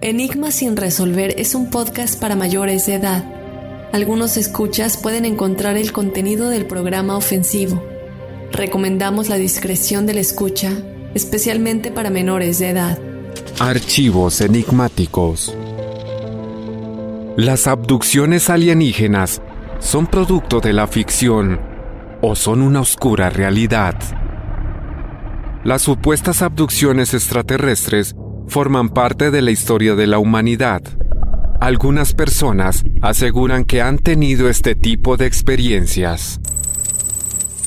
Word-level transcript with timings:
Enigma 0.00 0.50
sin 0.50 0.76
resolver 0.76 1.34
es 1.38 1.54
un 1.54 1.70
podcast 1.70 2.20
para 2.20 2.36
mayores 2.36 2.86
de 2.86 2.94
edad. 2.94 3.24
Algunos 3.92 4.36
escuchas 4.36 4.96
pueden 4.96 5.24
encontrar 5.24 5.76
el 5.76 5.92
contenido 5.92 6.50
del 6.50 6.66
programa 6.66 7.16
ofensivo. 7.16 7.82
Recomendamos 8.52 9.28
la 9.28 9.36
discreción 9.36 10.04
del 10.04 10.18
escucha, 10.18 10.72
especialmente 11.14 11.90
para 11.90 12.10
menores 12.10 12.58
de 12.58 12.70
edad. 12.70 12.98
Archivos 13.60 14.40
enigmáticos. 14.40 15.56
Las 17.36 17.66
abducciones 17.66 18.50
alienígenas 18.50 19.40
son 19.78 20.06
producto 20.06 20.60
de 20.60 20.72
la 20.72 20.86
ficción 20.86 21.60
o 22.20 22.34
son 22.34 22.62
una 22.62 22.80
oscura 22.80 23.30
realidad. 23.30 23.94
Las 25.64 25.82
supuestas 25.82 26.42
abducciones 26.42 27.14
extraterrestres 27.14 28.14
forman 28.48 28.88
parte 28.88 29.30
de 29.30 29.42
la 29.42 29.50
historia 29.50 29.94
de 29.94 30.06
la 30.06 30.18
humanidad. 30.18 30.82
Algunas 31.60 32.12
personas 32.12 32.84
aseguran 33.00 33.64
que 33.64 33.80
han 33.80 33.98
tenido 33.98 34.48
este 34.48 34.74
tipo 34.74 35.16
de 35.16 35.26
experiencias. 35.26 36.40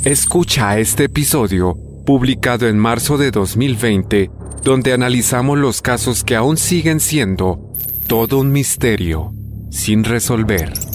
Escucha 0.03 0.77
este 0.79 1.05
episodio, 1.05 1.75
publicado 2.05 2.67
en 2.67 2.77
marzo 2.77 3.17
de 3.17 3.31
2020, 3.31 4.31
donde 4.63 4.93
analizamos 4.93 5.57
los 5.57 5.81
casos 5.81 6.23
que 6.23 6.35
aún 6.35 6.57
siguen 6.57 6.99
siendo 6.99 7.73
todo 8.07 8.39
un 8.39 8.51
misterio 8.51 9.33
sin 9.69 10.03
resolver. 10.03 10.86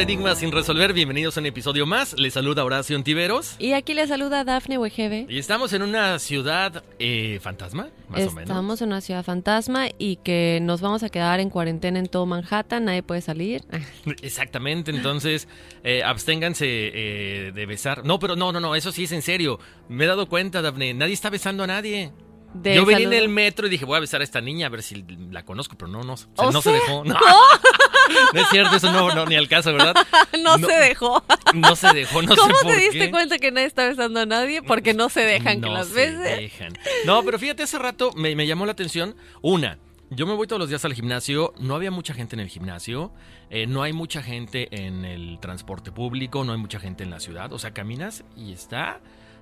Enigmas 0.00 0.38
sin 0.38 0.50
resolver? 0.50 0.94
Bienvenidos 0.94 1.36
a 1.36 1.40
un 1.40 1.46
episodio 1.46 1.84
más. 1.84 2.14
Les 2.18 2.32
saluda 2.32 2.64
Horacio 2.64 2.96
Ontiveros. 2.96 3.56
Y 3.58 3.74
aquí 3.74 3.92
le 3.92 4.06
saluda 4.06 4.44
Dafne 4.44 4.78
Wegebe. 4.78 5.26
Y 5.28 5.38
estamos 5.38 5.74
en 5.74 5.82
una 5.82 6.18
ciudad 6.18 6.82
eh, 6.98 7.38
fantasma, 7.42 7.88
más 8.08 8.20
o 8.22 8.30
menos. 8.30 8.40
Estamos 8.50 8.80
en 8.80 8.88
una 8.88 9.02
ciudad 9.02 9.22
fantasma 9.22 9.88
y 9.98 10.16
que 10.16 10.58
nos 10.62 10.80
vamos 10.80 11.02
a 11.02 11.10
quedar 11.10 11.38
en 11.40 11.50
cuarentena 11.50 11.98
en 11.98 12.06
todo 12.06 12.24
Manhattan, 12.24 12.86
nadie 12.86 13.02
puede 13.02 13.20
salir. 13.20 13.62
Exactamente, 14.22 14.90
entonces 14.90 15.48
eh, 15.84 16.02
absténganse 16.02 16.64
eh, 16.66 17.52
de 17.52 17.66
besar. 17.66 18.02
No, 18.04 18.18
pero 18.18 18.36
no, 18.36 18.52
no, 18.52 18.60
no, 18.60 18.74
eso 18.74 18.92
sí 18.92 19.04
es 19.04 19.12
en 19.12 19.20
serio. 19.20 19.58
Me 19.90 20.04
he 20.04 20.06
dado 20.08 20.28
cuenta, 20.30 20.62
Dafne, 20.62 20.94
nadie 20.94 21.12
está 21.12 21.28
besando 21.28 21.64
a 21.64 21.66
nadie. 21.66 22.10
De 22.54 22.74
Yo 22.74 22.84
venía 22.84 23.04
en 23.04 23.10
salud- 23.12 23.22
el 23.22 23.28
metro 23.28 23.66
y 23.66 23.70
dije, 23.70 23.84
voy 23.84 23.98
a 23.98 24.00
besar 24.00 24.22
a 24.22 24.24
esta 24.24 24.40
niña 24.40 24.66
a 24.66 24.70
ver 24.70 24.82
si 24.82 25.04
la 25.30 25.44
conozco, 25.44 25.76
pero 25.76 25.88
no, 25.88 26.02
no, 26.02 26.16
se- 26.16 26.26
¿O 26.36 26.50
no 26.50 26.60
se 26.62 26.72
dejó. 26.72 27.04
No. 27.04 27.14
No 27.14 27.20
es 28.34 28.48
cierto, 28.50 28.76
eso 28.76 28.90
no, 28.92 29.14
no, 29.14 29.26
ni 29.26 29.36
al 29.36 29.48
caso, 29.48 29.72
¿verdad? 29.72 29.94
no, 30.42 30.56
No. 30.58 30.66
se 30.68 30.74
dejó. 30.74 31.24
No 31.54 31.74
se 31.74 31.92
dejó, 31.92 32.22
no 32.22 32.36
¿Cómo 32.36 32.54
sé 32.58 32.60
te 32.60 32.72
por 32.72 32.76
diste 32.76 32.98
qué. 32.98 33.10
cuenta 33.10 33.38
que 33.38 33.50
nadie 33.50 33.66
está 33.66 33.86
besando 33.88 34.20
a 34.20 34.26
nadie? 34.26 34.62
Porque 34.62 34.94
no 34.94 35.08
se 35.08 35.20
dejan 35.20 35.60
que 35.60 35.68
No 35.68 35.74
las 35.74 35.88
se 35.88 36.12
dejan. 36.12 36.72
No, 37.04 37.22
pero 37.24 37.38
fíjate, 37.40 37.64
hace 37.64 37.78
rato 37.78 38.12
me, 38.14 38.36
me 38.36 38.46
llamó 38.46 38.66
la 38.66 38.72
atención. 38.72 39.16
Una, 39.42 39.78
yo 40.10 40.26
me 40.26 40.34
voy 40.34 40.46
todos 40.46 40.60
los 40.60 40.68
días 40.68 40.84
al 40.84 40.94
gimnasio. 40.94 41.52
No 41.58 41.74
había 41.74 41.90
mucha 41.90 42.14
gente 42.14 42.36
en 42.36 42.40
el 42.40 42.48
gimnasio. 42.48 43.12
eh, 43.50 43.66
no 43.66 43.82
hay 43.82 43.92
mucha 43.92 44.22
gente 44.22 44.68
en 44.70 45.04
el 45.04 45.38
transporte 45.40 45.90
público. 45.90 46.44
No 46.44 46.52
hay 46.52 46.58
mucha 46.58 46.78
gente 46.78 47.02
en 47.02 47.10
la 47.10 47.18
ciudad. 47.18 47.52
O 47.52 47.58
sea, 47.58 47.72
caminas 47.72 48.22
y 48.36 48.52
está 48.52 49.00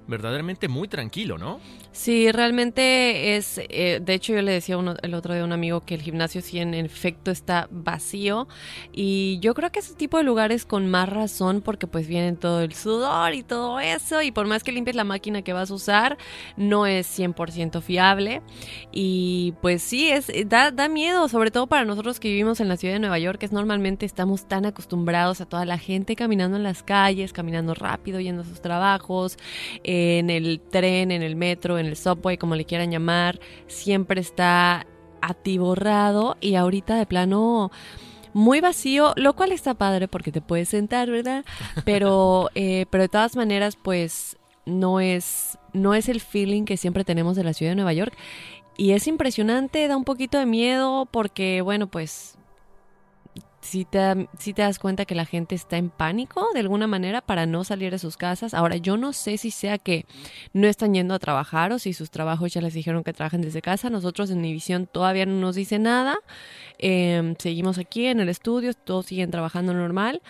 verdaderamente 0.09 0.69
muy 0.69 0.89
tranquilo, 0.89 1.39
¿no? 1.39 1.61
Sí, 1.93 2.31
realmente 2.33 3.37
es, 3.37 3.59
eh, 3.59 4.01
de 4.03 4.15
hecho 4.15 4.33
yo 4.33 4.43
le 4.43 4.53
decía 4.53 4.79
uno- 4.79 4.95
el 5.03 5.15
otro 5.15 5.35
día 5.35 5.43
a 5.43 5.47
un 5.47 5.53
amigo 5.53 5.81
que 5.83 5.95
el 5.95 6.03
gimnasio 6.03 6.41
sí 6.43 6.59
en 6.59 6.75
efecto 6.75 7.31
está 7.31 7.69
vacío 7.71 8.49
y 8.93 9.39
yo 9.41 9.55
creo 9.55 9.71
que 9.71 9.81
ese 9.81 9.95
tipo 9.95 10.17
de 10.17 10.23
lugares 10.23 10.65
con 10.65 10.89
más 10.91 11.09
razón 11.09 11.61
porque 11.61 11.87
pues 11.87 12.07
vienen 12.09 12.37
todo 12.37 12.63
el 12.63 12.75
sudor 12.75 13.35
y 13.35 13.43
todo 13.43 13.81
eso 13.81 14.23
y 14.23 14.31
por 14.33 14.47
más 14.47 14.65
que 14.65 14.73
limpies 14.73 14.97
la 14.97 15.05
máquina 15.05 15.43
que 15.43 15.53
vas 15.53 15.71
a 15.71 15.75
usar 15.75 16.19
no 16.57 16.87
es 16.87 17.07
100% 17.07 17.81
fiable 17.83 18.43
y 18.93 19.55
pues 19.61 19.83
sí, 19.83 20.09
es 20.09 20.31
da, 20.47 20.71
da 20.71 20.89
miedo, 20.89 21.29
sobre 21.29 21.51
todo 21.51 21.67
para 21.67 21.85
nosotros 21.85 22.21
que 22.21 22.29
vivimos 22.29 22.61
en 22.61 22.69
la 22.69 22.77
ciudad 22.77 22.95
de 22.95 23.01
Nueva 23.01 23.19
York, 23.19 23.43
es 23.43 23.53
normalmente 23.53 24.07
estamos 24.07 24.47
tan 24.49 24.65
acostumbrados 24.67 25.41
a 25.41 25.47
toda 25.47 25.65
la 25.65 25.79
gente 25.79 26.17
caminando 26.17 26.57
en 26.57 26.63
las 26.63 26.83
calles, 26.83 27.33
caminando 27.33 27.75
rápido, 27.75 28.21
yendo 28.21 28.43
a 28.43 28.45
sus 28.45 28.61
trabajos, 28.63 29.37
en 29.99 30.31
el 30.31 30.61
tren, 30.61 31.11
en 31.11 31.23
el 31.23 31.37
metro, 31.37 31.79
en 31.79 31.87
el 31.87 31.97
subway, 31.97 32.37
como 32.37 32.55
le 32.55 32.65
quieran 32.65 32.91
llamar, 32.91 33.41
siempre 33.67 34.21
está 34.21 34.87
atiborrado 35.21 36.37
y 36.41 36.55
ahorita 36.55 36.97
de 36.97 37.07
plano 37.07 37.71
muy 38.33 38.61
vacío, 38.61 39.15
lo 39.17 39.35
cual 39.35 39.53
está 39.53 39.75
padre 39.75 40.09
porque 40.09 40.33
te 40.33 40.41
puedes 40.41 40.69
sentar, 40.69 41.11
¿verdad? 41.11 41.45
Pero, 41.85 42.51
eh, 42.55 42.87
pero 42.91 43.03
de 43.03 43.09
todas 43.09 43.37
maneras, 43.37 43.77
pues 43.77 44.37
no 44.67 45.01
es, 45.01 45.59
no 45.73 45.95
es 45.95 46.09
el 46.09 46.21
feeling 46.21 46.65
que 46.65 46.77
siempre 46.77 47.05
tenemos 47.05 47.37
de 47.37 47.45
la 47.45 47.53
ciudad 47.53 47.73
de 47.73 47.77
Nueva 47.77 47.93
York. 47.93 48.15
Y 48.77 48.93
es 48.93 49.09
impresionante, 49.09 49.89
da 49.89 49.97
un 49.97 50.05
poquito 50.05 50.39
de 50.39 50.47
miedo 50.47 51.07
porque, 51.11 51.63
bueno, 51.63 51.89
pues 51.89 52.39
si 53.69 53.85
te, 53.85 54.29
si 54.39 54.55
te 54.55 54.63
das 54.63 54.79
cuenta 54.79 55.05
que 55.05 55.15
la 55.15 55.27
gente 55.27 55.55
está 55.55 55.77
en 55.77 55.91
pánico 55.91 56.49
de 56.55 56.61
alguna 56.61 56.87
manera 56.87 57.21
para 57.21 57.45
no 57.45 57.65
salir 57.65 57.91
de 57.91 57.99
sus 57.99 58.17
casas. 58.17 58.55
Ahora, 58.55 58.77
yo 58.77 58.97
no 58.97 59.13
sé 59.13 59.37
si 59.37 59.51
sea 59.51 59.77
que 59.77 60.07
no 60.55 60.67
están 60.67 60.95
yendo 60.95 61.13
a 61.13 61.19
trabajar 61.19 61.71
o 61.73 61.79
si 61.79 61.93
sus 61.93 62.11
trabajos 62.11 62.55
ya 62.55 62.63
les 62.63 62.73
dijeron 62.73 63.05
que 63.05 63.13
trabajan 63.13 63.43
desde 63.43 63.61
casa. 63.61 63.91
Nosotros 63.91 64.31
en 64.31 64.39
Univision 64.39 64.87
todavía 64.87 65.27
no 65.27 65.35
nos 65.35 65.55
dice 65.55 65.79
nada. 65.79 66.19
Em, 66.79 67.35
seguimos 67.39 67.77
aquí 67.77 68.07
en 68.07 68.21
el 68.21 68.31
estudio, 68.31 68.73
todos 68.73 69.05
siguen 69.07 69.31
trabajando 69.31 69.75
normal. 69.75 70.23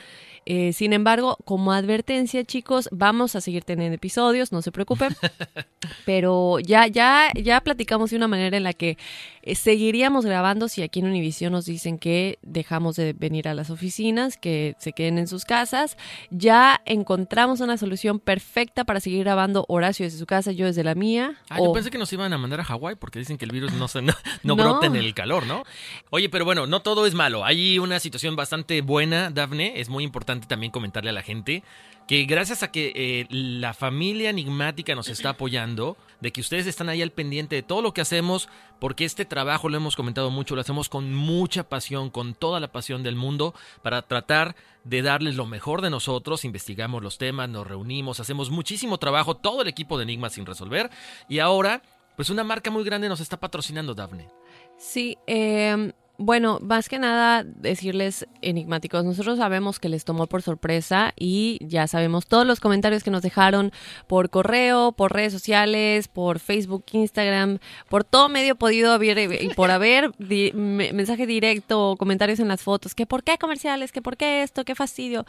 Eh, 0.51 0.73
sin 0.73 0.95
embargo, 0.95 1.37
como 1.45 1.73
advertencia, 1.73 2.43
chicos, 2.43 2.89
vamos 2.91 3.37
a 3.37 3.43
seguir 3.43 3.65
teniendo 3.65 3.95
episodios, 3.95 4.51
no 4.51 4.63
se 4.63 4.73
preocupen. 4.73 5.15
pero 6.07 6.59
ya, 6.59 6.87
ya, 6.87 7.31
ya 7.35 7.61
platicamos 7.61 8.09
de 8.09 8.17
una 8.17 8.29
manera 8.29 8.57
en 8.57 8.63
la 8.63 8.73
que 8.73 8.97
eh, 9.43 9.55
seguiríamos 9.55 10.25
grabando 10.25 10.69
si 10.69 10.83
aquí 10.83 11.01
en 11.01 11.07
Univision 11.07 11.53
nos 11.53 11.67
dicen 11.67 11.99
que 11.99 12.39
dejamos 12.41 12.97
de 12.97 13.13
venir 13.13 13.47
a 13.47 13.53
las 13.53 13.69
oficinas, 13.69 14.39
que 14.39 14.75
se 14.79 14.95
queden 14.95 15.19
en 15.19 15.29
sus 15.29 15.45
casas. 15.45 15.99
Ya 16.31 16.81
encontramos 16.87 17.61
una 17.61 17.77
solución 17.77 18.19
perfecta 18.19 18.85
para 18.85 19.01
seguir 19.01 19.25
grabando 19.25 19.67
Horacio 19.69 20.07
desde 20.07 20.19
su 20.19 20.25
casa, 20.25 20.53
yo 20.53 20.65
desde 20.65 20.83
la 20.83 20.95
mía. 20.95 21.37
Ah, 21.51 21.59
yo 21.59 21.75
pensé 21.75 21.91
que 21.91 21.99
nos 21.99 22.11
iban 22.15 22.33
a 22.33 22.39
mandar 22.39 22.61
a 22.61 22.65
Hawái 22.65 22.95
porque 22.95 23.19
dicen 23.19 23.37
que 23.37 23.45
el 23.45 23.53
virus 23.53 23.75
no, 23.75 23.87
se, 23.87 24.01
no, 24.01 24.57
brota 24.57 24.87
en 24.87 24.97
el 24.97 25.13
calor, 25.13 25.47
¿no? 25.47 25.65
Oye, 26.09 26.31
pero 26.31 26.47
bueno, 26.47 26.67
no 26.67 26.81
todo 26.81 27.05
es 27.05 27.13
malo. 27.13 27.45
Hay 27.45 27.79
una 27.79 28.01
situación 28.01 28.35
bastante 28.35 28.81
buena, 28.81 29.29
Dafne. 29.29 29.79
Es 29.79 29.91
muy 29.91 30.05
importante 30.05 30.38
también 30.47 30.73
comentarle 30.73 31.11
a 31.11 31.15
la 31.15 31.23
gente 31.23 31.63
que 32.09 32.25
gracias 32.25 32.63
a 32.63 32.73
que 32.73 32.91
eh, 32.97 33.27
la 33.29 33.75
familia 33.75 34.31
enigmática 34.31 34.95
nos 34.95 35.09
está 35.09 35.29
apoyando, 35.31 35.99
de 36.21 36.33
que 36.33 36.41
ustedes 36.41 36.67
están 36.67 36.89
ahí 36.89 37.03
al 37.03 37.13
pendiente 37.13 37.55
de 37.55 37.63
todo 37.63 37.83
lo 37.83 37.93
que 37.93 38.01
hacemos, 38.01 38.49
porque 38.81 39.05
este 39.05 39.27
trabajo 39.27 39.69
lo 39.69 39.77
hemos 39.77 39.95
comentado 39.95 40.31
mucho, 40.31 40.55
lo 40.55 40.63
hacemos 40.63 40.89
con 40.89 41.15
mucha 41.15 41.69
pasión, 41.69 42.09
con 42.09 42.33
toda 42.33 42.61
la 42.61 42.73
pasión 42.73 43.03
del 43.03 43.15
mundo, 43.15 43.55
para 43.83 44.01
tratar 44.01 44.57
de 44.85 45.03
darles 45.03 45.37
lo 45.37 45.45
mejor 45.45 45.83
de 45.83 45.91
nosotros, 45.91 46.47
investigamos 46.47 47.03
los 47.03 47.19
temas, 47.19 47.51
nos 47.51 47.67
reunimos, 47.67 48.21
hacemos 48.21 48.49
muchísimo 48.49 48.97
trabajo, 48.97 49.37
todo 49.37 49.61
el 49.61 49.69
equipo 49.69 49.99
de 49.99 50.05
Enigma 50.05 50.31
sin 50.31 50.47
resolver, 50.47 50.89
y 51.29 51.41
ahora, 51.41 51.83
pues 52.17 52.31
una 52.31 52.43
marca 52.43 52.71
muy 52.71 52.85
grande 52.85 53.11
nos 53.11 53.21
está 53.21 53.39
patrocinando, 53.39 53.95
Dafne. 53.95 54.31
Sí, 54.79 55.19
eh, 55.27 55.93
bueno, 56.21 56.59
más 56.61 56.89
que 56.89 56.99
nada 56.99 57.45
decirles 57.45 58.27
enigmáticos, 58.43 59.05
nosotros 59.05 59.39
sabemos 59.39 59.79
que 59.79 59.89
les 59.89 60.05
tomó 60.05 60.27
por 60.27 60.43
sorpresa 60.43 61.13
y 61.17 61.59
ya 61.61 61.87
sabemos 61.87 62.27
todos 62.27 62.45
los 62.45 62.59
comentarios 62.59 63.05
que 63.05 63.13
nos 63.13 63.23
dejaron 63.23 63.71
por 64.09 64.29
correo, 64.29 64.91
por 64.91 65.13
redes 65.13 65.33
sociales, 65.33 66.09
por 66.09 66.41
Facebook, 66.41 66.85
Instagram, 66.91 67.61
por 67.89 68.03
todo 68.03 68.29
medio 68.29 68.57
podido 68.57 68.93
haber 68.93 69.43
y 69.43 69.49
por 69.51 69.71
haber 69.71 70.11
mensaje 70.19 71.25
directo, 71.25 71.95
comentarios 71.97 72.41
en 72.41 72.49
las 72.49 72.63
fotos, 72.63 72.97
que 72.97 73.07
por 73.07 73.23
qué 73.23 73.39
comerciales, 73.39 73.93
que 73.93 74.03
por 74.03 74.17
qué 74.17 74.43
esto, 74.43 74.65
qué 74.65 74.75
fastidio. 74.75 75.25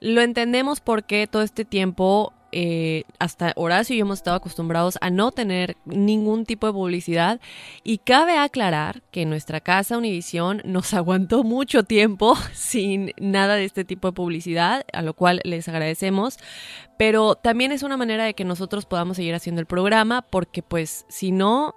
Lo 0.00 0.22
entendemos 0.22 0.80
porque 0.80 1.26
todo 1.26 1.42
este 1.42 1.66
tiempo 1.66 2.32
eh, 2.52 3.04
hasta 3.18 3.52
Horacio 3.56 3.94
y 3.94 3.98
yo 3.98 4.04
hemos 4.04 4.18
estado 4.18 4.36
acostumbrados 4.36 4.98
a 5.00 5.10
no 5.10 5.32
tener 5.32 5.76
ningún 5.84 6.46
tipo 6.46 6.66
de 6.66 6.72
publicidad. 6.72 7.40
Y 7.84 7.98
cabe 7.98 8.38
aclarar 8.38 9.02
que 9.10 9.26
nuestra 9.26 9.60
casa 9.60 9.98
Univisión 9.98 10.62
nos 10.64 10.94
aguantó 10.94 11.44
mucho 11.44 11.82
tiempo 11.82 12.36
sin 12.52 13.12
nada 13.18 13.56
de 13.56 13.64
este 13.64 13.84
tipo 13.84 14.08
de 14.08 14.12
publicidad, 14.12 14.84
a 14.92 15.02
lo 15.02 15.14
cual 15.14 15.40
les 15.44 15.68
agradecemos, 15.68 16.38
pero 16.98 17.34
también 17.34 17.72
es 17.72 17.82
una 17.82 17.96
manera 17.96 18.24
de 18.24 18.34
que 18.34 18.44
nosotros 18.44 18.86
podamos 18.86 19.16
seguir 19.16 19.34
haciendo 19.34 19.60
el 19.60 19.66
programa 19.66 20.22
porque 20.22 20.62
pues 20.62 21.06
si 21.08 21.30
no, 21.30 21.74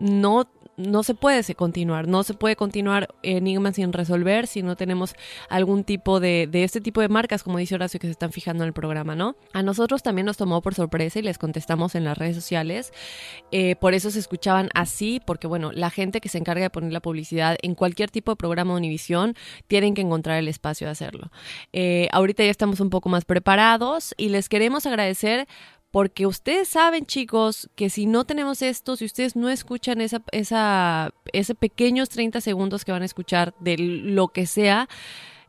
no 0.00 0.48
no 0.76 1.02
se 1.02 1.14
puede 1.14 1.42
continuar, 1.54 2.08
no 2.08 2.22
se 2.22 2.34
puede 2.34 2.56
continuar 2.56 3.08
Enigma 3.22 3.72
sin 3.72 3.92
resolver 3.92 4.46
si 4.46 4.62
no 4.62 4.76
tenemos 4.76 5.14
algún 5.48 5.84
tipo 5.84 6.20
de, 6.20 6.48
de 6.50 6.64
este 6.64 6.80
tipo 6.80 7.00
de 7.00 7.08
marcas, 7.08 7.42
como 7.42 7.58
dice 7.58 7.74
Horacio, 7.74 8.00
que 8.00 8.06
se 8.06 8.12
están 8.12 8.32
fijando 8.32 8.64
en 8.64 8.68
el 8.68 8.72
programa, 8.72 9.14
¿no? 9.14 9.36
A 9.52 9.62
nosotros 9.62 10.02
también 10.02 10.26
nos 10.26 10.36
tomó 10.36 10.62
por 10.62 10.74
sorpresa 10.74 11.18
y 11.18 11.22
les 11.22 11.38
contestamos 11.38 11.94
en 11.94 12.04
las 12.04 12.18
redes 12.18 12.34
sociales. 12.34 12.92
Eh, 13.52 13.76
por 13.76 13.94
eso 13.94 14.10
se 14.10 14.18
escuchaban 14.18 14.68
así, 14.74 15.20
porque 15.24 15.46
bueno, 15.46 15.72
la 15.72 15.90
gente 15.90 16.20
que 16.20 16.28
se 16.28 16.38
encarga 16.38 16.62
de 16.62 16.70
poner 16.70 16.92
la 16.92 17.00
publicidad 17.00 17.56
en 17.62 17.74
cualquier 17.74 18.10
tipo 18.10 18.32
de 18.32 18.36
programa 18.36 18.72
de 18.72 18.78
Univisión 18.78 19.34
tienen 19.66 19.94
que 19.94 20.02
encontrar 20.02 20.38
el 20.38 20.48
espacio 20.48 20.86
de 20.86 20.92
hacerlo. 20.92 21.30
Eh, 21.72 22.08
ahorita 22.12 22.44
ya 22.44 22.50
estamos 22.50 22.80
un 22.80 22.90
poco 22.90 23.08
más 23.08 23.24
preparados 23.24 24.14
y 24.16 24.28
les 24.28 24.48
queremos 24.48 24.86
agradecer 24.86 25.46
porque 25.94 26.26
ustedes 26.26 26.66
saben, 26.66 27.06
chicos, 27.06 27.70
que 27.76 27.88
si 27.88 28.06
no 28.06 28.24
tenemos 28.24 28.62
esto, 28.62 28.96
si 28.96 29.04
ustedes 29.04 29.36
no 29.36 29.48
escuchan 29.48 30.00
esa, 30.00 30.24
esa, 30.32 31.14
ese 31.32 31.54
pequeños 31.54 32.08
30 32.08 32.40
segundos 32.40 32.84
que 32.84 32.90
van 32.90 33.02
a 33.02 33.04
escuchar 33.04 33.54
de 33.60 33.78
lo 33.78 34.26
que 34.26 34.46
sea, 34.46 34.88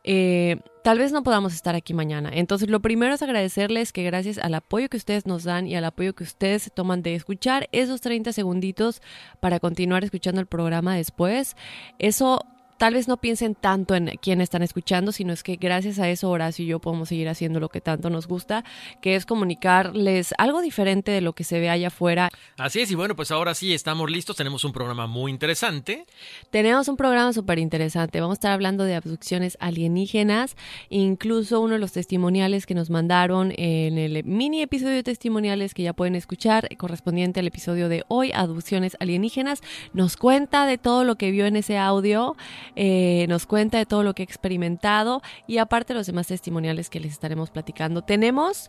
eh, 0.04 0.58
tal 0.84 1.00
vez 1.00 1.12
no 1.12 1.24
podamos 1.24 1.56
estar 1.56 1.74
aquí 1.74 1.96
mañana. 1.96 2.30
Entonces, 2.32 2.70
lo 2.70 2.80
primero 2.80 3.16
es 3.16 3.24
agradecerles 3.24 3.92
que 3.92 4.04
gracias 4.04 4.38
al 4.38 4.54
apoyo 4.54 4.88
que 4.88 4.98
ustedes 4.98 5.26
nos 5.26 5.46
dan 5.46 5.66
y 5.66 5.76
al 5.76 5.84
apoyo 5.84 6.14
que 6.14 6.24
ustedes 6.24 6.72
toman 6.76 7.02
de 7.02 7.16
escuchar 7.16 7.68
esos 7.72 8.02
30 8.02 8.32
segunditos 8.32 9.02
para 9.40 9.60
continuar 9.60 10.04
escuchando 10.04 10.42
el 10.42 10.46
programa 10.46 10.96
después, 10.96 11.56
eso 11.98 12.46
tal 12.78 12.94
vez 12.94 13.08
no 13.08 13.18
piensen 13.18 13.56
tanto 13.56 13.96
en 13.96 14.12
quién 14.22 14.42
están 14.42 14.62
escuchando, 14.62 15.12
sino 15.12 15.34
es 15.34 15.44
que 15.44 15.56
gracias 15.56 16.00
a 16.00 16.10
eso 16.10 16.30
Horacio 16.30 16.66
y 16.66 16.68
yo 16.68 16.80
podemos 16.80 17.10
seguir 17.10 17.30
haciendo 17.30 17.60
lo 17.60 17.70
que 17.70 17.82
tanto 17.82 18.10
nos 18.10 18.28
gusta, 18.28 18.64
que 19.02 19.16
es 19.16 19.26
comunicarles 19.26 20.34
algo 20.38 20.62
diferente 20.62 21.12
de 21.12 21.22
lo 21.22 21.34
que 21.34 21.44
se 21.44 21.60
ve 21.60 21.70
allá 21.70 21.88
afuera. 21.88 22.30
Así 22.58 22.82
es, 22.82 22.92
y 22.92 22.96
bueno, 22.96 23.16
pues 23.16 23.32
ahora 23.32 23.54
sí 23.54 23.74
estamos 23.74 24.10
listos, 24.10 24.36
tenemos 24.36 24.64
un 24.64 24.74
programa 24.74 25.08
muy 25.08 25.32
interesante. 25.32 26.06
Tenemos 26.50 26.88
un 26.88 26.98
programa 26.98 27.34
súper 27.34 27.60
interesante, 27.60 28.20
vamos 28.20 28.36
a 28.36 28.40
estar 28.40 28.52
hablando 28.52 28.84
de 28.84 28.96
abducciones 28.96 29.58
alienígenas, 29.60 30.56
incluso 30.90 31.62
uno 31.62 31.74
de 31.74 31.80
los 31.80 31.94
testimoniales 31.94 32.66
que 32.66 32.76
nos 32.76 32.90
mandaron 32.90 33.54
en 33.58 33.98
el 33.98 34.24
mini 34.24 34.62
episodio 34.62 34.96
de 34.96 35.04
testimoniales 35.04 35.74
que 35.74 35.84
ya 35.84 35.94
pueden 35.94 36.16
escuchar, 36.16 36.68
correspondiente 36.78 37.40
al 37.40 37.48
episodio 37.48 37.90
de 37.90 38.04
hoy, 38.08 38.32
abducciones 38.34 38.98
alienígenas, 39.00 39.62
nos 39.94 40.18
cuenta 40.18 40.66
de 40.66 40.78
todo 40.78 41.04
lo 41.04 41.16
que 41.16 41.32
vio 41.32 41.46
en 41.46 41.56
ese 41.56 41.78
audio. 41.78 42.36
Eh, 42.76 43.26
nos 43.30 43.46
cuenta 43.46 43.78
de 43.78 43.86
todo 43.86 44.04
lo 44.04 44.14
que 44.14 44.24
ha 44.24 44.26
experimentado 44.26 45.22
y 45.48 45.58
aparte 45.58 45.94
los 45.94 46.08
demás 46.08 46.28
testimoniales 46.28 46.90
que 46.90 47.00
les 47.00 47.12
estaremos 47.12 47.50
platicando. 47.52 48.02
Tenemos 48.02 48.68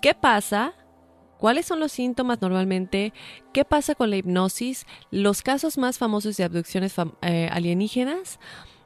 qué 0.00 0.14
pasa 0.14 0.74
¿Cuáles 1.38 1.66
son 1.66 1.78
los 1.78 1.92
síntomas 1.92 2.40
normalmente? 2.40 3.12
¿Qué 3.52 3.66
pasa 3.66 3.94
con 3.94 4.08
la 4.08 4.16
hipnosis? 4.16 4.86
Los 5.10 5.42
casos 5.42 5.76
más 5.76 5.98
famosos 5.98 6.38
de 6.38 6.44
abducciones 6.44 6.94
eh, 7.20 7.50
alienígenas 7.52 8.38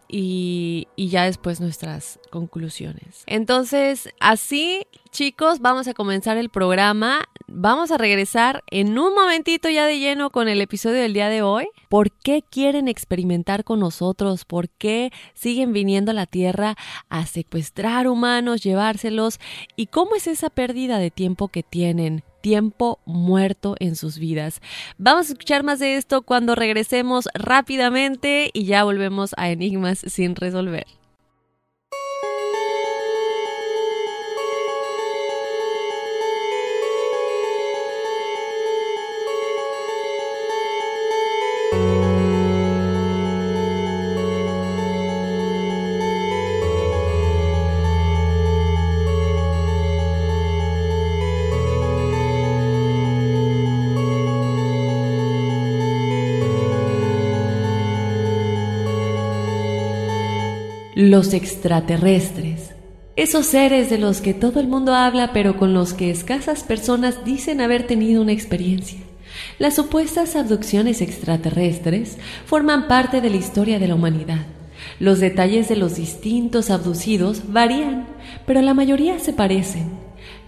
y, 0.08 0.88
ya 0.96 1.24
después 1.24 1.60
nuestras 1.60 2.18
conclusiones. 2.30 3.22
Entonces, 3.26 4.08
así, 4.18 4.86
chicos, 5.10 5.60
vamos 5.60 5.86
a 5.86 5.94
comenzar 5.94 6.36
el 6.36 6.48
programa. 6.48 7.28
Vamos 7.50 7.90
a 7.90 7.96
regresar 7.96 8.62
en 8.70 8.98
un 8.98 9.14
momentito 9.14 9.70
ya 9.70 9.86
de 9.86 9.98
lleno 9.98 10.28
con 10.28 10.48
el 10.48 10.60
episodio 10.60 11.00
del 11.00 11.14
día 11.14 11.30
de 11.30 11.40
hoy. 11.40 11.66
¿Por 11.88 12.12
qué 12.12 12.42
quieren 12.42 12.88
experimentar 12.88 13.64
con 13.64 13.80
nosotros? 13.80 14.44
¿Por 14.44 14.68
qué 14.68 15.10
siguen 15.32 15.72
viniendo 15.72 16.10
a 16.10 16.14
la 16.14 16.26
Tierra 16.26 16.76
a 17.08 17.24
secuestrar 17.24 18.06
humanos, 18.06 18.62
llevárselos? 18.62 19.40
¿Y 19.76 19.86
cómo 19.86 20.14
es 20.14 20.26
esa 20.26 20.50
pérdida 20.50 20.98
de 20.98 21.10
tiempo 21.10 21.48
que 21.48 21.62
tienen? 21.62 22.22
tiempo 22.40 23.00
muerto 23.04 23.74
en 23.80 23.96
sus 23.96 24.18
vidas. 24.18 24.60
Vamos 24.96 25.28
a 25.28 25.32
escuchar 25.32 25.64
más 25.64 25.80
de 25.80 25.96
esto 25.96 26.22
cuando 26.22 26.54
regresemos 26.54 27.28
rápidamente 27.34 28.50
y 28.52 28.64
ya 28.64 28.84
volvemos 28.84 29.34
a 29.36 29.50
Enigmas 29.50 29.98
sin 30.06 30.36
resolver. 30.36 30.86
Los 61.00 61.32
extraterrestres. 61.32 62.72
Esos 63.14 63.46
seres 63.46 63.88
de 63.88 63.98
los 63.98 64.20
que 64.20 64.34
todo 64.34 64.58
el 64.58 64.66
mundo 64.66 64.96
habla 64.96 65.32
pero 65.32 65.56
con 65.56 65.72
los 65.72 65.94
que 65.94 66.10
escasas 66.10 66.64
personas 66.64 67.24
dicen 67.24 67.60
haber 67.60 67.86
tenido 67.86 68.20
una 68.20 68.32
experiencia. 68.32 68.98
Las 69.60 69.76
supuestas 69.76 70.34
abducciones 70.34 71.00
extraterrestres 71.00 72.18
forman 72.46 72.88
parte 72.88 73.20
de 73.20 73.30
la 73.30 73.36
historia 73.36 73.78
de 73.78 73.86
la 73.86 73.94
humanidad. 73.94 74.44
Los 74.98 75.20
detalles 75.20 75.68
de 75.68 75.76
los 75.76 75.94
distintos 75.94 76.68
abducidos 76.68 77.52
varían, 77.52 78.08
pero 78.44 78.60
la 78.60 78.74
mayoría 78.74 79.20
se 79.20 79.32
parecen. 79.32 79.90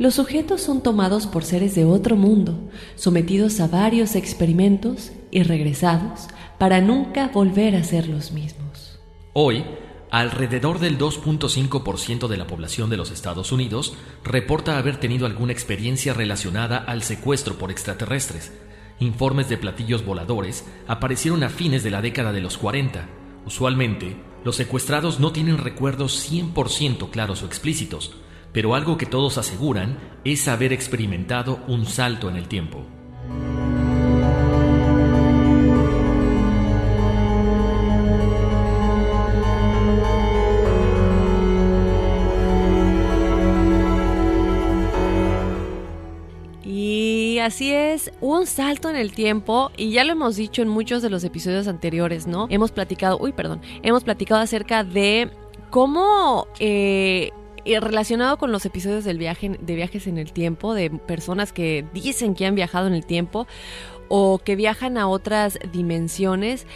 Los 0.00 0.14
sujetos 0.14 0.62
son 0.62 0.83
tomados 0.83 1.28
por 1.28 1.45
seres 1.45 1.76
de 1.76 1.85
otro 1.85 2.16
mundo, 2.16 2.59
sometidos 2.97 3.61
a 3.61 3.69
varios 3.69 4.16
experimentos 4.16 5.12
y 5.30 5.45
regresados 5.45 6.26
para 6.59 6.80
nunca 6.80 7.28
volver 7.28 7.76
a 7.76 7.85
ser 7.85 8.09
los 8.09 8.33
mismos. 8.33 8.99
Hoy 9.33 9.62
Alrededor 10.11 10.81
del 10.81 10.99
2.5% 10.99 12.26
de 12.26 12.37
la 12.37 12.49
población 12.49 12.90
de 12.90 12.97
los 12.97 13.12
Estados 13.12 13.52
Unidos 13.52 13.95
reporta 14.25 14.76
haber 14.76 14.97
tenido 14.97 15.25
alguna 15.25 15.52
experiencia 15.52 16.12
relacionada 16.12 16.79
al 16.79 17.05
secuestro 17.05 17.55
por 17.59 17.71
extraterrestres. 17.71 18.52
Informes 18.99 19.49
de 19.49 19.57
platillos 19.57 20.05
voladores 20.05 20.67
aparecieron 20.88 21.45
a 21.45 21.49
fines 21.49 21.85
de 21.85 21.93
la 21.93 22.02
década 22.02 22.33
de 22.33 22.40
los 22.40 22.59
40. 22.59 23.09
Usualmente, 23.47 24.17
los 24.45 24.57
secuestrados 24.57 25.21
no 25.21 25.31
tienen 25.31 25.59
recuerdos 25.59 26.29
100% 26.29 27.11
claros 27.11 27.45
o 27.45 27.47
explícitos, 27.47 28.12
pero 28.52 28.75
algo 28.75 28.99
que 28.99 29.07
todos 29.07 29.38
aseguran 29.38 29.97
es 30.25 30.49
haber 30.49 30.73
experimentado 30.73 31.61
un 31.69 31.87
salto 31.87 32.29
en 32.29 32.35
el 32.35 32.49
tiempo. 32.49 32.85
Así 47.41 47.73
es, 47.73 48.13
un 48.21 48.47
salto 48.47 48.91
en 48.91 48.97
el 48.97 49.13
tiempo 49.13 49.71
y 49.77 49.91
ya 49.91 50.05
lo 50.05 50.13
hemos 50.13 50.37
dicho 50.37 50.63
en 50.63 50.69
muchos 50.69 51.03
de 51.03 51.11
los 51.11 51.25
episodios 51.25 51.69
anteriores, 51.69 52.27
¿no? 52.27 52.47
Hemos 52.51 52.73
platicado, 52.73 53.19
uy, 53.21 53.33
perdón, 53.33 53.61
hemos 53.83 54.05
platicado 54.05 54.41
acerca 54.41 54.85
de 54.85 55.31
cómo... 55.71 56.47
Eh, 56.59 57.31
eh, 57.67 57.79
relacionado 57.79 58.39
con 58.39 58.53
los 58.53 58.65
episodios 58.65 59.05
del 59.05 59.19
viaje, 59.19 59.59
de 59.61 59.75
viajes 59.75 60.07
en 60.07 60.17
el 60.17 60.33
tiempo, 60.33 60.73
de 60.73 60.89
personas 60.89 61.53
que 61.53 61.85
dicen 61.93 62.35
que 62.35 62.47
han 62.47 62.55
viajado 62.55 62.87
en 62.87 62.95
el 62.95 63.05
tiempo 63.05 63.47
o 64.09 64.39
que 64.39 64.57
viajan 64.57 64.97
a 64.97 65.07
otras 65.07 65.59
dimensiones, 65.71 66.67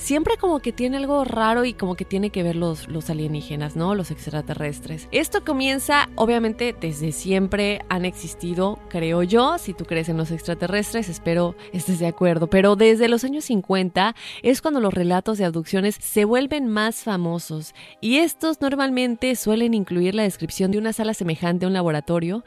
siempre 0.00 0.36
como 0.38 0.60
que 0.60 0.72
tiene 0.72 0.96
algo 0.96 1.24
raro 1.24 1.64
y 1.64 1.74
como 1.74 1.94
que 1.94 2.04
tiene 2.04 2.30
que 2.30 2.42
ver 2.42 2.56
los, 2.56 2.88
los 2.88 3.10
alienígenas, 3.10 3.76
¿no? 3.76 3.94
Los 3.94 4.10
extraterrestres. 4.10 5.08
Esto 5.12 5.44
comienza, 5.44 6.08
obviamente, 6.16 6.74
desde 6.80 7.12
siempre 7.12 7.82
han 7.88 8.04
existido, 8.04 8.78
creo 8.88 9.22
yo, 9.22 9.58
si 9.58 9.74
tú 9.74 9.84
crees 9.84 10.08
en 10.08 10.16
los 10.16 10.30
extraterrestres, 10.30 11.08
espero 11.08 11.54
estés 11.72 11.98
de 11.98 12.06
acuerdo, 12.06 12.48
pero 12.48 12.76
desde 12.76 13.08
los 13.08 13.24
años 13.24 13.44
50 13.44 14.14
es 14.42 14.62
cuando 14.62 14.80
los 14.80 14.94
relatos 14.94 15.38
de 15.38 15.44
abducciones 15.44 15.96
se 16.00 16.24
vuelven 16.24 16.66
más 16.66 17.02
famosos 17.02 17.74
y 18.00 18.16
estos 18.16 18.60
normalmente 18.60 19.36
suelen 19.36 19.74
incluir 19.74 20.14
la 20.14 20.22
descripción 20.22 20.70
de 20.70 20.78
una 20.78 20.94
sala 20.94 21.12
semejante 21.12 21.66
a 21.66 21.68
un 21.68 21.74
laboratorio 21.74 22.42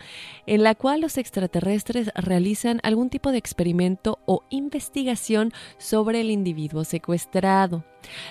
en 0.46 0.64
la 0.64 0.76
cual 0.76 1.02
los 1.02 1.18
extraterrestres 1.18 2.12
realizan 2.16 2.80
algún 2.84 3.10
tipo 3.10 3.32
de 3.32 3.38
experimento 3.38 4.20
o 4.26 4.44
investigación 4.50 5.52
sobre 5.78 6.22
el 6.22 6.32
individuo 6.32 6.84
secuestrado 6.84 7.84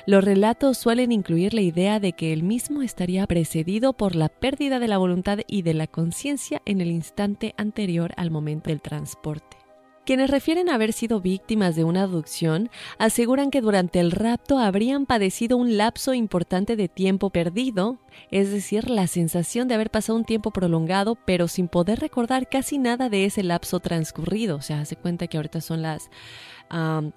los 0.07 0.25
relatos 0.25 0.78
suelen 0.78 1.12
incluir 1.12 1.54
la 1.54 1.61
idea 1.61 2.00
de 2.00 2.12
que 2.12 2.33
el 2.33 2.42
mismo 2.42 2.83
estaría 2.83 3.26
precedido 3.26 3.92
por 3.92 4.14
la 4.14 4.28
pérdida 4.28 4.78
de 4.78 4.88
la 4.88 4.99
voluntad 4.99 5.38
y 5.47 5.62
de 5.62 5.75
la 5.75 5.87
conciencia 5.87 6.62
en 6.64 6.81
el 6.81 6.90
instante 6.90 7.54
anterior 7.57 8.12
al 8.16 8.31
momento 8.31 8.71
del 8.71 8.81
transporte. 8.81 9.62
Quienes 10.04 10.30
refieren 10.30 10.68
haber 10.68 10.92
sido 10.92 11.21
víctimas 11.21 11.76
de 11.76 11.85
una 11.85 12.02
abducción 12.02 12.71
aseguran 12.99 13.52
que 13.52 13.61
durante 13.61 14.00
el 14.00 14.11
rapto 14.11 14.59
habrían 14.59 15.06
padecido 15.06 15.56
un 15.56 15.76
lapso 15.76 16.12
importante 16.12 16.75
de 16.75 16.88
tiempo 16.88 17.30
perdido, 17.30 17.99
es 18.32 18.50
decir, 18.50 18.90
la 18.90 19.06
sensación 19.06 19.68
de 19.68 19.75
haber 19.75 19.90
pasado 19.90 20.18
un 20.18 20.25
tiempo 20.25 20.50
prolongado 20.50 21.14
pero 21.25 21.47
sin 21.47 21.68
poder 21.68 22.00
recordar 22.00 22.49
casi 22.49 22.78
nada 22.78 23.09
de 23.11 23.26
ese 23.26 23.44
lapso 23.44 23.78
transcurrido. 23.78 24.56
O 24.56 24.61
sea, 24.61 24.80
hace 24.80 24.97
cuenta 24.97 25.28
que 25.28 25.37
ahorita 25.37 25.61
son 25.61 25.82
las 25.82 26.11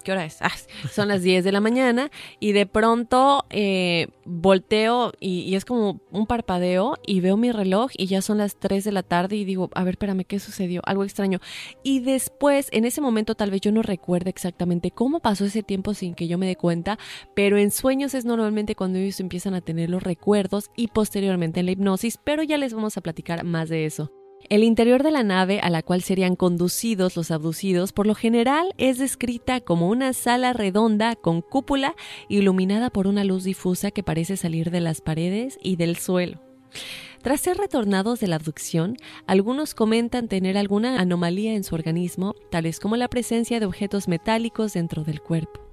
¿qué 0.04 0.12
hora 0.12 0.24
es? 0.24 0.38
Ah, 0.46 0.52
son 0.92 1.08
las 1.08 1.22
10 1.22 1.44
de 1.44 1.50
la 1.50 1.60
mañana 1.60 2.10
y 2.38 2.52
de 2.52 2.66
pronto 2.66 3.44
eh, 3.50 4.08
volteo 4.24 5.12
y, 5.18 5.54
es 5.54 5.64
como 5.64 6.00
un 6.12 6.26
parpadeo 6.26 6.94
y 7.04 7.20
veo 7.20 7.36
mi 7.36 7.50
reloj 7.50 7.90
y 7.96 8.06
ya 8.06 8.22
son 8.22 8.38
las 8.38 8.56
3 8.56 8.84
de 8.84 8.92
la 8.92 9.02
tarde 9.02 9.36
y 9.36 9.44
digo, 9.44 9.70
a 9.74 9.82
ver, 9.82 9.94
espérame, 9.94 10.24
¿qué 10.24 10.38
sucedió? 10.38 10.82
Algo 10.84 11.02
extraño. 11.02 11.40
Y 11.82 12.00
después, 12.00 12.68
en 12.70 12.84
ese 12.84 13.00
momento 13.00 13.34
tal 13.34 13.50
vez 13.50 13.60
yo 13.60 13.72
no 13.72 13.82
recuerde 13.82 14.30
exactamente 14.30 14.92
cómo 14.92 15.20
pasó 15.20 15.46
ese 15.46 15.62
tiempo 15.62 15.94
sin 15.94 16.14
que 16.14 16.28
yo 16.28 16.38
me 16.38 16.46
dé 16.46 16.56
cuenta, 16.56 16.98
pero 17.34 17.58
en 17.58 17.70
sueños 17.70 18.14
es 18.14 18.24
normalmente 18.24 18.76
cuando 18.76 18.98
ellos 18.98 19.18
empiezan 19.20 19.54
a 19.54 19.62
tener 19.62 19.90
los 19.90 20.02
recuerdos 20.02 20.70
y 20.76 20.88
posteriormente 20.88 21.60
en 21.60 21.66
la 21.66 21.72
hipnosis, 21.72 22.18
pero 22.22 22.42
ya 22.42 22.58
les 22.58 22.74
vamos 22.74 22.96
a 22.96 23.00
platicar 23.00 23.42
más 23.44 23.68
de 23.68 23.86
eso. 23.86 24.12
El 24.48 24.62
interior 24.62 25.02
de 25.02 25.10
la 25.10 25.24
nave 25.24 25.58
a 25.58 25.70
la 25.70 25.82
cual 25.82 26.02
serían 26.02 26.36
conducidos 26.36 27.16
los 27.16 27.32
abducidos 27.32 27.92
por 27.92 28.06
lo 28.06 28.14
general 28.14 28.72
es 28.78 28.98
descrita 28.98 29.60
como 29.60 29.88
una 29.88 30.12
sala 30.12 30.52
redonda 30.52 31.16
con 31.16 31.42
cúpula 31.42 31.96
iluminada 32.28 32.90
por 32.90 33.08
una 33.08 33.24
luz 33.24 33.42
difusa 33.42 33.90
que 33.90 34.04
parece 34.04 34.36
salir 34.36 34.70
de 34.70 34.80
las 34.80 35.00
paredes 35.00 35.58
y 35.62 35.74
del 35.74 35.96
suelo. 35.96 36.40
Tras 37.22 37.40
ser 37.40 37.56
retornados 37.56 38.20
de 38.20 38.28
la 38.28 38.36
abducción, 38.36 38.96
algunos 39.26 39.74
comentan 39.74 40.28
tener 40.28 40.56
alguna 40.56 41.00
anomalía 41.00 41.54
en 41.54 41.64
su 41.64 41.74
organismo, 41.74 42.36
tales 42.48 42.78
como 42.78 42.96
la 42.96 43.08
presencia 43.08 43.58
de 43.58 43.66
objetos 43.66 44.06
metálicos 44.06 44.74
dentro 44.74 45.02
del 45.02 45.20
cuerpo. 45.20 45.65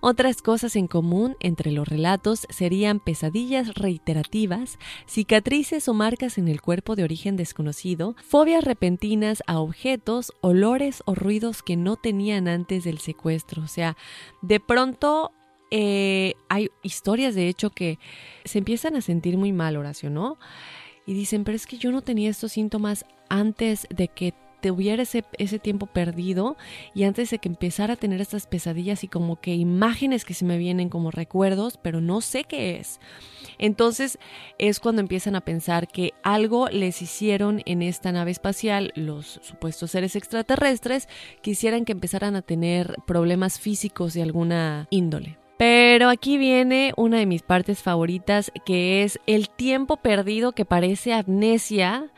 Otras 0.00 0.42
cosas 0.42 0.76
en 0.76 0.86
común 0.86 1.36
entre 1.40 1.72
los 1.72 1.88
relatos 1.88 2.46
serían 2.50 3.00
pesadillas 3.00 3.74
reiterativas, 3.74 4.78
cicatrices 5.06 5.88
o 5.88 5.94
marcas 5.94 6.38
en 6.38 6.48
el 6.48 6.60
cuerpo 6.60 6.96
de 6.96 7.04
origen 7.04 7.36
desconocido, 7.36 8.16
fobias 8.24 8.64
repentinas 8.64 9.42
a 9.46 9.58
objetos, 9.58 10.32
olores 10.40 11.02
o 11.06 11.14
ruidos 11.14 11.62
que 11.62 11.76
no 11.76 11.96
tenían 11.96 12.48
antes 12.48 12.84
del 12.84 12.98
secuestro. 12.98 13.62
O 13.62 13.68
sea, 13.68 13.96
de 14.42 14.60
pronto 14.60 15.32
eh, 15.70 16.34
hay 16.48 16.70
historias 16.82 17.34
de 17.34 17.48
hecho 17.48 17.70
que 17.70 17.98
se 18.44 18.58
empiezan 18.58 18.96
a 18.96 19.00
sentir 19.00 19.36
muy 19.36 19.52
mal, 19.52 19.76
Horacio, 19.76 20.10
¿no? 20.10 20.38
Y 21.06 21.14
dicen, 21.14 21.44
pero 21.44 21.56
es 21.56 21.66
que 21.66 21.78
yo 21.78 21.90
no 21.90 22.02
tenía 22.02 22.30
estos 22.30 22.52
síntomas 22.52 23.04
antes 23.28 23.86
de 23.90 24.08
que 24.08 24.34
tuviera 24.64 25.02
ese, 25.02 25.24
ese 25.36 25.58
tiempo 25.58 25.86
perdido 25.86 26.56
y 26.94 27.04
antes 27.04 27.28
de 27.28 27.38
que 27.38 27.50
empezara 27.50 27.94
a 27.94 27.96
tener 27.96 28.22
estas 28.22 28.46
pesadillas 28.46 29.04
y 29.04 29.08
como 29.08 29.38
que 29.38 29.54
imágenes 29.54 30.24
que 30.24 30.32
se 30.32 30.46
me 30.46 30.56
vienen 30.56 30.88
como 30.88 31.10
recuerdos, 31.10 31.76
pero 31.76 32.00
no 32.00 32.22
sé 32.22 32.44
qué 32.44 32.76
es. 32.76 32.98
Entonces 33.58 34.18
es 34.56 34.80
cuando 34.80 35.02
empiezan 35.02 35.36
a 35.36 35.42
pensar 35.42 35.86
que 35.86 36.14
algo 36.22 36.68
les 36.70 37.02
hicieron 37.02 37.60
en 37.66 37.82
esta 37.82 38.10
nave 38.10 38.30
espacial 38.30 38.92
los 38.96 39.38
supuestos 39.42 39.90
seres 39.90 40.16
extraterrestres, 40.16 41.10
quisieran 41.42 41.84
que 41.84 41.92
empezaran 41.92 42.34
a 42.34 42.40
tener 42.40 42.96
problemas 43.06 43.60
físicos 43.60 44.14
de 44.14 44.22
alguna 44.22 44.86
índole. 44.88 45.36
Pero 45.58 46.08
aquí 46.08 46.38
viene 46.38 46.94
una 46.96 47.18
de 47.18 47.26
mis 47.26 47.42
partes 47.42 47.82
favoritas, 47.82 48.50
que 48.64 49.02
es 49.02 49.20
el 49.26 49.50
tiempo 49.50 49.98
perdido 49.98 50.52
que 50.52 50.64
parece 50.64 51.12
amnesia 51.12 52.10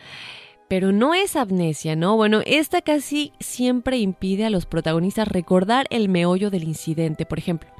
pero 0.68 0.92
no 0.92 1.14
es 1.14 1.36
amnesia, 1.36 1.96
¿no? 1.96 2.16
Bueno, 2.16 2.40
esta 2.44 2.82
casi 2.82 3.32
siempre 3.40 3.98
impide 3.98 4.44
a 4.44 4.50
los 4.50 4.66
protagonistas 4.66 5.28
recordar 5.28 5.86
el 5.90 6.08
meollo 6.08 6.50
del 6.50 6.64
incidente. 6.64 7.26
Por 7.26 7.38
ejemplo, 7.38 7.70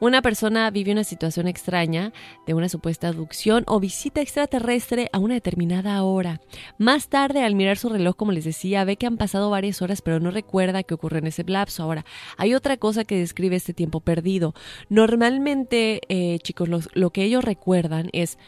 una 0.00 0.22
persona 0.22 0.70
vive 0.70 0.92
una 0.92 1.04
situación 1.04 1.46
extraña 1.46 2.12
de 2.46 2.54
una 2.54 2.68
supuesta 2.68 3.08
abducción 3.08 3.64
o 3.66 3.80
visita 3.80 4.20
extraterrestre 4.20 5.08
a 5.12 5.18
una 5.18 5.34
determinada 5.34 6.02
hora. 6.02 6.40
Más 6.78 7.08
tarde, 7.08 7.44
al 7.44 7.54
mirar 7.54 7.78
su 7.78 7.88
reloj, 7.88 8.16
como 8.16 8.32
les 8.32 8.44
decía, 8.44 8.84
ve 8.84 8.96
que 8.96 9.06
han 9.06 9.16
pasado 9.16 9.50
varias 9.50 9.80
horas, 9.82 10.02
pero 10.02 10.20
no 10.20 10.30
recuerda 10.30 10.82
qué 10.82 10.94
ocurre 10.94 11.18
en 11.18 11.28
ese 11.28 11.44
lapso. 11.44 11.82
Ahora, 11.82 12.04
hay 12.36 12.54
otra 12.54 12.76
cosa 12.76 13.04
que 13.04 13.18
describe 13.18 13.56
este 13.56 13.74
tiempo 13.74 14.00
perdido. 14.00 14.54
Normalmente, 14.88 16.00
eh, 16.08 16.38
chicos, 16.40 16.68
lo 16.92 17.10
que 17.10 17.22
ellos 17.22 17.44
recuerdan 17.44 18.08
es 18.12 18.38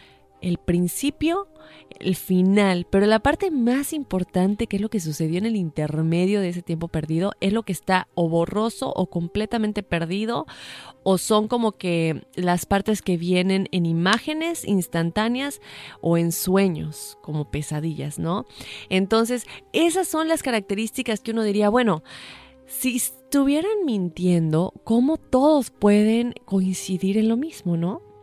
el 0.44 0.58
principio, 0.58 1.48
el 1.98 2.16
final, 2.16 2.86
pero 2.90 3.06
la 3.06 3.20
parte 3.20 3.50
más 3.50 3.94
importante, 3.94 4.66
que 4.66 4.76
es 4.76 4.82
lo 4.82 4.90
que 4.90 5.00
sucedió 5.00 5.38
en 5.38 5.46
el 5.46 5.56
intermedio 5.56 6.40
de 6.40 6.50
ese 6.50 6.60
tiempo 6.60 6.88
perdido, 6.88 7.32
es 7.40 7.54
lo 7.54 7.62
que 7.62 7.72
está 7.72 8.08
o 8.14 8.28
borroso 8.28 8.92
o 8.94 9.06
completamente 9.06 9.82
perdido, 9.82 10.46
o 11.02 11.16
son 11.16 11.48
como 11.48 11.72
que 11.72 12.26
las 12.34 12.66
partes 12.66 13.00
que 13.00 13.16
vienen 13.16 13.68
en 13.72 13.86
imágenes 13.86 14.66
instantáneas 14.66 15.62
o 16.02 16.18
en 16.18 16.30
sueños, 16.30 17.16
como 17.22 17.50
pesadillas, 17.50 18.18
¿no? 18.18 18.44
Entonces, 18.90 19.46
esas 19.72 20.08
son 20.08 20.28
las 20.28 20.42
características 20.42 21.20
que 21.20 21.30
uno 21.30 21.42
diría, 21.42 21.70
bueno, 21.70 22.02
si 22.66 22.96
estuvieran 22.96 23.86
mintiendo, 23.86 24.74
¿cómo 24.84 25.16
todos 25.16 25.70
pueden 25.70 26.34
coincidir 26.44 27.16
en 27.16 27.28
lo 27.28 27.38
mismo, 27.38 27.78
no? 27.78 28.13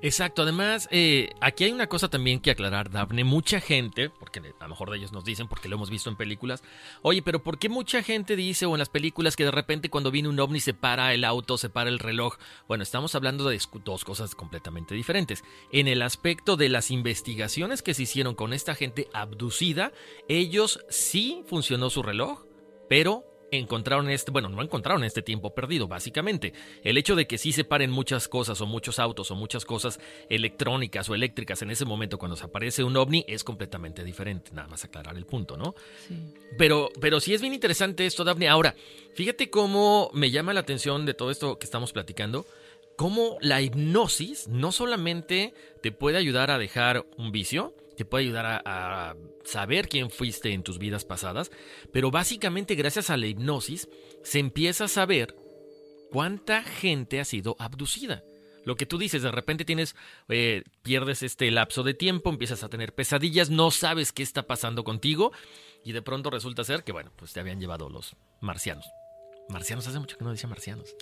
Exacto, 0.00 0.42
además, 0.42 0.88
eh, 0.90 1.30
aquí 1.40 1.64
hay 1.64 1.72
una 1.72 1.86
cosa 1.86 2.08
también 2.08 2.40
que 2.40 2.50
aclarar, 2.50 2.90
Dafne. 2.90 3.24
Mucha 3.24 3.60
gente, 3.60 4.10
porque 4.10 4.40
a 4.40 4.64
lo 4.64 4.68
mejor 4.68 4.90
de 4.90 4.98
ellos 4.98 5.12
nos 5.12 5.24
dicen, 5.24 5.48
porque 5.48 5.68
lo 5.68 5.76
hemos 5.76 5.90
visto 5.90 6.10
en 6.10 6.16
películas, 6.16 6.62
oye, 7.02 7.22
pero 7.22 7.42
¿por 7.42 7.58
qué 7.58 7.68
mucha 7.68 8.02
gente 8.02 8.36
dice 8.36 8.66
o 8.66 8.74
en 8.74 8.78
las 8.78 8.88
películas 8.88 9.36
que 9.36 9.44
de 9.44 9.50
repente 9.50 9.90
cuando 9.90 10.10
viene 10.10 10.28
un 10.28 10.40
ovni 10.40 10.60
se 10.60 10.74
para 10.74 11.14
el 11.14 11.24
auto, 11.24 11.58
se 11.58 11.68
para 11.70 11.90
el 11.90 11.98
reloj? 11.98 12.36
Bueno, 12.68 12.82
estamos 12.82 13.14
hablando 13.14 13.48
de 13.48 13.60
dos 13.84 14.04
cosas 14.04 14.34
completamente 14.34 14.94
diferentes. 14.94 15.44
En 15.70 15.88
el 15.88 16.02
aspecto 16.02 16.56
de 16.56 16.68
las 16.68 16.90
investigaciones 16.90 17.82
que 17.82 17.94
se 17.94 18.02
hicieron 18.02 18.34
con 18.34 18.52
esta 18.52 18.74
gente 18.74 19.08
abducida, 19.12 19.92
ellos 20.28 20.84
sí 20.88 21.44
funcionó 21.46 21.90
su 21.90 22.02
reloj, 22.02 22.44
pero 22.88 23.31
encontraron 23.52 24.10
este, 24.10 24.30
bueno, 24.30 24.48
no 24.48 24.62
encontraron 24.62 25.04
este 25.04 25.22
tiempo 25.22 25.54
perdido, 25.54 25.86
básicamente. 25.86 26.52
El 26.82 26.98
hecho 26.98 27.14
de 27.14 27.26
que 27.26 27.38
sí 27.38 27.52
se 27.52 27.64
paren 27.64 27.90
muchas 27.90 28.28
cosas 28.28 28.60
o 28.60 28.66
muchos 28.66 28.98
autos 28.98 29.30
o 29.30 29.36
muchas 29.36 29.64
cosas 29.64 30.00
electrónicas 30.28 31.08
o 31.08 31.14
eléctricas 31.14 31.62
en 31.62 31.70
ese 31.70 31.84
momento 31.84 32.18
cuando 32.18 32.36
se 32.36 32.44
aparece 32.44 32.82
un 32.82 32.96
ovni 32.96 33.24
es 33.28 33.44
completamente 33.44 34.04
diferente. 34.04 34.50
Nada 34.52 34.68
más 34.68 34.84
aclarar 34.84 35.16
el 35.16 35.26
punto, 35.26 35.56
¿no? 35.56 35.74
Sí. 36.08 36.16
Pero, 36.58 36.90
pero 37.00 37.20
sí 37.20 37.34
es 37.34 37.40
bien 37.40 37.54
interesante 37.54 38.06
esto, 38.06 38.24
Daphne. 38.24 38.48
Ahora, 38.48 38.74
fíjate 39.14 39.50
cómo 39.50 40.10
me 40.12 40.30
llama 40.30 40.52
la 40.52 40.60
atención 40.60 41.06
de 41.06 41.14
todo 41.14 41.30
esto 41.30 41.58
que 41.58 41.64
estamos 41.64 41.92
platicando 41.92 42.46
cómo 42.96 43.38
la 43.40 43.60
hipnosis 43.60 44.48
no 44.48 44.70
solamente 44.70 45.54
te 45.82 45.92
puede 45.92 46.18
ayudar 46.18 46.50
a 46.50 46.58
dejar 46.58 47.04
un 47.16 47.32
vicio, 47.32 47.74
te 48.02 48.06
puede 48.06 48.24
ayudar 48.24 48.62
a, 48.64 49.14
saber 49.44 49.88
quién 49.88 50.10
fuiste 50.10 50.52
en 50.52 50.64
tus 50.64 50.78
vidas 50.78 51.04
pasadas, 51.04 51.52
pero 51.92 52.10
básicamente 52.10 52.74
gracias 52.74 53.10
a 53.10 53.16
la 53.16 53.26
hipnosis 53.26 53.88
se 54.24 54.40
empieza 54.40 54.84
a 54.84 54.88
saber 54.88 55.36
cuánta 56.10 56.64
gente 56.64 57.20
ha 57.20 57.24
sido 57.24 57.54
abducida. 57.60 58.24
Lo 58.64 58.76
que 58.76 58.86
tú 58.86 58.98
dices, 58.98 59.22
de 59.22 59.30
repente 59.30 59.64
tienes, 59.64 59.94
eh, 60.28 60.64
pierdes 60.82 61.22
este 61.22 61.50
lapso 61.52 61.84
de 61.84 61.94
tiempo, 61.94 62.30
empiezas 62.30 62.64
a 62.64 62.68
tener 62.68 62.92
pesadillas, 62.92 63.50
no 63.50 63.70
sabes 63.70 64.12
qué 64.12 64.24
está 64.24 64.48
pasando 64.48 64.82
contigo 64.82 65.32
y 65.84 65.92
de 65.92 66.02
pronto 66.02 66.30
resulta 66.30 66.64
ser 66.64 66.82
que, 66.82 66.92
bueno, 66.92 67.12
pues 67.16 67.32
te 67.32 67.38
habían 67.38 67.60
llevado 67.60 67.88
los 67.88 68.16
marcianos. 68.40 68.86
Marcianos, 69.48 69.86
hace 69.86 69.98
mucho 69.98 70.16
que 70.16 70.24
no 70.24 70.30
decía 70.30 70.48
marcianos. 70.48 70.94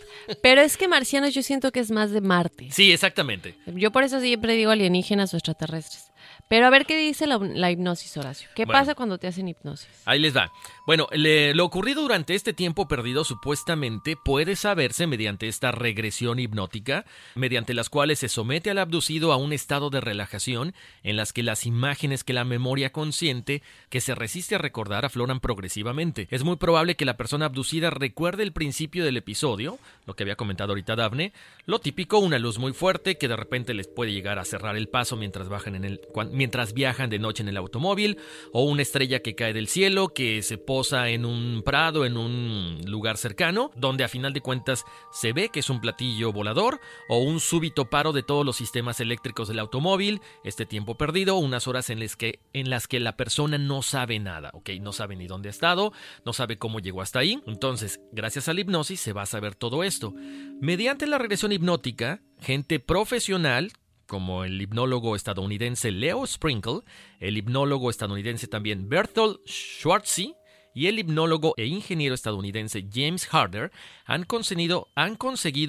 Pero 0.43 0.61
es 0.61 0.77
que 0.77 0.89
marcianos 0.89 1.35
yo 1.35 1.43
siento 1.43 1.73
que 1.73 1.81
es 1.81 1.91
más 1.91 2.11
de 2.11 2.21
Marte. 2.21 2.71
Sí, 2.71 2.93
exactamente. 2.93 3.55
Yo 3.67 3.91
por 3.91 4.03
eso 4.03 4.21
siempre 4.21 4.55
digo 4.55 4.71
alienígenas 4.71 5.33
o 5.35 5.37
extraterrestres. 5.37 6.10
Pero 6.51 6.67
a 6.67 6.71
ver 6.71 6.85
qué 6.85 6.97
dice 6.97 7.29
la, 7.29 7.71
hipnosis, 7.71 8.17
Horacio. 8.17 8.49
¿Qué 8.57 8.67
pasa 8.67 8.97
cuando 8.97 9.19
te 9.19 9.29
hacen 9.29 9.47
hipnosis? 9.47 9.89
Ahí 10.05 10.19
les 10.19 10.37
va. 10.37 10.51
Bueno, 10.85 11.07
lo 11.13 11.65
ocurrido 11.65 12.03
durante 12.03 12.35
este 12.35 12.53
tiempo 12.53 12.89
perdido 12.89 13.23
supuestamente 13.23 14.17
puede 14.17 14.57
saberse 14.57 15.07
mediante 15.07 15.47
esta 15.47 15.71
regresión 15.71 16.41
hipnótica, 16.41 17.05
mediante 17.37 17.73
las 17.73 17.89
cuales 17.89 18.19
se 18.19 18.29
somete 18.29 18.69
al 18.69 18.79
abducido 18.79 19.33
a 19.33 19.37
un 19.37 19.53
estado 19.53 19.91
de 19.91 20.01
relajación 20.01 20.75
en 21.05 21.17
las 21.17 21.33
que 21.33 21.45
las 21.45 21.67
imágenes 21.67 22.25
que 22.25 22.33
la 22.33 22.43
memoria 22.43 22.91
consciente, 22.91 23.63
que 23.89 24.01
se 24.01 24.17
resiste 24.17 24.57
a 24.57 24.59
recordar, 24.59 25.05
afloran 25.05 25.39
progresivamente. 25.39 26.27
Es 26.33 26.43
muy 26.43 26.57
probable 26.57 26.97
que 26.97 27.05
la 27.05 27.17
persona 27.17 27.47
abducida 27.47 27.91
recuerde 27.91 28.43
el 28.43 28.53
principio 28.53 29.05
del 29.05 29.19
episodio, 29.19 29.79
lo 30.05 30.15
que 30.15 30.25
había 30.25 30.35
comentado 30.35 30.73
ahorita 30.73 30.97
Daphne, 30.97 31.33
lo 31.67 31.79
típico, 31.79 32.19
una 32.19 32.41
luz 32.41 32.59
muy 32.59 32.73
fuerte 32.73 33.19
que 33.19 33.29
de 33.29 33.37
repente 33.37 33.73
les 33.73 33.87
puede 33.87 34.13
llegar 34.13 34.41
a 34.41 34.45
cerrar 34.45 34.77
el 34.77 34.89
paso 34.89 35.15
mientras 35.15 35.49
bajan 35.49 35.77
en 35.77 35.85
el 35.85 36.01
mientras 36.41 36.73
viajan 36.73 37.11
de 37.11 37.19
noche 37.19 37.43
en 37.43 37.51
el 37.51 37.59
automóvil, 37.59 38.17
o 38.51 38.63
una 38.63 38.81
estrella 38.81 39.21
que 39.21 39.35
cae 39.35 39.53
del 39.53 39.69
cielo, 39.69 40.09
que 40.09 40.41
se 40.41 40.57
posa 40.57 41.11
en 41.11 41.27
un 41.27 41.61
prado, 41.63 42.07
en 42.07 42.17
un 42.17 42.81
lugar 42.87 43.19
cercano, 43.19 43.71
donde 43.77 44.05
a 44.05 44.09
final 44.09 44.33
de 44.33 44.41
cuentas 44.41 44.87
se 45.13 45.35
ve 45.35 45.51
que 45.51 45.61
es 45.61 45.69
un 45.69 45.83
platillo 45.83 46.33
volador, 46.33 46.81
o 47.11 47.19
un 47.19 47.41
súbito 47.41 47.91
paro 47.91 48.15
de 48.15 48.23
todos 48.23 48.47
los 48.47 48.57
sistemas 48.57 49.01
eléctricos 49.01 49.49
del 49.49 49.59
automóvil, 49.59 50.23
este 50.43 50.65
tiempo 50.65 50.97
perdido, 50.97 51.37
unas 51.37 51.69
horas 51.69 51.91
en 51.91 52.01
las 52.01 52.17
que, 52.17 52.41
en 52.55 52.71
las 52.71 52.89
que 52.89 53.01
la 53.01 53.19
persona 53.19 53.59
no 53.59 53.83
sabe 53.83 54.19
nada, 54.19 54.49
¿ok? 54.55 54.71
No 54.81 54.95
sabe 54.95 55.17
ni 55.17 55.27
dónde 55.27 55.51
ha 55.51 55.51
estado, 55.51 55.93
no 56.25 56.33
sabe 56.33 56.57
cómo 56.57 56.81
llegó 56.81 57.03
hasta 57.03 57.19
ahí. 57.19 57.43
Entonces, 57.47 58.01
gracias 58.13 58.49
a 58.49 58.55
la 58.55 58.63
hipnosis 58.63 58.99
se 58.99 59.13
va 59.13 59.23
a 59.23 59.27
saber 59.27 59.57
todo 59.57 59.85
esto. 59.85 60.15
Mediante 60.59 61.07
la 61.07 61.19
regresión 61.19 61.53
hipnótica, 61.53 62.23
gente 62.41 62.81
profesional 62.81 63.73
como 64.11 64.43
el 64.43 64.61
hipnólogo 64.61 65.15
estadounidense 65.15 65.93
Leo 65.93 66.27
Sprinkle, 66.27 66.81
el 67.21 67.37
hipnólogo 67.37 67.91
estadounidense 67.91 68.49
también 68.49 68.89
Bertolt 68.89 69.41
Schwartzy 69.47 70.35
y 70.75 70.89
el 70.89 70.99
hipnólogo 70.99 71.55
e 71.57 71.67
ingeniero 71.67 72.17
estadounidense 72.17 72.89
James 72.93 73.33
Harder 73.33 73.71
han 74.05 74.25
conseguido, 74.25 74.89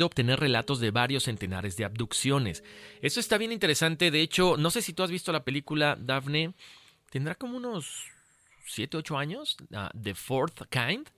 obtener 0.08 0.40
relatos 0.40 0.80
de 0.80 0.90
varios 0.90 1.26
centenares 1.26 1.78
de 1.78 1.86
abducciones. 1.86 2.64
Eso 3.04 3.20
está 3.20 3.38
bien 3.38 3.52
interesante, 3.52 4.10
de 4.10 4.22
hecho, 4.22 4.58
no 4.58 4.72
sé 4.72 4.82
si 4.82 4.94
tú 4.94 5.04
has 5.04 5.12
visto 5.12 5.32
la 5.32 5.44
película 5.44 5.96
Daphne, 6.00 6.56
tendrá 7.12 7.36
como 7.36 7.58
unos 7.58 8.08
7, 8.66 8.98
8 8.98 9.18
años, 9.20 9.58
uh, 9.70 9.96
The 9.96 10.16
Fourth 10.16 10.64
Kind 10.72 11.10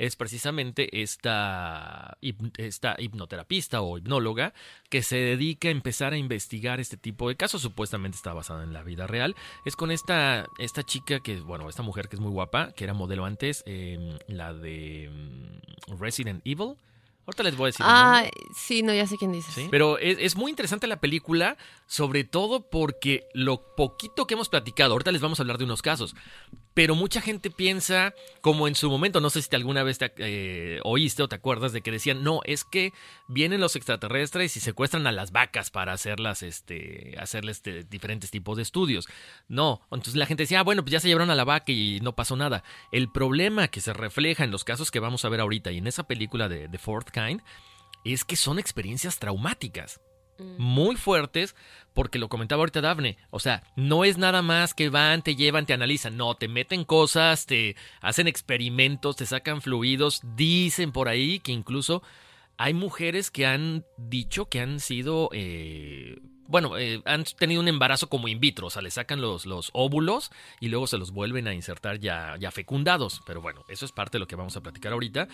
es 0.00 0.16
precisamente 0.16 1.02
esta, 1.02 2.16
esta 2.56 2.96
hipnoterapista 2.98 3.82
o 3.82 3.98
hipnóloga 3.98 4.54
que 4.88 5.02
se 5.02 5.16
dedica 5.16 5.68
a 5.68 5.72
empezar 5.72 6.14
a 6.14 6.16
investigar 6.16 6.80
este 6.80 6.96
tipo 6.96 7.28
de 7.28 7.36
casos. 7.36 7.60
Supuestamente 7.60 8.16
está 8.16 8.32
basada 8.32 8.64
en 8.64 8.72
la 8.72 8.82
vida 8.82 9.06
real. 9.06 9.36
Es 9.66 9.76
con 9.76 9.90
esta, 9.90 10.46
esta 10.58 10.84
chica 10.84 11.20
que, 11.20 11.40
bueno, 11.40 11.68
esta 11.68 11.82
mujer 11.82 12.08
que 12.08 12.16
es 12.16 12.20
muy 12.20 12.30
guapa, 12.30 12.72
que 12.72 12.84
era 12.84 12.94
modelo 12.94 13.26
antes, 13.26 13.62
em, 13.66 14.16
la 14.26 14.54
de 14.54 15.10
mm, 15.12 16.00
Resident 16.00 16.40
Evil. 16.46 16.76
Ahorita 17.26 17.42
les 17.42 17.56
voy 17.56 17.64
a 17.64 17.66
decir. 17.66 17.86
Ah, 17.86 18.24
sí, 18.56 18.82
no, 18.82 18.94
ya 18.94 19.06
sé 19.06 19.18
quién 19.18 19.32
dices. 19.32 19.68
Pero 19.70 19.98
es, 19.98 20.16
es, 20.18 20.34
muy 20.34 20.50
interesante 20.50 20.86
la 20.86 20.98
película, 21.00 21.58
sobre 21.86 22.24
todo 22.24 22.70
porque 22.70 23.28
lo 23.34 23.74
poquito 23.76 24.26
que 24.26 24.32
hemos 24.32 24.48
platicado, 24.48 24.92
ahorita 24.92 25.12
les 25.12 25.20
vamos 25.20 25.38
a 25.38 25.42
hablar 25.42 25.58
de 25.58 25.64
unos 25.64 25.82
casos, 25.82 26.16
pero 26.74 26.94
mucha 26.94 27.20
gente 27.20 27.50
piensa, 27.50 28.14
como 28.40 28.68
en 28.68 28.74
su 28.74 28.90
momento, 28.90 29.20
no 29.20 29.30
sé 29.30 29.42
si 29.42 29.54
alguna 29.54 29.82
vez 29.82 29.98
te, 29.98 30.12
eh, 30.18 30.80
oíste 30.84 31.22
o 31.22 31.28
te 31.28 31.34
acuerdas 31.36 31.72
de 31.72 31.82
que 31.82 31.90
decían, 31.90 32.22
no, 32.22 32.40
es 32.44 32.64
que 32.64 32.92
vienen 33.28 33.60
los 33.60 33.76
extraterrestres 33.76 34.56
y 34.56 34.60
secuestran 34.60 35.06
a 35.06 35.12
las 35.12 35.32
vacas 35.32 35.70
para 35.70 35.92
hacerlas, 35.92 36.42
este, 36.42 37.16
hacerles 37.18 37.62
diferentes 37.88 38.30
tipos 38.30 38.56
de 38.56 38.62
estudios. 38.62 39.08
No, 39.48 39.80
entonces 39.84 40.16
la 40.16 40.26
gente 40.26 40.44
decía, 40.44 40.60
ah, 40.60 40.64
bueno, 40.64 40.82
pues 40.82 40.92
ya 40.92 41.00
se 41.00 41.08
llevaron 41.08 41.30
a 41.30 41.34
la 41.34 41.44
vaca 41.44 41.72
y 41.72 42.00
no 42.02 42.14
pasó 42.14 42.36
nada. 42.36 42.62
El 42.92 43.10
problema 43.10 43.68
que 43.68 43.80
se 43.80 43.92
refleja 43.92 44.44
en 44.44 44.50
los 44.50 44.64
casos 44.64 44.90
que 44.90 45.00
vamos 45.00 45.24
a 45.24 45.28
ver 45.28 45.40
ahorita 45.40 45.72
y 45.72 45.78
en 45.78 45.86
esa 45.86 46.04
película 46.04 46.48
de 46.48 46.68
The 46.68 46.78
Fourth 46.78 47.10
Kind 47.10 47.42
es 48.04 48.24
que 48.24 48.36
son 48.36 48.58
experiencias 48.58 49.18
traumáticas 49.18 50.00
muy 50.58 50.96
fuertes, 50.96 51.54
porque 51.94 52.18
lo 52.18 52.28
comentaba 52.28 52.60
ahorita 52.60 52.80
Dafne, 52.80 53.16
o 53.30 53.40
sea, 53.40 53.62
no 53.76 54.04
es 54.04 54.18
nada 54.18 54.42
más 54.42 54.74
que 54.74 54.88
van, 54.88 55.22
te 55.22 55.36
llevan, 55.36 55.66
te 55.66 55.72
analizan, 55.72 56.16
no, 56.16 56.34
te 56.34 56.48
meten 56.48 56.84
cosas, 56.84 57.46
te 57.46 57.76
hacen 58.00 58.28
experimentos, 58.28 59.16
te 59.16 59.26
sacan 59.26 59.60
fluidos, 59.60 60.20
dicen 60.36 60.92
por 60.92 61.08
ahí 61.08 61.40
que 61.40 61.52
incluso 61.52 62.02
hay 62.56 62.74
mujeres 62.74 63.30
que 63.30 63.46
han 63.46 63.84
dicho 63.96 64.48
que 64.48 64.60
han 64.60 64.80
sido 64.80 65.30
eh, 65.32 66.18
bueno, 66.50 66.76
eh, 66.76 67.00
han 67.04 67.24
tenido 67.24 67.60
un 67.60 67.68
embarazo 67.68 68.08
como 68.08 68.26
in 68.26 68.40
vitro, 68.40 68.66
o 68.66 68.70
sea, 68.70 68.82
le 68.82 68.90
sacan 68.90 69.20
los, 69.20 69.46
los 69.46 69.70
óvulos 69.72 70.32
y 70.58 70.68
luego 70.68 70.88
se 70.88 70.98
los 70.98 71.12
vuelven 71.12 71.46
a 71.46 71.54
insertar 71.54 72.00
ya, 72.00 72.36
ya 72.40 72.50
fecundados. 72.50 73.22
Pero 73.24 73.40
bueno, 73.40 73.64
eso 73.68 73.84
es 73.84 73.92
parte 73.92 74.16
de 74.16 74.20
lo 74.20 74.26
que 74.26 74.34
vamos 74.34 74.56
a 74.56 74.60
platicar 74.60 74.92
ahorita. 74.92 75.28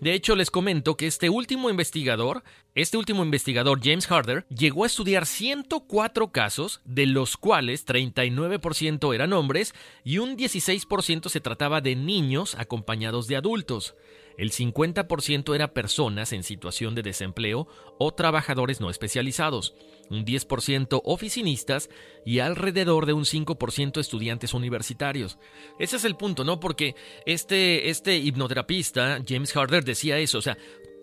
De 0.00 0.14
hecho, 0.14 0.34
les 0.34 0.50
comento 0.50 0.96
que 0.96 1.06
este 1.06 1.28
último 1.28 1.68
investigador, 1.68 2.42
este 2.74 2.96
último 2.96 3.22
investigador, 3.22 3.80
James 3.82 4.10
Harder, 4.10 4.46
llegó 4.48 4.84
a 4.84 4.86
estudiar 4.86 5.26
104 5.26 6.32
casos, 6.32 6.80
de 6.86 7.04
los 7.06 7.36
cuales 7.36 7.86
39% 7.86 9.14
eran 9.14 9.34
hombres 9.34 9.74
y 10.04 10.18
un 10.18 10.38
16% 10.38 11.28
se 11.28 11.40
trataba 11.40 11.82
de 11.82 11.96
niños 11.96 12.54
acompañados 12.54 13.26
de 13.26 13.36
adultos. 13.36 13.94
El 14.36 14.50
50% 14.50 15.54
era 15.54 15.74
personas 15.74 16.32
en 16.32 16.42
situación 16.42 16.94
de 16.94 17.02
desempleo 17.02 17.68
o 17.98 18.12
trabajadores 18.12 18.80
no 18.80 18.90
especializados 18.90 19.74
un 20.12 20.24
10% 20.24 21.00
oficinistas 21.04 21.88
y 22.24 22.40
alrededor 22.40 23.06
de 23.06 23.14
un 23.14 23.24
5% 23.24 23.98
estudiantes 23.98 24.54
universitarios. 24.54 25.38
Ese 25.78 25.96
es 25.96 26.04
el 26.04 26.16
punto, 26.16 26.44
¿no? 26.44 26.60
Porque 26.60 26.94
este, 27.26 27.88
este 27.88 28.18
hipnoterapista, 28.18 29.22
James 29.26 29.56
Harder, 29.56 29.84
decía 29.84 30.18
eso, 30.18 30.38
o 30.38 30.42
sea, 30.42 30.58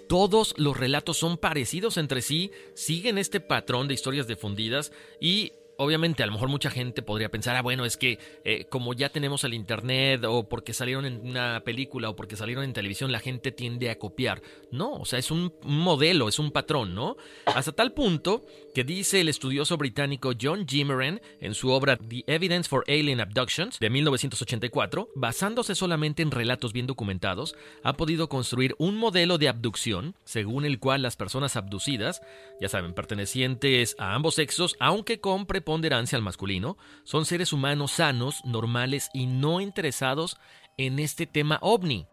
todos 0.08 0.56
los 0.58 0.78
relatos 0.78 1.18
son 1.18 1.38
parecidos 1.38 1.98
entre 1.98 2.22
sí, 2.22 2.52
siguen 2.74 3.18
este 3.18 3.40
patrón 3.40 3.88
de 3.88 3.94
historias 3.94 4.28
difundidas 4.28 4.92
y 5.20 5.54
obviamente 5.80 6.24
a 6.24 6.26
lo 6.26 6.34
mejor 6.34 6.50
mucha 6.50 6.70
gente 6.70 7.02
podría 7.02 7.30
pensar, 7.30 7.56
ah, 7.56 7.62
bueno, 7.62 7.86
es 7.86 7.96
que 7.96 8.20
eh, 8.44 8.66
como 8.70 8.94
ya 8.94 9.10
tenemos 9.10 9.46
el 9.46 9.54
Internet 9.54 10.26
o 10.26 10.48
porque 10.48 10.74
salieron 10.74 11.06
en 11.06 11.26
una 11.26 11.64
película 11.64 12.10
o 12.10 12.16
porque 12.18 12.36
salieron 12.36 12.66
en 12.66 12.74
televisión, 12.74 13.14
la 13.14 13.20
gente 13.20 13.54
tiende 13.54 13.90
a 13.90 13.98
copiar. 13.98 14.42
No, 14.72 14.94
o 14.94 15.06
sea, 15.06 15.20
es 15.20 15.32
un 15.32 15.54
modelo, 15.64 16.28
es 16.28 16.38
un 16.38 16.52
patrón, 16.52 16.94
¿no? 16.94 17.16
Hasta 17.46 17.72
tal 17.72 17.94
punto 17.94 18.46
que 18.74 18.84
dice 18.84 19.22
el 19.22 19.30
estudioso 19.30 19.78
británico 19.78 20.34
John 20.40 20.68
Jimmeren 20.68 21.22
en 21.40 21.54
su 21.54 21.70
obra 21.70 21.98
The 21.98 22.24
Evidence 22.28 22.68
for 22.68 22.84
Alien 22.88 23.22
Abductions 23.22 23.80
de 23.80 23.90
1984, 23.90 25.10
basándose 25.16 25.76
solamente 25.76 26.22
en 26.22 26.32
relatos 26.32 26.74
bien 26.74 26.88
documentados, 26.88 27.56
ha 27.84 27.94
podido 27.94 28.28
construir 28.28 28.76
un 28.78 28.98
modelo 28.98 29.38
de 29.38 29.48
abducción 29.48 30.16
según 30.26 30.66
el 30.66 30.80
cual 30.80 31.02
las 31.02 31.16
personas 31.16 31.56
abducidas, 31.56 32.22
ya 32.60 32.68
saben, 32.68 32.94
pertenecientes 32.94 33.96
a 33.98 34.14
ambos 34.14 34.36
sexos, 34.36 34.76
aunque 34.80 35.22
con 35.22 35.46
ponderancia 35.70 36.18
al 36.18 36.24
masculino, 36.24 36.80
son 37.04 37.28
seres 37.28 37.54
humanos 37.54 37.92
sanos, 37.92 38.42
normales 38.44 39.12
y 39.14 39.28
no 39.28 39.62
interesados 39.62 40.36
en 40.78 40.98
este 40.98 41.28
tema 41.28 41.60
ovni. 41.62 42.08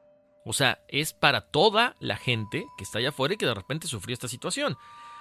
O 0.45 0.53
sea, 0.53 0.85
es 0.89 1.15
para 1.15 1.41
toda 1.41 1.97
la 1.99 2.19
gente 2.19 2.67
que 2.77 2.85
está 2.85 2.99
allá 2.99 3.09
afuera 3.09 3.33
y 3.33 3.39
que 3.39 3.47
de 3.47 3.55
repente 3.55 3.87
sufrió 3.89 4.13
esta 4.13 4.29
situación. 4.29 4.77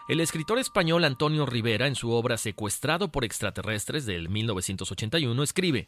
El 0.09 0.19
escritor 0.19 0.59
español 0.59 1.05
Antonio 1.05 1.45
Rivera, 1.45 1.87
en 1.87 1.95
su 1.95 2.11
obra 2.11 2.35
Secuestrado 2.35 3.09
por 3.09 3.23
extraterrestres 3.23 4.05
del 4.05 4.27
1981, 4.27 5.41
escribe, 5.41 5.87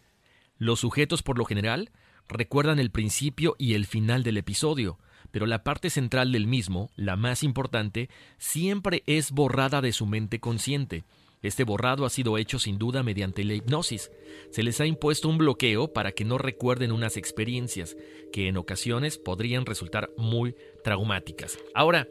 Los 0.57 0.79
sujetos 0.79 1.23
por 1.23 1.37
lo 1.37 1.43
general 1.43 1.91
recuerdan 2.29 2.79
el 2.79 2.91
principio 2.91 3.57
y 3.59 3.73
el 3.73 3.85
final 3.85 4.23
del 4.23 4.37
episodio, 4.37 4.99
pero 5.31 5.47
la 5.47 5.65
parte 5.65 5.89
central 5.89 6.31
del 6.31 6.47
mismo, 6.47 6.91
la 6.95 7.17
más 7.17 7.43
importante, 7.43 8.09
siempre 8.37 9.03
es 9.05 9.33
borrada 9.33 9.81
de 9.81 9.91
su 9.91 10.05
mente 10.05 10.39
consciente. 10.39 11.03
Este 11.47 11.63
borrado 11.63 12.05
ha 12.05 12.09
sido 12.09 12.37
hecho 12.37 12.59
sin 12.59 12.77
duda 12.77 13.03
mediante 13.03 13.45
la 13.45 13.53
hipnosis. 13.53 14.11
Se 14.51 14.63
les 14.63 14.81
ha 14.81 14.85
impuesto 14.85 15.29
un 15.29 15.37
bloqueo 15.37 15.93
para 15.93 16.11
que 16.11 16.25
no 16.25 16.37
recuerden 16.37 16.91
unas 16.91 17.15
experiencias 17.15 17.95
que 18.33 18.49
en 18.49 18.57
ocasiones 18.57 19.17
podrían 19.17 19.65
resultar 19.65 20.11
muy 20.17 20.55
traumáticas. 20.83 21.57
Ahora, 21.73 22.09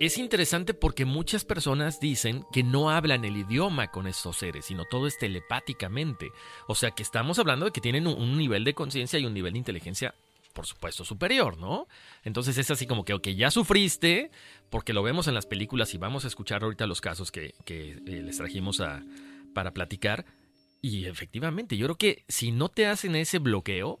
es 0.00 0.18
interesante 0.18 0.74
porque 0.74 1.06
muchas 1.06 1.46
personas 1.46 1.98
dicen 1.98 2.44
que 2.52 2.62
no 2.62 2.90
hablan 2.90 3.24
el 3.24 3.38
idioma 3.38 3.90
con 3.90 4.06
estos 4.06 4.36
seres, 4.36 4.66
sino 4.66 4.84
todo 4.84 5.06
es 5.06 5.16
telepáticamente. 5.16 6.30
O 6.66 6.74
sea 6.74 6.90
que 6.90 7.02
estamos 7.02 7.38
hablando 7.38 7.64
de 7.64 7.72
que 7.72 7.80
tienen 7.80 8.06
un 8.06 8.36
nivel 8.36 8.64
de 8.64 8.74
conciencia 8.74 9.18
y 9.18 9.24
un 9.24 9.32
nivel 9.32 9.54
de 9.54 9.60
inteligencia, 9.60 10.14
por 10.58 10.66
supuesto, 10.66 11.04
superior, 11.04 11.56
¿no? 11.56 11.86
Entonces 12.24 12.58
es 12.58 12.68
así 12.72 12.88
como 12.88 13.04
que, 13.04 13.36
ya 13.36 13.48
sufriste, 13.48 14.32
porque 14.70 14.92
lo 14.92 15.04
vemos 15.04 15.28
en 15.28 15.34
las 15.34 15.46
películas 15.46 15.94
y 15.94 15.98
vamos 15.98 16.24
a 16.24 16.26
escuchar 16.26 16.64
ahorita 16.64 16.84
los 16.88 17.00
casos 17.00 17.30
que, 17.30 17.54
eh, 17.64 18.00
les 18.04 18.38
trajimos 18.38 18.82
para 19.54 19.70
platicar. 19.72 20.26
Y 20.82 21.04
efectivamente, 21.04 21.76
yo 21.76 21.86
creo 21.86 21.96
que 21.96 22.24
si 22.26 22.50
no 22.50 22.70
te 22.70 22.86
hacen 22.86 23.14
ese 23.14 23.38
bloqueo, 23.38 24.00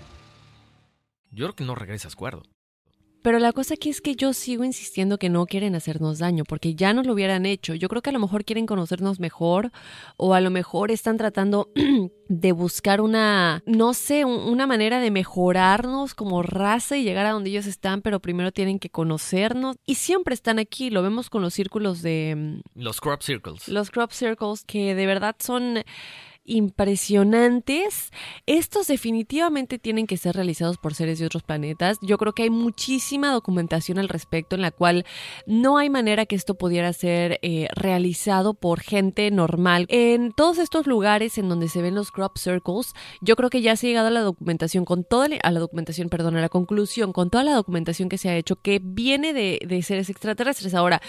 Yo 1.31 1.45
creo 1.45 1.55
que 1.55 1.63
no 1.63 1.75
regresas 1.75 2.15
cuerdo. 2.15 2.43
Pero 3.21 3.37
la 3.37 3.53
cosa 3.53 3.75
aquí 3.75 3.89
es 3.89 4.01
que 4.01 4.15
yo 4.15 4.33
sigo 4.33 4.63
insistiendo 4.63 5.19
que 5.19 5.29
no 5.29 5.45
quieren 5.45 5.75
hacernos 5.75 6.17
daño, 6.17 6.43
porque 6.43 6.73
ya 6.73 6.91
nos 6.91 7.05
lo 7.05 7.13
hubieran 7.13 7.45
hecho. 7.45 7.75
Yo 7.75 7.87
creo 7.87 8.01
que 8.01 8.09
a 8.09 8.13
lo 8.13 8.19
mejor 8.19 8.45
quieren 8.45 8.65
conocernos 8.65 9.19
mejor 9.19 9.71
o 10.17 10.33
a 10.33 10.41
lo 10.41 10.49
mejor 10.49 10.89
están 10.89 11.17
tratando 11.17 11.69
de 12.29 12.51
buscar 12.51 12.99
una, 12.99 13.61
no 13.67 13.93
sé, 13.93 14.25
una 14.25 14.65
manera 14.65 14.99
de 14.99 15.11
mejorarnos 15.11 16.15
como 16.15 16.41
raza 16.41 16.97
y 16.97 17.03
llegar 17.03 17.27
a 17.27 17.31
donde 17.31 17.51
ellos 17.51 17.67
están, 17.67 18.01
pero 18.01 18.19
primero 18.19 18.51
tienen 18.51 18.79
que 18.79 18.89
conocernos. 18.89 19.75
Y 19.85 19.95
siempre 19.95 20.33
están 20.33 20.57
aquí, 20.57 20.89
lo 20.89 21.03
vemos 21.03 21.29
con 21.29 21.43
los 21.43 21.53
círculos 21.53 22.01
de... 22.01 22.35
Mm, 22.35 22.81
los 22.81 22.99
crop 22.99 23.21
circles. 23.21 23.67
Los 23.67 23.91
crop 23.91 24.11
circles 24.11 24.63
que 24.65 24.95
de 24.95 25.05
verdad 25.05 25.35
son 25.37 25.83
impresionantes. 26.43 28.11
Estos 28.45 28.87
definitivamente 28.87 29.79
tienen 29.79 30.07
que 30.07 30.17
ser 30.17 30.35
realizados 30.35 30.77
por 30.77 30.93
seres 30.93 31.19
de 31.19 31.25
otros 31.25 31.43
planetas. 31.43 31.97
Yo 32.01 32.17
creo 32.17 32.33
que 32.33 32.43
hay 32.43 32.49
muchísima 32.49 33.31
documentación 33.31 33.99
al 33.99 34.09
respecto 34.09 34.55
en 34.55 34.61
la 34.61 34.71
cual 34.71 35.05
no 35.45 35.77
hay 35.77 35.89
manera 35.89 36.25
que 36.25 36.35
esto 36.35 36.55
pudiera 36.55 36.91
ser 36.93 37.39
eh, 37.41 37.67
realizado 37.75 38.53
por 38.53 38.81
gente 38.81 39.29
normal. 39.31 39.85
En 39.89 40.31
todos 40.31 40.57
estos 40.57 40.87
lugares 40.87 41.37
en 41.37 41.49
donde 41.49 41.69
se 41.69 41.81
ven 41.81 41.95
los 41.95 42.11
crop 42.11 42.37
circles, 42.37 42.93
yo 43.21 43.35
creo 43.35 43.49
que 43.49 43.61
ya 43.61 43.75
se 43.75 43.87
ha 43.87 43.89
llegado 43.89 44.07
a 44.07 44.11
la 44.11 44.21
documentación 44.21 44.85
con 44.85 45.03
toda 45.03 45.27
la, 45.27 45.37
a 45.37 45.51
la 45.51 45.59
documentación, 45.59 46.09
perdón, 46.09 46.37
a 46.37 46.41
la 46.41 46.49
conclusión 46.49 47.13
con 47.13 47.29
toda 47.29 47.43
la 47.43 47.53
documentación 47.53 48.09
que 48.09 48.17
se 48.17 48.29
ha 48.29 48.35
hecho 48.35 48.55
que 48.55 48.79
viene 48.83 49.33
de, 49.33 49.59
de 49.65 49.81
seres 49.83 50.09
extraterrestres. 50.09 50.73
Ahora, 50.73 51.01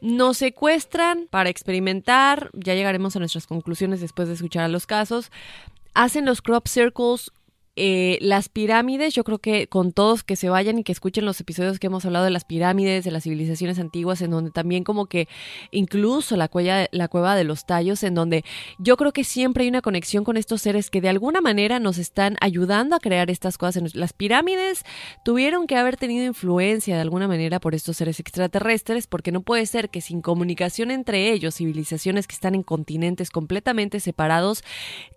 nos 0.00 0.38
secuestran 0.38 1.28
para 1.30 1.50
experimentar, 1.50 2.50
ya 2.54 2.74
llegaremos 2.74 3.16
a 3.16 3.18
nuestras 3.18 3.46
conclusiones 3.46 4.00
después 4.00 4.28
de 4.28 4.34
escuchar 4.34 4.64
a 4.64 4.68
los 4.68 4.79
casos, 4.86 5.30
hacen 5.94 6.24
los 6.24 6.42
crop 6.42 6.66
circles 6.66 7.30
eh, 7.82 8.18
las 8.20 8.50
pirámides, 8.50 9.14
yo 9.14 9.24
creo 9.24 9.38
que 9.38 9.66
con 9.66 9.92
todos 9.92 10.22
que 10.22 10.36
se 10.36 10.50
vayan 10.50 10.78
y 10.78 10.84
que 10.84 10.92
escuchen 10.92 11.24
los 11.24 11.40
episodios 11.40 11.78
que 11.78 11.86
hemos 11.86 12.04
hablado 12.04 12.26
de 12.26 12.30
las 12.30 12.44
pirámides, 12.44 13.04
de 13.04 13.10
las 13.10 13.22
civilizaciones 13.22 13.78
antiguas, 13.78 14.20
en 14.20 14.32
donde 14.32 14.50
también 14.50 14.84
como 14.84 15.06
que 15.06 15.28
incluso 15.70 16.36
la, 16.36 16.48
cueva, 16.48 16.88
la 16.92 17.08
cueva 17.08 17.34
de 17.36 17.44
los 17.44 17.64
tallos, 17.64 18.02
en 18.02 18.14
donde 18.14 18.44
yo 18.78 18.98
creo 18.98 19.14
que 19.14 19.24
siempre 19.24 19.64
hay 19.64 19.70
una 19.70 19.80
conexión 19.80 20.24
con 20.24 20.36
estos 20.36 20.60
seres 20.60 20.90
que 20.90 21.00
de 21.00 21.08
alguna 21.08 21.40
manera 21.40 21.80
nos 21.80 21.96
están 21.96 22.36
ayudando 22.42 22.96
a 22.96 23.00
crear 23.00 23.30
estas 23.30 23.56
cosas. 23.56 23.94
Las 23.94 24.12
pirámides 24.12 24.84
tuvieron 25.24 25.66
que 25.66 25.76
haber 25.76 25.96
tenido 25.96 26.26
influencia 26.26 26.96
de 26.96 27.00
alguna 27.00 27.28
manera 27.28 27.60
por 27.60 27.74
estos 27.74 27.96
seres 27.96 28.20
extraterrestres, 28.20 29.06
porque 29.06 29.32
no 29.32 29.40
puede 29.40 29.64
ser 29.64 29.88
que 29.88 30.02
sin 30.02 30.20
comunicación 30.20 30.90
entre 30.90 31.32
ellos, 31.32 31.54
civilizaciones 31.54 32.26
que 32.26 32.34
están 32.34 32.54
en 32.54 32.62
continentes 32.62 33.30
completamente 33.30 34.00
separados, 34.00 34.64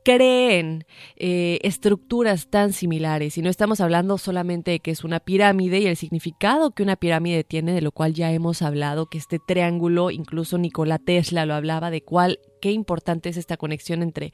creen 0.06 0.86
eh, 1.18 1.60
estructuras 1.64 2.53
tan 2.54 2.72
similares 2.72 3.36
y 3.40 3.42
no 3.42 3.50
estamos 3.50 3.82
hablando 3.82 4.20
solamente 4.20 4.70
de 4.70 4.80
que 4.80 4.92
es 4.92 5.04
una 5.04 5.20
pirámide 5.20 5.80
y 5.80 5.88
el 5.88 5.98
significado 5.98 6.70
que 6.70 6.84
una 6.84 6.96
pirámide 6.96 7.44
tiene, 7.44 7.74
de 7.74 7.82
lo 7.82 7.92
cual 7.92 8.14
ya 8.14 8.32
hemos 8.32 8.62
hablado, 8.62 9.08
que 9.08 9.18
este 9.18 9.40
triángulo, 9.40 10.12
incluso 10.12 10.60
Nikola 10.60 11.00
Tesla 11.00 11.48
lo 11.48 11.56
hablaba, 11.56 11.90
de 11.90 12.04
cuál 12.04 12.38
qué 12.62 12.70
importante 12.70 13.30
es 13.30 13.38
esta 13.38 13.58
conexión 13.58 14.04
entre 14.04 14.34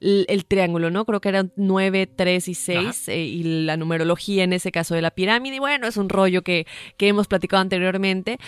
el, 0.00 0.44
triángulo, 0.46 0.90
¿no? 0.90 1.04
Creo 1.04 1.20
que 1.20 1.28
eran 1.28 1.52
9, 1.54 2.08
3 2.08 2.48
y 2.48 2.54
6 2.54 3.08
eh, 3.08 3.18
y 3.20 3.64
la 3.64 3.76
numerología 3.76 4.42
en 4.42 4.52
ese 4.52 4.72
caso 4.72 4.96
de 4.96 5.02
la 5.02 5.12
pirámide. 5.12 5.54
Y 5.54 5.60
bueno, 5.60 5.86
es 5.86 5.96
un 5.96 6.08
rollo 6.08 6.42
que, 6.42 6.66
que 6.96 7.06
hemos 7.06 7.28
platicado 7.28 7.62
anteriormente, 7.62 8.38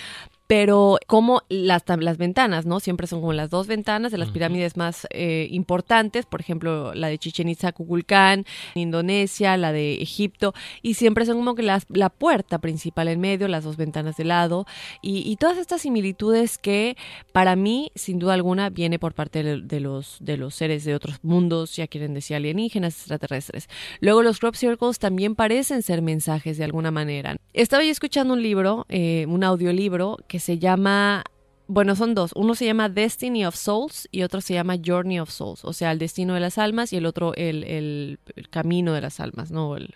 pero 0.52 0.98
como 1.06 1.44
las, 1.48 1.82
las 1.98 2.18
ventanas, 2.18 2.66
¿no? 2.66 2.78
Siempre 2.78 3.06
son 3.06 3.20
como 3.20 3.32
las 3.32 3.48
dos 3.48 3.66
ventanas 3.66 4.12
de 4.12 4.18
las 4.18 4.28
pirámides 4.28 4.76
más 4.76 5.06
eh, 5.08 5.48
importantes, 5.50 6.26
por 6.26 6.42
ejemplo, 6.42 6.94
la 6.94 7.06
de 7.06 7.16
Chichen 7.16 7.48
Itza, 7.48 7.72
Kukulcán, 7.72 8.44
Indonesia, 8.74 9.56
la 9.56 9.72
de 9.72 10.02
Egipto, 10.02 10.52
y 10.82 10.92
siempre 10.92 11.24
son 11.24 11.38
como 11.38 11.54
que 11.54 11.62
las, 11.62 11.86
la 11.88 12.10
puerta 12.10 12.58
principal 12.58 13.08
en 13.08 13.18
medio, 13.18 13.48
las 13.48 13.64
dos 13.64 13.78
ventanas 13.78 14.18
de 14.18 14.24
lado, 14.24 14.66
y, 15.00 15.34
todas 15.36 15.56
estas 15.56 15.80
similitudes 15.80 16.58
que 16.58 16.98
para 17.32 17.56
mí, 17.56 17.90
sin 17.94 18.18
duda 18.18 18.34
alguna, 18.34 18.68
viene 18.68 18.98
por 18.98 19.14
parte 19.14 19.42
de, 19.42 19.80
los, 19.80 20.18
de 20.20 20.36
los 20.36 20.54
seres 20.54 20.84
de 20.84 20.94
otros 20.94 21.18
mundos, 21.22 21.74
ya 21.76 21.86
quieren 21.86 22.12
decir 22.12 22.36
alienígenas, 22.36 22.94
extraterrestres. 22.94 23.70
Luego 24.00 24.22
los 24.22 24.38
crop 24.38 24.54
circles 24.54 24.98
también 24.98 25.34
parecen 25.34 25.80
ser 25.80 26.02
mensajes 26.02 26.58
de 26.58 26.64
alguna 26.64 26.90
manera. 26.90 27.38
Estaba 27.54 27.82
yo 27.84 27.90
escuchando 27.90 28.34
un 28.34 28.42
libro, 28.42 28.84
eh, 28.90 29.24
un 29.26 29.44
audiolibro, 29.44 30.18
que 30.28 30.41
se 30.42 30.59
llama 30.59 31.24
bueno, 31.68 31.96
son 31.96 32.14
dos. 32.14 32.33
Uno 32.35 32.55
se 32.55 32.66
llama 32.66 32.90
Destiny 32.90 33.46
of 33.46 33.57
Souls 33.57 34.07
y 34.12 34.24
otro 34.24 34.42
se 34.42 34.52
llama 34.52 34.76
Journey 34.85 35.20
of 35.20 35.31
Souls, 35.31 35.64
o 35.64 35.72
sea, 35.72 35.92
el 35.92 35.98
destino 35.98 36.35
de 36.35 36.40
las 36.40 36.59
almas 36.59 36.92
y 36.92 36.96
el 36.96 37.07
otro 37.07 37.35
el, 37.35 37.64
el, 37.64 38.18
camino 38.50 38.92
de 38.92 39.00
las 39.00 39.20
almas, 39.20 39.50
¿no? 39.50 39.76
El, 39.76 39.94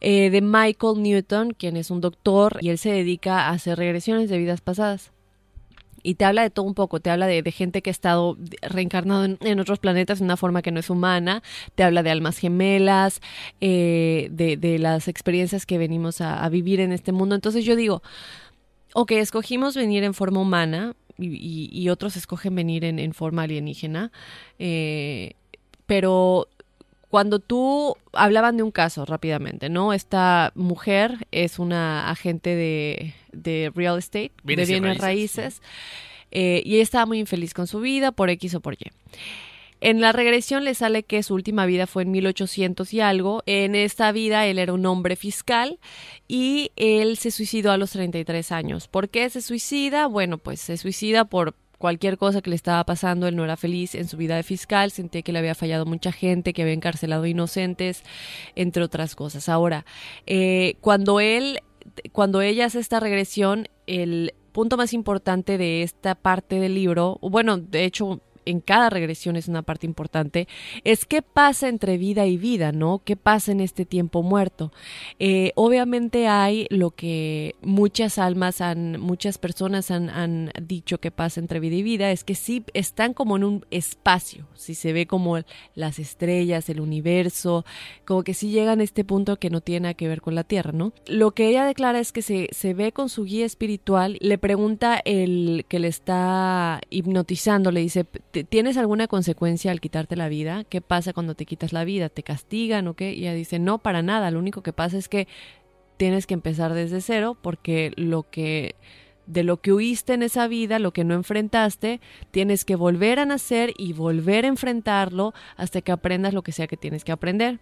eh, 0.00 0.28
de 0.28 0.42
Michael 0.42 1.02
Newton, 1.02 1.52
quien 1.52 1.78
es 1.78 1.90
un 1.90 2.02
doctor 2.02 2.58
y 2.60 2.68
él 2.68 2.76
se 2.76 2.90
dedica 2.92 3.46
a 3.46 3.50
hacer 3.50 3.78
regresiones 3.78 4.28
de 4.28 4.36
vidas 4.36 4.60
pasadas. 4.60 5.10
Y 6.02 6.16
te 6.16 6.26
habla 6.26 6.42
de 6.42 6.50
todo 6.50 6.66
un 6.66 6.74
poco, 6.74 7.00
te 7.00 7.08
habla 7.08 7.26
de, 7.26 7.42
gente 7.50 7.80
que 7.80 7.88
ha 7.88 7.92
estado 7.92 8.36
reencarnado 8.60 9.24
en, 9.24 9.60
otros 9.60 9.78
planetas 9.78 10.18
de 10.18 10.26
una 10.26 10.36
forma 10.36 10.60
que 10.60 10.70
no 10.70 10.80
es 10.80 10.90
humana, 10.90 11.42
te 11.76 11.82
habla 11.82 12.02
de 12.02 12.10
almas 12.10 12.36
gemelas, 12.36 13.22
eh, 13.62 14.28
de, 14.30 14.58
de, 14.58 14.78
las 14.78 15.08
experiencias 15.08 15.64
que 15.64 15.78
venimos 15.78 16.20
a 16.20 16.46
vivir 16.50 16.80
en 16.80 16.92
este 16.92 17.12
mundo. 17.12 17.34
Entonces 17.34 17.64
yo 17.64 17.74
digo, 17.74 18.02
ok, 18.94 19.12
escogimos 19.12 19.76
venir 19.76 20.04
en 20.04 20.14
forma 20.14 20.40
humana 20.40 20.96
y, 21.18 21.88
otros 21.90 22.16
escogen 22.16 22.54
venir 22.54 22.84
en, 22.84 23.12
forma 23.12 23.42
alienígena, 23.42 24.10
eh, 24.58 25.34
pero 25.86 26.48
cuando 27.08 27.38
tú 27.38 27.96
hablaban 28.12 28.56
de 28.56 28.62
un 28.62 28.70
caso 28.72 29.04
rápidamente, 29.04 29.68
¿no? 29.68 29.92
Esta 29.92 30.52
mujer 30.54 31.28
es 31.30 31.58
una 31.58 32.10
agente 32.10 32.56
de, 33.32 33.72
real 33.74 33.98
estate, 33.98 34.32
de 34.42 34.64
bienes 34.64 34.98
raíces, 34.98 35.60
eh, 36.30 36.62
y 36.64 36.74
ella 36.74 36.82
estaba 36.82 37.06
muy 37.06 37.18
infeliz 37.18 37.54
con 37.54 37.66
su 37.66 37.80
vida 37.80 38.10
por 38.10 38.30
X 38.30 38.54
o 38.54 38.60
por 38.60 38.74
Y. 38.74 38.90
En 39.84 40.00
la 40.00 40.12
regresión 40.12 40.64
le 40.64 40.74
sale 40.74 41.02
que 41.02 41.22
su 41.22 41.34
última 41.34 41.66
vida 41.66 41.86
fue 41.86 42.04
en 42.04 42.10
1800 42.10 42.94
y 42.94 43.00
algo. 43.02 43.42
En 43.44 43.74
esta 43.74 44.12
vida 44.12 44.46
él 44.46 44.58
era 44.58 44.72
un 44.72 44.86
hombre 44.86 45.14
fiscal 45.14 45.78
y 46.26 46.70
él 46.76 47.18
se 47.18 47.30
suicidó 47.30 47.70
a 47.70 47.76
los 47.76 47.90
33 47.90 48.50
años. 48.50 48.88
¿Por 48.88 49.10
qué 49.10 49.28
se 49.28 49.42
suicida? 49.42 50.06
Bueno, 50.06 50.38
pues 50.38 50.62
se 50.62 50.78
suicida 50.78 51.26
por 51.26 51.54
cualquier 51.76 52.16
cosa 52.16 52.40
que 52.40 52.48
le 52.48 52.56
estaba 52.56 52.82
pasando, 52.84 53.28
él 53.28 53.36
no 53.36 53.44
era 53.44 53.58
feliz 53.58 53.94
en 53.94 54.08
su 54.08 54.16
vida 54.16 54.36
de 54.36 54.42
fiscal, 54.42 54.90
sentía 54.90 55.20
que 55.20 55.32
le 55.32 55.40
había 55.40 55.54
fallado 55.54 55.84
mucha 55.84 56.12
gente, 56.12 56.54
que 56.54 56.62
había 56.62 56.72
encarcelado 56.72 57.26
inocentes, 57.26 58.04
entre 58.54 58.82
otras 58.82 59.14
cosas. 59.14 59.50
Ahora, 59.50 59.84
eh, 60.24 60.76
cuando 60.80 61.20
él, 61.20 61.60
cuando 62.12 62.40
ella 62.40 62.64
hace 62.64 62.80
esta 62.80 63.00
regresión, 63.00 63.68
el 63.86 64.32
punto 64.52 64.78
más 64.78 64.94
importante 64.94 65.58
de 65.58 65.82
esta 65.82 66.14
parte 66.14 66.58
del 66.58 66.74
libro, 66.74 67.18
bueno, 67.20 67.58
de 67.58 67.84
hecho 67.84 68.22
en 68.46 68.60
cada 68.60 68.90
regresión 68.90 69.36
es 69.36 69.48
una 69.48 69.62
parte 69.62 69.86
importante, 69.86 70.48
es 70.84 71.04
qué 71.04 71.22
pasa 71.22 71.68
entre 71.68 71.98
vida 71.98 72.26
y 72.26 72.36
vida, 72.36 72.72
¿no? 72.72 73.02
¿Qué 73.04 73.16
pasa 73.16 73.52
en 73.52 73.60
este 73.60 73.84
tiempo 73.84 74.22
muerto? 74.22 74.72
Eh, 75.18 75.52
obviamente 75.54 76.28
hay 76.28 76.66
lo 76.70 76.90
que 76.90 77.54
muchas 77.62 78.18
almas 78.18 78.60
han, 78.60 79.00
muchas 79.00 79.38
personas 79.38 79.90
han, 79.90 80.10
han, 80.10 80.50
dicho 80.62 80.98
que 80.98 81.10
pasa 81.10 81.40
entre 81.40 81.60
vida 81.60 81.76
y 81.76 81.82
vida, 81.82 82.10
es 82.10 82.24
que 82.24 82.34
sí 82.34 82.64
están 82.74 83.14
como 83.14 83.36
en 83.36 83.44
un 83.44 83.66
espacio, 83.70 84.46
si 84.54 84.74
se 84.74 84.92
ve 84.92 85.06
como 85.06 85.38
las 85.74 85.98
estrellas, 85.98 86.68
el 86.68 86.80
universo, 86.80 87.64
como 88.04 88.22
que 88.22 88.34
sí 88.34 88.50
llegan 88.50 88.80
a 88.80 88.84
este 88.84 89.04
punto 89.04 89.36
que 89.36 89.50
no 89.50 89.60
tiene 89.60 89.80
nada 89.80 89.94
que 89.94 90.08
ver 90.08 90.20
con 90.20 90.34
la 90.34 90.44
Tierra, 90.44 90.72
¿no? 90.72 90.92
Lo 91.06 91.32
que 91.32 91.48
ella 91.48 91.66
declara 91.66 91.98
es 92.00 92.12
que 92.12 92.22
se, 92.22 92.48
se 92.52 92.74
ve 92.74 92.92
con 92.92 93.08
su 93.08 93.24
guía 93.24 93.46
espiritual, 93.46 94.16
le 94.20 94.38
pregunta 94.38 95.00
el 95.04 95.64
que 95.68 95.78
le 95.78 95.88
está 95.88 96.80
hipnotizando, 96.90 97.70
le 97.70 97.80
dice, 97.80 98.06
¿tienes 98.42 98.76
alguna 98.76 99.06
consecuencia 99.06 99.70
al 99.70 99.80
quitarte 99.80 100.16
la 100.16 100.28
vida? 100.28 100.64
¿Qué 100.64 100.80
pasa 100.80 101.12
cuando 101.12 101.36
te 101.36 101.46
quitas 101.46 101.72
la 101.72 101.84
vida? 101.84 102.08
¿Te 102.08 102.24
castigan 102.24 102.88
o 102.88 102.94
qué? 102.94 103.12
Y 103.12 103.20
ella 103.20 103.34
dice, 103.34 103.60
no, 103.60 103.78
para 103.78 104.02
nada, 104.02 104.32
lo 104.32 104.40
único 104.40 104.62
que 104.64 104.72
pasa 104.72 104.98
es 104.98 105.08
que 105.08 105.28
tienes 105.96 106.26
que 106.26 106.34
empezar 106.34 106.74
desde 106.74 107.00
cero 107.00 107.36
porque 107.40 107.92
lo 107.96 108.24
que 108.24 108.74
de 109.26 109.42
lo 109.42 109.60
que 109.60 109.72
huiste 109.72 110.12
en 110.12 110.22
esa 110.22 110.48
vida, 110.48 110.78
lo 110.78 110.92
que 110.92 111.04
no 111.04 111.14
enfrentaste, 111.14 112.00
tienes 112.30 112.64
que 112.64 112.76
volver 112.76 113.18
a 113.18 113.24
nacer 113.24 113.72
y 113.78 113.92
volver 113.92 114.44
a 114.44 114.48
enfrentarlo 114.48 115.32
hasta 115.56 115.80
que 115.80 115.92
aprendas 115.92 116.34
lo 116.34 116.42
que 116.42 116.52
sea 116.52 116.66
que 116.66 116.76
tienes 116.76 117.04
que 117.04 117.12
aprender. 117.12 117.58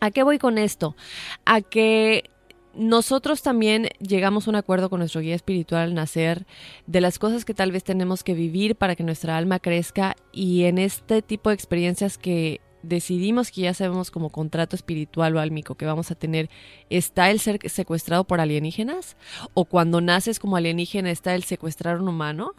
¿A 0.00 0.10
qué 0.10 0.22
voy 0.22 0.38
con 0.38 0.56
esto? 0.56 0.96
A 1.44 1.60
que 1.60 2.30
nosotros 2.76 3.42
también 3.42 3.88
llegamos 3.98 4.46
a 4.46 4.50
un 4.50 4.56
acuerdo 4.56 4.90
con 4.90 5.00
nuestro 5.00 5.20
guía 5.20 5.34
espiritual 5.34 5.82
al 5.82 5.94
nacer 5.94 6.46
de 6.86 7.00
las 7.00 7.18
cosas 7.18 7.44
que 7.44 7.54
tal 7.54 7.72
vez 7.72 7.84
tenemos 7.84 8.22
que 8.22 8.34
vivir 8.34 8.76
para 8.76 8.94
que 8.94 9.02
nuestra 9.02 9.36
alma 9.36 9.58
crezca 9.58 10.14
y 10.32 10.64
en 10.64 10.78
este 10.78 11.22
tipo 11.22 11.50
de 11.50 11.54
experiencias 11.54 12.18
que 12.18 12.60
decidimos 12.82 13.50
que 13.50 13.62
ya 13.62 13.74
sabemos 13.74 14.10
como 14.10 14.30
contrato 14.30 14.76
espiritual 14.76 15.36
o 15.36 15.40
álmico 15.40 15.74
que 15.74 15.86
vamos 15.86 16.10
a 16.10 16.14
tener, 16.14 16.48
¿está 16.90 17.30
el 17.30 17.40
ser 17.40 17.58
secuestrado 17.68 18.24
por 18.24 18.40
alienígenas? 18.40 19.16
¿O 19.54 19.64
cuando 19.64 20.00
naces 20.00 20.38
como 20.38 20.56
alienígena 20.56 21.10
está 21.10 21.34
el 21.34 21.42
secuestrar 21.42 22.00
un 22.00 22.08
humano? 22.08 22.54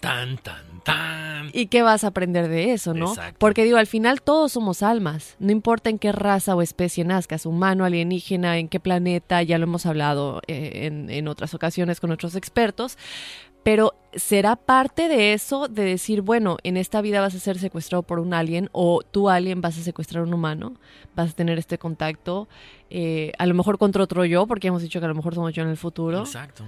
Tan, 0.00 0.38
tan, 0.38 0.80
tan. 0.82 1.50
¿Y 1.52 1.66
qué 1.66 1.82
vas 1.82 2.04
a 2.04 2.08
aprender 2.08 2.48
de 2.48 2.72
eso, 2.72 2.94
no? 2.94 3.14
Porque 3.38 3.64
digo, 3.64 3.76
al 3.76 3.86
final 3.86 4.22
todos 4.22 4.52
somos 4.52 4.82
almas. 4.82 5.36
No 5.38 5.52
importa 5.52 5.90
en 5.90 5.98
qué 5.98 6.10
raza 6.10 6.56
o 6.56 6.62
especie 6.62 7.04
nazcas, 7.04 7.44
humano, 7.44 7.84
alienígena, 7.84 8.58
en 8.58 8.68
qué 8.68 8.80
planeta, 8.80 9.42
ya 9.42 9.58
lo 9.58 9.64
hemos 9.64 9.84
hablado 9.84 10.40
eh, 10.46 10.86
en, 10.86 11.10
en 11.10 11.28
otras 11.28 11.52
ocasiones 11.52 12.00
con 12.00 12.10
otros 12.10 12.34
expertos. 12.34 12.96
Pero 13.62 13.94
será 14.14 14.56
parte 14.56 15.08
de 15.08 15.34
eso 15.34 15.68
de 15.68 15.84
decir, 15.84 16.22
bueno, 16.22 16.56
en 16.62 16.78
esta 16.78 17.02
vida 17.02 17.20
vas 17.20 17.34
a 17.34 17.38
ser 17.38 17.58
secuestrado 17.58 18.02
por 18.02 18.18
un 18.18 18.32
alien 18.32 18.70
o 18.72 19.02
tú 19.02 19.28
alien 19.28 19.60
vas 19.60 19.76
a 19.76 19.82
secuestrar 19.82 20.22
a 20.22 20.26
un 20.26 20.32
humano, 20.32 20.76
vas 21.14 21.32
a 21.32 21.34
tener 21.34 21.58
este 21.58 21.76
contacto, 21.76 22.48
eh, 22.88 23.32
a 23.38 23.44
lo 23.44 23.54
mejor 23.54 23.76
contra 23.76 24.02
otro 24.02 24.24
yo, 24.24 24.46
porque 24.46 24.68
hemos 24.68 24.80
dicho 24.80 24.98
que 24.98 25.04
a 25.04 25.08
lo 25.08 25.14
mejor 25.14 25.34
somos 25.34 25.52
yo 25.52 25.62
en 25.62 25.68
el 25.68 25.76
futuro. 25.76 26.20
Exacto. 26.20 26.64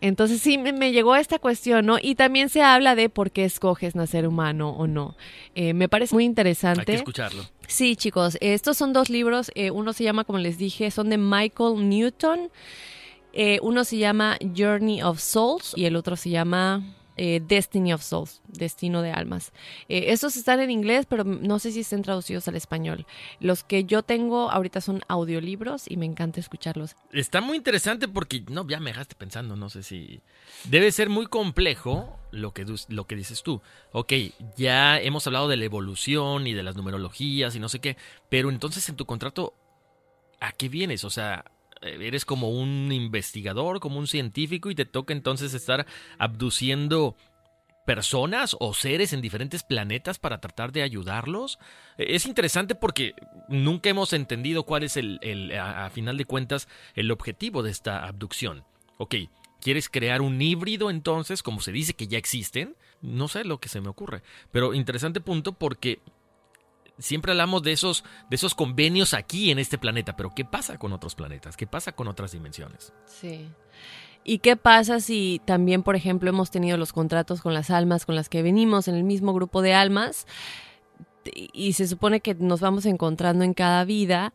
Entonces 0.00 0.42
sí, 0.42 0.58
me, 0.58 0.92
llegó 0.92 1.16
esta 1.16 1.38
cuestión, 1.38 1.86
¿no? 1.86 1.98
Y 2.00 2.14
también 2.16 2.48
se 2.48 2.62
habla 2.62 2.94
de 2.94 3.08
por 3.08 3.30
qué 3.30 3.44
escoges 3.44 3.94
nacer 3.94 4.26
humano 4.28 4.70
o 4.70 4.86
no. 4.86 5.16
Eh, 5.54 5.72
me 5.72 5.88
parece 5.88 6.14
muy 6.14 6.24
interesante. 6.24 6.80
Hay 6.80 6.84
que 6.84 6.94
escucharlo. 6.94 7.44
Sí, 7.66 7.96
chicos, 7.96 8.36
estos 8.40 8.76
son 8.76 8.92
dos 8.92 9.08
libros. 9.10 9.50
Eh, 9.54 9.70
uno 9.70 9.92
se 9.92 10.04
llama, 10.04 10.24
como 10.24 10.38
les 10.38 10.58
dije, 10.58 10.90
son 10.90 11.08
de 11.08 11.18
Michael 11.18 11.88
Newton. 11.88 12.50
Eh, 13.32 13.58
uno 13.62 13.84
se 13.84 13.98
llama 13.98 14.38
Journey 14.56 15.02
of 15.02 15.20
Souls 15.20 15.72
y 15.76 15.84
el 15.86 15.96
otro 15.96 16.16
se 16.16 16.30
llama 16.30 16.82
eh, 17.16 17.40
Destiny 17.46 17.92
of 17.92 18.02
Souls, 18.02 18.42
Destino 18.46 19.02
de 19.02 19.12
Almas. 19.12 19.52
Eh, 19.88 20.06
estos 20.08 20.36
están 20.36 20.60
en 20.60 20.70
inglés, 20.70 21.06
pero 21.08 21.24
no 21.24 21.58
sé 21.58 21.72
si 21.72 21.80
estén 21.80 22.02
traducidos 22.02 22.46
al 22.48 22.56
español. 22.56 23.06
Los 23.40 23.64
que 23.64 23.84
yo 23.84 24.02
tengo 24.02 24.50
ahorita 24.50 24.80
son 24.80 25.02
audiolibros 25.08 25.90
y 25.90 25.96
me 25.96 26.06
encanta 26.06 26.40
escucharlos. 26.40 26.96
Está 27.12 27.40
muy 27.40 27.56
interesante 27.56 28.08
porque, 28.08 28.44
no, 28.48 28.66
ya 28.68 28.80
me 28.80 28.90
dejaste 28.90 29.14
pensando, 29.14 29.56
no 29.56 29.70
sé 29.70 29.82
si... 29.82 30.20
Debe 30.64 30.92
ser 30.92 31.08
muy 31.08 31.26
complejo 31.26 32.18
lo 32.30 32.52
que, 32.52 32.66
lo 32.88 33.06
que 33.06 33.16
dices 33.16 33.42
tú. 33.42 33.62
Ok, 33.92 34.12
ya 34.56 35.00
hemos 35.00 35.26
hablado 35.26 35.48
de 35.48 35.56
la 35.56 35.64
evolución 35.64 36.46
y 36.46 36.54
de 36.54 36.62
las 36.62 36.76
numerologías 36.76 37.56
y 37.56 37.60
no 37.60 37.68
sé 37.68 37.80
qué, 37.80 37.96
pero 38.28 38.50
entonces 38.50 38.88
en 38.88 38.96
tu 38.96 39.06
contrato, 39.06 39.54
¿a 40.40 40.52
qué 40.52 40.68
vienes? 40.68 41.04
O 41.04 41.10
sea, 41.10 41.44
eres 41.86 42.24
como 42.24 42.50
un 42.50 42.90
investigador, 42.92 43.80
como 43.80 43.98
un 43.98 44.06
científico 44.06 44.70
y 44.70 44.74
te 44.74 44.84
toca 44.84 45.12
entonces 45.12 45.54
estar 45.54 45.86
abduciendo 46.18 47.16
personas 47.86 48.56
o 48.58 48.74
seres 48.74 49.14
en 49.14 49.22
diferentes 49.22 49.62
planetas 49.62 50.18
para 50.18 50.40
tratar 50.40 50.72
de 50.72 50.82
ayudarlos. 50.82 51.58
Es 51.96 52.26
interesante 52.26 52.74
porque 52.74 53.14
nunca 53.48 53.88
hemos 53.88 54.12
entendido 54.12 54.64
cuál 54.64 54.82
es 54.82 54.98
el, 54.98 55.52
a, 55.58 55.88
final 55.88 56.18
de 56.18 56.26
cuentas, 56.26 56.68
el 56.94 57.10
objetivo 57.10 57.62
de 57.62 57.70
esta 57.70 58.06
abducción. 58.06 58.64
Ok, 58.98 59.14
¿quieres 59.60 59.88
crear 59.88 60.20
un 60.20 60.42
híbrido 60.42 60.90
entonces, 60.90 61.42
como 61.42 61.60
se 61.60 61.72
dice 61.72 61.94
que 61.94 62.08
ya 62.08 62.18
existen? 62.18 62.76
No 63.00 63.28
sé 63.28 63.44
lo 63.44 63.60
que 63.60 63.68
se 63.68 63.80
me 63.80 63.88
ocurre. 63.88 64.22
Pero 64.50 64.74
interesante 64.74 65.20
punto 65.20 65.52
porque 65.52 66.00
siempre 66.98 67.32
hablamos 67.32 67.62
de 67.62 67.72
esos, 67.72 68.04
de 68.30 68.36
esos 68.36 68.54
convenios 68.54 69.14
aquí 69.14 69.50
en 69.50 69.58
este 69.58 69.78
planeta, 69.78 70.16
pero 70.16 70.34
¿qué 70.34 70.44
pasa 70.44 70.78
con 70.78 70.92
otros 70.92 71.14
planetas? 71.14 71.56
¿Qué 71.56 71.66
pasa 71.66 71.92
con 71.92 72.08
otras 72.08 72.32
dimensiones? 72.32 72.92
Sí. 73.06 73.48
¿Y 74.24 74.38
qué 74.38 74.56
pasa 74.56 75.00
si 75.00 75.40
también, 75.44 75.82
por 75.82 75.94
ejemplo, 75.94 76.28
hemos 76.28 76.50
tenido 76.50 76.76
los 76.76 76.92
contratos 76.92 77.40
con 77.40 77.54
las 77.54 77.70
almas 77.70 78.06
con 78.06 78.16
las 78.16 78.28
que 78.28 78.42
venimos 78.42 78.88
en 78.88 78.96
el 78.96 79.04
mismo 79.04 79.32
grupo 79.32 79.62
de 79.62 79.74
almas 79.74 80.26
y 81.32 81.72
se 81.74 81.86
supone 81.86 82.20
que 82.20 82.34
nos 82.34 82.60
vamos 82.60 82.86
encontrando 82.86 83.44
en 83.44 83.54
cada 83.54 83.84
vida? 83.84 84.32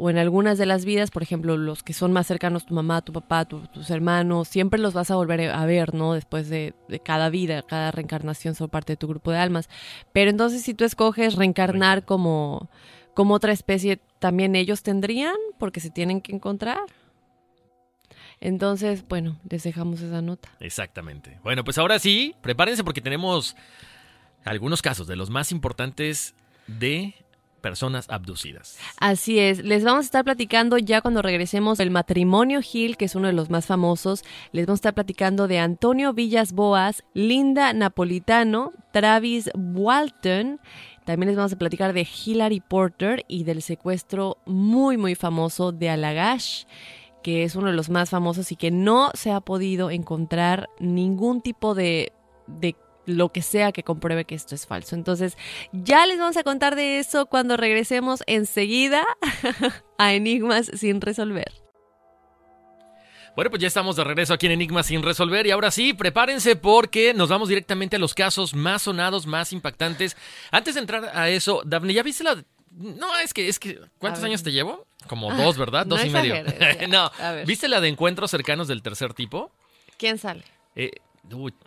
O 0.00 0.08
en 0.08 0.16
algunas 0.16 0.56
de 0.56 0.64
las 0.64 0.86
vidas, 0.86 1.10
por 1.10 1.22
ejemplo, 1.22 1.58
los 1.58 1.82
que 1.82 1.92
son 1.92 2.10
más 2.10 2.26
cercanos, 2.26 2.64
tu 2.64 2.72
mamá, 2.72 3.02
tu 3.02 3.12
papá, 3.12 3.44
tus 3.44 3.90
hermanos, 3.90 4.48
siempre 4.48 4.80
los 4.80 4.94
vas 4.94 5.10
a 5.10 5.16
volver 5.16 5.50
a 5.50 5.66
ver, 5.66 5.92
¿no? 5.92 6.14
Después 6.14 6.48
de, 6.48 6.74
cada 7.04 7.28
vida, 7.28 7.60
cada 7.60 7.90
reencarnación 7.90 8.54
son 8.54 8.70
parte 8.70 8.94
de 8.94 8.96
tu 8.96 9.08
grupo 9.08 9.30
de 9.30 9.36
almas. 9.36 9.68
Pero 10.14 10.30
entonces 10.30 10.62
si 10.62 10.72
tú 10.72 10.84
escoges 10.84 11.34
reencarnar 11.34 12.06
como, 12.06 12.70
como 13.12 13.34
otra 13.34 13.52
especie, 13.52 14.00
¿también 14.18 14.56
ellos 14.56 14.82
tendrían? 14.82 15.36
Porque 15.58 15.80
se 15.80 15.90
tienen 15.90 16.22
que 16.22 16.34
encontrar. 16.34 16.80
Entonces, 18.40 19.06
bueno, 19.06 19.38
les 19.50 19.64
dejamos 19.64 20.00
esa 20.00 20.22
nota. 20.22 20.48
Exactamente. 20.60 21.38
Bueno, 21.42 21.62
pues 21.62 21.76
ahora 21.76 21.98
sí, 21.98 22.34
prepárense 22.40 22.84
porque 22.84 23.02
tenemos 23.02 23.54
algunos 24.46 24.80
casos 24.80 25.06
de 25.06 25.16
los 25.16 25.28
más 25.28 25.52
importantes 25.52 26.34
de 26.66 27.14
personas 27.60 28.08
abducidas. 28.10 28.78
Así 28.98 29.38
es, 29.38 29.64
les 29.64 29.84
vamos 29.84 30.00
a 30.00 30.06
estar 30.06 30.24
platicando 30.24 30.78
ya 30.78 31.00
cuando 31.00 31.22
regresemos 31.22 31.80
el 31.80 31.90
matrimonio 31.90 32.60
Gil, 32.62 32.96
que 32.96 33.04
es 33.04 33.14
uno 33.14 33.28
de 33.28 33.32
los 33.32 33.50
más 33.50 33.66
famosos, 33.66 34.24
les 34.52 34.66
vamos 34.66 34.78
a 34.78 34.80
estar 34.80 34.94
platicando 34.94 35.48
de 35.48 35.58
Antonio 35.58 36.12
Villas 36.12 36.52
Boas, 36.52 37.04
Linda 37.14 37.72
Napolitano, 37.72 38.72
Travis 38.92 39.50
Walton, 39.54 40.60
también 41.04 41.28
les 41.28 41.36
vamos 41.36 41.52
a 41.52 41.58
platicar 41.58 41.92
de 41.92 42.06
Hillary 42.06 42.60
Porter 42.60 43.24
y 43.26 43.44
del 43.44 43.62
secuestro 43.62 44.38
muy 44.46 44.96
muy 44.96 45.14
famoso 45.14 45.72
de 45.72 45.90
Alagash 45.90 46.64
que 47.22 47.44
es 47.44 47.54
uno 47.56 47.68
de 47.68 47.74
los 47.74 47.90
más 47.90 48.10
famosos 48.10 48.50
y 48.52 48.56
que 48.56 48.70
no 48.70 49.10
se 49.14 49.30
ha 49.30 49.40
podido 49.40 49.90
encontrar 49.90 50.68
ningún 50.78 51.42
tipo 51.42 51.74
de, 51.74 52.12
de 52.46 52.76
lo 53.06 53.30
que 53.30 53.42
sea 53.42 53.72
que 53.72 53.82
compruebe 53.82 54.24
que 54.24 54.34
esto 54.34 54.54
es 54.54 54.66
falso. 54.66 54.94
Entonces, 54.94 55.36
ya 55.72 56.06
les 56.06 56.18
vamos 56.18 56.36
a 56.36 56.42
contar 56.42 56.76
de 56.76 56.98
eso 56.98 57.26
cuando 57.26 57.56
regresemos 57.56 58.22
enseguida 58.26 59.04
a 59.98 60.12
Enigmas 60.14 60.70
sin 60.74 61.00
resolver. 61.00 61.52
Bueno, 63.36 63.50
pues 63.50 63.62
ya 63.62 63.68
estamos 63.68 63.96
de 63.96 64.04
regreso 64.04 64.34
aquí 64.34 64.46
en 64.46 64.52
Enigmas 64.52 64.86
sin 64.86 65.02
resolver 65.02 65.46
y 65.46 65.50
ahora 65.50 65.70
sí, 65.70 65.94
prepárense 65.94 66.56
porque 66.56 67.14
nos 67.14 67.28
vamos 67.28 67.48
directamente 67.48 67.96
a 67.96 67.98
los 67.98 68.14
casos 68.14 68.54
más 68.54 68.82
sonados, 68.82 69.26
más 69.26 69.52
impactantes. 69.52 70.16
Antes 70.50 70.74
de 70.74 70.80
entrar 70.80 71.16
a 71.16 71.28
eso, 71.28 71.62
Daphne, 71.64 71.94
¿ya 71.94 72.02
viste 72.02 72.24
la... 72.24 72.42
No, 72.72 73.18
es 73.18 73.32
que, 73.32 73.48
es 73.48 73.58
que, 73.58 73.80
¿cuántos 73.98 74.22
años 74.22 74.42
te 74.42 74.52
llevo? 74.52 74.86
Como 75.06 75.32
dos, 75.34 75.58
¿verdad? 75.58 75.86
Dos 75.86 76.04
y 76.04 76.10
medio. 76.10 76.34
no, 76.88 77.10
¿viste 77.46 77.68
la 77.68 77.80
de 77.80 77.88
encuentros 77.88 78.30
cercanos 78.30 78.68
del 78.68 78.82
tercer 78.82 79.14
tipo? 79.14 79.50
¿Quién 79.96 80.18
sale? 80.18 80.44
Eh, 80.76 80.90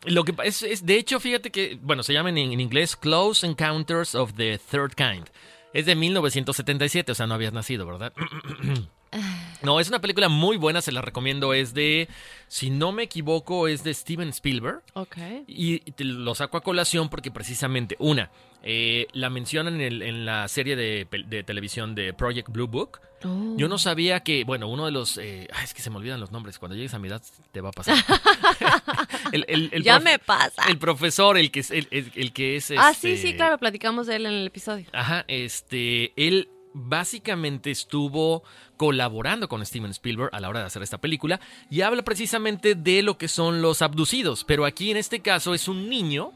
Lo 0.06 0.24
que 0.24 0.34
es, 0.44 0.62
es- 0.63 0.86
de 0.86 0.96
hecho, 0.98 1.20
fíjate 1.20 1.52
que, 1.52 1.78
bueno, 1.82 2.04
se 2.04 2.13
llama 2.13 2.30
en, 2.30 2.38
en 2.38 2.60
inglés 2.60 2.96
Close 2.96 3.46
Encounters 3.46 4.16
of 4.16 4.34
the 4.34 4.58
Third 4.58 4.94
Kind. 4.96 5.28
Es 5.74 5.86
de 5.86 5.96
1977, 5.96 7.12
o 7.12 7.16
sea, 7.16 7.26
no 7.28 7.34
habías 7.34 7.54
nacido, 7.54 7.86
¿verdad? 7.86 8.13
No, 9.63 9.80
es 9.80 9.88
una 9.88 10.02
película 10.02 10.28
muy 10.28 10.58
buena, 10.58 10.82
se 10.82 10.91
la 10.91 11.02
recomiendo. 11.02 11.54
Es 11.54 11.73
de, 11.73 12.10
si 12.49 12.69
no 12.69 12.91
me 12.91 13.04
equivoco, 13.04 13.69
es 13.69 13.84
de 13.86 13.93
Steven 13.93 14.28
Spielberg. 14.30 14.82
Ok. 14.93 15.15
Y 15.47 15.80
te 15.91 16.04
lo 16.04 16.36
saco 16.36 16.58
a 16.58 16.62
colación 16.62 17.08
porque 17.08 17.32
precisamente, 17.32 17.95
una, 17.99 18.30
eh, 18.62 19.08
la 19.13 19.30
mencionan 19.30 19.76
en, 19.76 19.82
el- 19.82 20.02
en 20.02 20.26
la 20.26 20.47
serie 20.49 20.76
de, 20.76 21.06
televisión 21.45 21.95
de 21.95 22.13
Project 22.13 22.49
Blue 22.49 22.67
Book. 22.67 22.99
Oh. 23.23 23.56
Yo 23.58 23.69
no 23.69 23.78
sabía 23.78 24.19
que, 24.19 24.43
bueno, 24.43 24.67
uno 24.67 24.86
de 24.86 24.91
los... 24.91 25.17
eh, 25.17 25.47
ay, 25.54 25.63
es 25.63 25.73
que 25.73 25.82
se 25.82 25.89
me 25.89 25.95
olvidan 25.95 26.19
los 26.19 26.32
nombres. 26.34 26.60
Cuando 26.60 26.76
llegues 26.76 26.93
a 26.93 26.99
mi 26.99 27.08
edad 27.08 27.21
te 27.54 27.62
va 27.62 27.69
a 27.69 27.71
pasar. 27.71 27.95
El- 29.32 29.82
Ya 29.84 29.95
prof- 29.99 30.04
me 30.04 30.19
pasa. 30.19 30.63
El 30.67 30.78
profesor, 30.78 31.38
el 31.38 31.52
que 31.52 31.62
es... 31.62 31.71
El, 31.71 32.34
que 32.34 32.58
es 32.58 32.71
Ah, 32.78 32.93
sí, 32.93 33.12
este, 33.13 33.30
sí, 33.30 33.34
claro, 33.36 33.58
platicamos 33.58 34.08
de 34.08 34.17
él 34.17 34.26
en 34.26 34.34
el 34.34 34.47
episodio. 34.47 34.88
Ajá, 34.93 35.23
este, 35.30 36.12
él 36.17 36.49
básicamente 36.73 37.71
estuvo 37.71 38.43
colaborando 38.77 39.47
con 39.47 39.65
Steven 39.65 39.91
Spielberg 39.91 40.29
a 40.33 40.39
la 40.39 40.49
hora 40.49 40.59
de 40.62 40.65
hacer 40.65 40.83
esta 40.83 40.99
película 40.99 41.39
y 41.69 41.81
habla 41.81 42.03
precisamente 42.03 42.75
de 42.75 43.01
lo 43.03 43.17
que 43.17 43.27
son 43.27 43.62
los 43.62 43.81
abducidos, 43.81 44.43
pero 44.43 44.65
aquí 44.65 44.91
en 44.91 44.97
este 44.97 45.21
caso 45.21 45.53
es 45.53 45.67
un 45.67 45.89
niño 45.89 46.31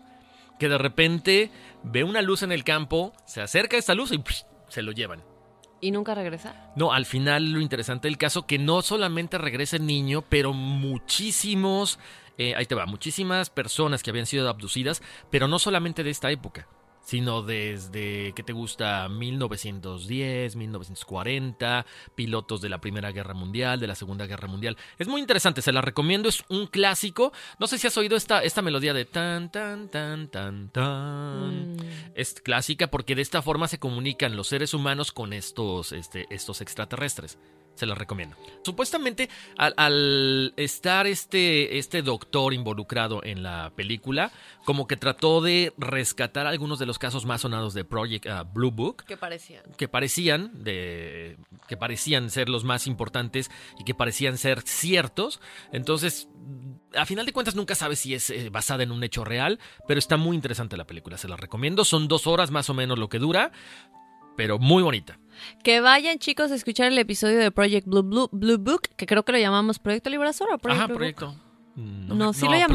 que 0.59 0.69
de 0.69 0.77
repente 0.77 1.51
ve 1.83 2.03
una 2.03 2.21
luz 2.21 2.43
en 2.43 2.51
el 2.51 2.63
campo, 2.63 3.13
se 3.25 3.41
acerca 3.41 3.75
a 3.75 3.79
esta 3.79 3.95
luz 3.95 4.11
y 4.11 4.17
¡psh! 4.17 4.43
se 4.69 4.81
lo 4.81 4.91
llevan. 4.91 5.23
¿Y 5.79 5.91
nunca 5.91 6.15
regresa? 6.15 6.71
No, 6.75 6.91
al 6.91 7.05
final 7.05 7.51
lo 7.51 7.59
interesante 7.59 8.07
del 8.07 8.17
caso 8.17 8.47
que 8.47 8.57
no 8.57 8.81
solamente 8.81 9.37
regresa 9.37 9.75
el 9.75 9.85
niño, 9.85 10.23
pero 10.27 10.53
muchísimos, 10.53 11.99
eh, 12.39 12.55
ahí 12.55 12.65
te 12.65 12.73
va, 12.73 12.87
muchísimas 12.87 13.51
personas 13.51 14.01
que 14.01 14.09
habían 14.09 14.25
sido 14.25 14.49
abducidas, 14.49 15.03
pero 15.29 15.47
no 15.47 15.59
solamente 15.59 16.03
de 16.03 16.09
esta 16.09 16.31
época, 16.31 16.67
sino 17.07 17.41
desde, 17.41 18.33
¿qué 18.35 18.43
te 18.43 18.51
gusta? 18.51 19.07
1910, 19.07 20.57
1940, 20.57 21.85
pilotos 22.15 22.59
de 22.59 22.67
la 22.67 22.81
Primera 22.81 23.13
Guerra 23.13 23.33
Mundial, 23.33 23.79
de 23.79 23.87
la 23.87 23.95
Segunda 23.95 24.27
Guerra 24.27 24.49
Mundial. 24.49 24.75
Es 24.99 25.07
muy 25.07 25.21
interesante, 25.21 25.61
se 25.61 25.71
la 25.71 25.79
recomiendo, 25.79 26.27
es 26.27 26.43
un 26.49 26.67
clásico. 26.67 27.31
No 27.59 27.67
sé 27.67 27.77
si 27.77 27.87
has 27.87 27.97
oído 27.97 28.17
esta, 28.17 28.43
esta 28.43 28.61
melodía 28.61 28.93
de 28.93 29.05
tan, 29.05 29.49
tan, 29.49 29.87
tan, 29.87 30.27
tan, 30.27 30.67
tan. 30.67 31.77
Es 32.13 32.33
clásica 32.41 32.87
porque 32.87 33.15
de 33.15 33.21
esta 33.21 33.41
forma 33.41 33.69
se 33.69 33.79
comunican 33.79 34.35
los 34.35 34.49
seres 34.49 34.73
humanos 34.73 35.13
con 35.13 35.31
estos, 35.31 35.93
este, 35.93 36.25
estos 36.29 36.59
extraterrestres. 36.59 37.37
Se 37.77 37.85
la 37.85 37.95
recomiendo. 37.95 38.35
Supuestamente, 38.63 39.29
al, 39.57 39.73
al 39.77 40.53
estar 40.57 41.07
este, 41.07 41.77
este 41.77 42.01
doctor 42.01 42.53
involucrado 42.53 43.23
en 43.23 43.43
la 43.43 43.71
película, 43.75 44.31
como 44.65 44.87
que 44.87 44.97
trató 44.97 45.41
de 45.41 45.73
rescatar 45.77 46.47
algunos 46.47 46.79
de 46.79 46.85
los 46.85 46.99
casos 46.99 47.25
más 47.25 47.41
sonados 47.41 47.73
de 47.73 47.85
Project 47.85 48.27
ah, 48.27 48.43
Blue 48.43 48.71
Book 48.71 49.05
¿Qué 49.05 49.15
parecía? 49.15 49.63
que 49.77 49.87
parecían 49.87 50.63
de 50.63 51.37
que 51.67 51.77
parecían 51.77 52.29
ser 52.29 52.49
los 52.49 52.63
más 52.63 52.87
importantes 52.87 53.49
y 53.79 53.83
que 53.83 53.93
parecían 53.93 54.37
ser 54.37 54.61
ciertos. 54.61 55.39
Entonces, 55.71 56.27
a 56.95 57.05
final 57.05 57.25
de 57.25 57.33
cuentas 57.33 57.55
nunca 57.55 57.75
sabes 57.75 57.99
si 57.99 58.13
es 58.13 58.29
eh, 58.29 58.49
basada 58.49 58.83
en 58.83 58.91
un 58.91 59.03
hecho 59.03 59.23
real, 59.23 59.59
pero 59.87 59.99
está 59.99 60.17
muy 60.17 60.35
interesante 60.35 60.77
la 60.77 60.87
película, 60.87 61.17
se 61.17 61.27
la 61.27 61.37
recomiendo. 61.37 61.85
Son 61.85 62.07
dos 62.07 62.27
horas 62.27 62.51
más 62.51 62.69
o 62.69 62.73
menos 62.73 62.97
lo 62.97 63.09
que 63.09 63.19
dura, 63.19 63.51
pero 64.35 64.59
muy 64.59 64.83
bonita. 64.83 65.19
Que 65.63 65.81
vayan, 65.81 66.19
chicos, 66.19 66.51
a 66.51 66.55
escuchar 66.55 66.91
el 66.91 66.97
episodio 66.97 67.39
de 67.39 67.51
Project 67.51 67.87
Blue, 67.87 68.03
Blue, 68.03 68.29
Blue 68.31 68.57
Book, 68.57 68.89
que 68.95 69.05
creo 69.05 69.23
que 69.23 69.31
lo 69.31 69.37
llamamos 69.37 69.79
Proyecto 69.79 70.09
Librazor 70.09 70.51
o 70.53 70.57
Project 70.57 70.83
Ajá, 70.83 70.93
Blue 70.93 71.13
Book? 71.13 71.46
No, 71.77 72.27
me- 72.29 72.33
sí 72.33 72.45
lo 72.45 72.53
llamamos 72.53 72.67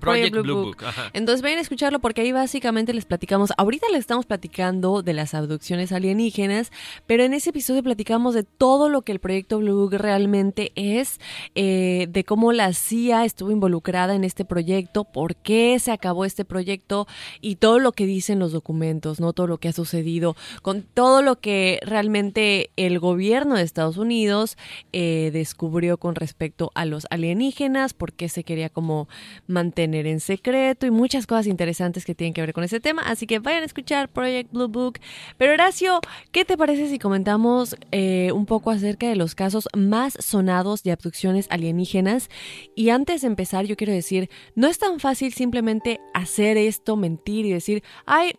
Project, 0.00 0.32
Blue, 0.42 0.62
Book. 0.64 0.76
Entonces 1.14 1.40
vayan 1.42 1.58
a 1.58 1.62
escucharlo 1.62 1.98
porque 1.98 2.20
ahí 2.20 2.30
básicamente 2.32 2.92
les 2.92 3.06
platicamos, 3.06 3.52
ahorita 3.56 3.86
les 3.90 4.00
estamos 4.00 4.26
platicando 4.26 5.02
de 5.02 5.14
las 5.14 5.32
abducciones 5.32 5.92
alienígenas, 5.92 6.70
pero 7.06 7.24
en 7.24 7.32
ese 7.32 7.50
episodio 7.50 7.82
platicamos 7.82 8.34
de 8.34 8.42
todo 8.44 8.88
lo 8.90 9.00
que 9.02 9.12
el 9.12 9.18
proyecto 9.18 9.58
Blue 9.58 9.76
Book 9.76 9.94
realmente 9.94 10.72
es, 10.74 11.20
eh, 11.54 12.06
de 12.10 12.24
cómo 12.24 12.52
la 12.52 12.72
CIA 12.74 13.24
estuvo 13.24 13.50
involucrada 13.50 14.14
en 14.14 14.24
este 14.24 14.44
proyecto, 14.44 15.04
por 15.04 15.36
qué 15.36 15.78
se 15.78 15.90
acabó 15.92 16.24
este 16.26 16.44
proyecto 16.44 17.06
y 17.40 17.56
todo 17.56 17.78
lo 17.78 17.92
que 17.92 18.04
dicen 18.04 18.38
los 18.38 18.52
documentos, 18.52 19.20
no 19.20 19.32
todo 19.32 19.46
lo 19.46 19.56
que 19.58 19.68
ha 19.68 19.72
sucedido, 19.72 20.36
con 20.60 20.82
todo 20.82 21.22
lo 21.22 21.40
que 21.40 21.80
realmente 21.82 22.70
el 22.76 22.98
gobierno 22.98 23.54
de 23.54 23.62
Estados 23.62 23.96
Unidos 23.96 24.58
eh, 24.92 25.30
descubrió 25.32 25.96
con 25.96 26.14
respecto 26.14 26.70
a 26.74 26.84
los 26.84 27.06
alienígenas, 27.10 27.94
por 27.94 28.12
qué 28.12 28.28
se 28.28 28.44
quería 28.50 28.68
como 28.68 29.08
mantener 29.46 30.08
en 30.08 30.18
secreto 30.18 30.84
y 30.84 30.90
muchas 30.90 31.28
cosas 31.28 31.46
interesantes 31.46 32.04
que 32.04 32.16
tienen 32.16 32.34
que 32.34 32.40
ver 32.40 32.52
con 32.52 32.64
ese 32.64 32.80
tema. 32.80 33.02
Así 33.02 33.28
que 33.28 33.38
vayan 33.38 33.62
a 33.62 33.66
escuchar 33.66 34.08
Project 34.08 34.50
Blue 34.52 34.66
Book. 34.66 34.98
Pero 35.38 35.52
Horacio, 35.52 36.00
¿qué 36.32 36.44
te 36.44 36.56
parece 36.56 36.88
si 36.88 36.98
comentamos 36.98 37.76
eh, 37.92 38.32
un 38.32 38.46
poco 38.46 38.72
acerca 38.72 39.08
de 39.08 39.14
los 39.14 39.36
casos 39.36 39.68
más 39.76 40.14
sonados 40.18 40.82
de 40.82 40.90
abducciones 40.90 41.46
alienígenas? 41.48 42.28
Y 42.74 42.90
antes 42.90 43.20
de 43.20 43.28
empezar, 43.28 43.66
yo 43.66 43.76
quiero 43.76 43.92
decir, 43.92 44.30
no 44.56 44.66
es 44.66 44.80
tan 44.80 44.98
fácil 44.98 45.32
simplemente 45.32 46.00
hacer 46.12 46.56
esto, 46.56 46.96
mentir 46.96 47.46
y 47.46 47.52
decir, 47.52 47.84
ay, 48.04 48.32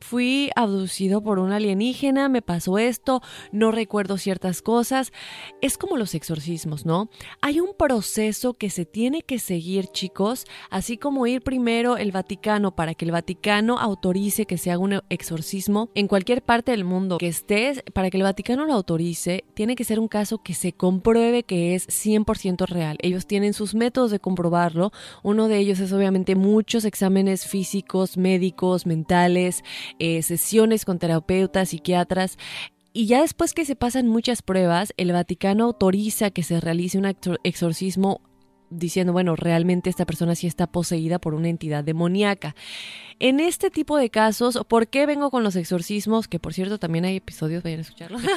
fui 0.00 0.50
abducido 0.56 1.22
por 1.22 1.38
un 1.38 1.52
alienígena, 1.52 2.28
me 2.28 2.42
pasó 2.42 2.78
esto, 2.78 3.22
no 3.52 3.70
recuerdo 3.70 4.18
ciertas 4.18 4.62
cosas. 4.62 5.12
Es 5.60 5.78
como 5.78 5.96
los 5.96 6.14
exorcismos, 6.14 6.86
¿no? 6.86 7.10
Hay 7.40 7.60
un 7.60 7.74
proceso 7.76 8.54
que 8.54 8.70
se 8.70 8.84
tiene 8.84 9.22
que 9.22 9.38
seguir, 9.38 9.86
chicos, 9.88 10.44
así 10.70 10.96
como 10.96 11.26
ir 11.26 11.42
primero 11.42 11.96
el 11.96 12.12
Vaticano 12.12 12.74
para 12.74 12.94
que 12.94 13.04
el 13.04 13.12
Vaticano 13.12 13.78
autorice 13.78 14.46
que 14.46 14.58
se 14.58 14.70
haga 14.70 14.80
un 14.80 15.00
exorcismo 15.08 15.90
en 15.94 16.08
cualquier 16.08 16.42
parte 16.42 16.72
del 16.72 16.84
mundo 16.84 17.18
que 17.18 17.28
estés, 17.28 17.82
para 17.94 18.10
que 18.10 18.16
el 18.16 18.22
Vaticano 18.22 18.64
lo 18.66 18.74
autorice, 18.74 19.44
tiene 19.54 19.76
que 19.76 19.84
ser 19.84 19.98
un 19.98 20.08
caso 20.08 20.38
que 20.42 20.54
se 20.54 20.72
compruebe 20.72 21.42
que 21.42 21.74
es 21.74 21.88
100% 21.88 22.66
real. 22.66 22.98
Ellos 23.00 23.26
tienen 23.26 23.54
sus 23.54 23.74
métodos 23.74 24.10
de 24.10 24.20
comprobarlo. 24.20 24.92
Uno 25.22 25.48
de 25.48 25.58
ellos 25.58 25.80
es 25.80 25.92
obviamente 25.92 26.34
muchos 26.34 26.84
exámenes 26.84 27.46
físicos, 27.46 28.16
médicos, 28.16 28.86
mentales, 28.86 29.62
eh, 29.98 30.22
sesiones 30.22 30.84
con 30.84 30.98
terapeutas, 30.98 31.70
psiquiatras. 31.70 32.38
Y 32.92 33.06
ya 33.06 33.20
después 33.22 33.52
que 33.54 33.64
se 33.64 33.76
pasan 33.76 34.08
muchas 34.08 34.42
pruebas, 34.42 34.92
el 34.96 35.12
Vaticano 35.12 35.64
autoriza 35.64 36.30
que 36.30 36.42
se 36.42 36.60
realice 36.60 36.98
un 36.98 37.04
exor- 37.04 37.38
exorcismo 37.44 38.20
diciendo, 38.68 39.12
bueno, 39.12 39.34
realmente 39.36 39.90
esta 39.90 40.06
persona 40.06 40.34
sí 40.36 40.46
está 40.46 40.66
poseída 40.68 41.18
por 41.18 41.34
una 41.34 41.48
entidad 41.48 41.82
demoníaca. 41.84 42.54
En 43.18 43.40
este 43.40 43.68
tipo 43.70 43.96
de 43.96 44.10
casos, 44.10 44.58
¿por 44.68 44.86
qué 44.88 45.06
vengo 45.06 45.30
con 45.30 45.42
los 45.42 45.56
exorcismos? 45.56 46.28
Que 46.28 46.38
por 46.38 46.54
cierto 46.54 46.78
también 46.78 47.04
hay 47.04 47.16
episodios, 47.16 47.62
vayan 47.64 47.80
a 47.80 47.82
escucharlos. 47.82 48.22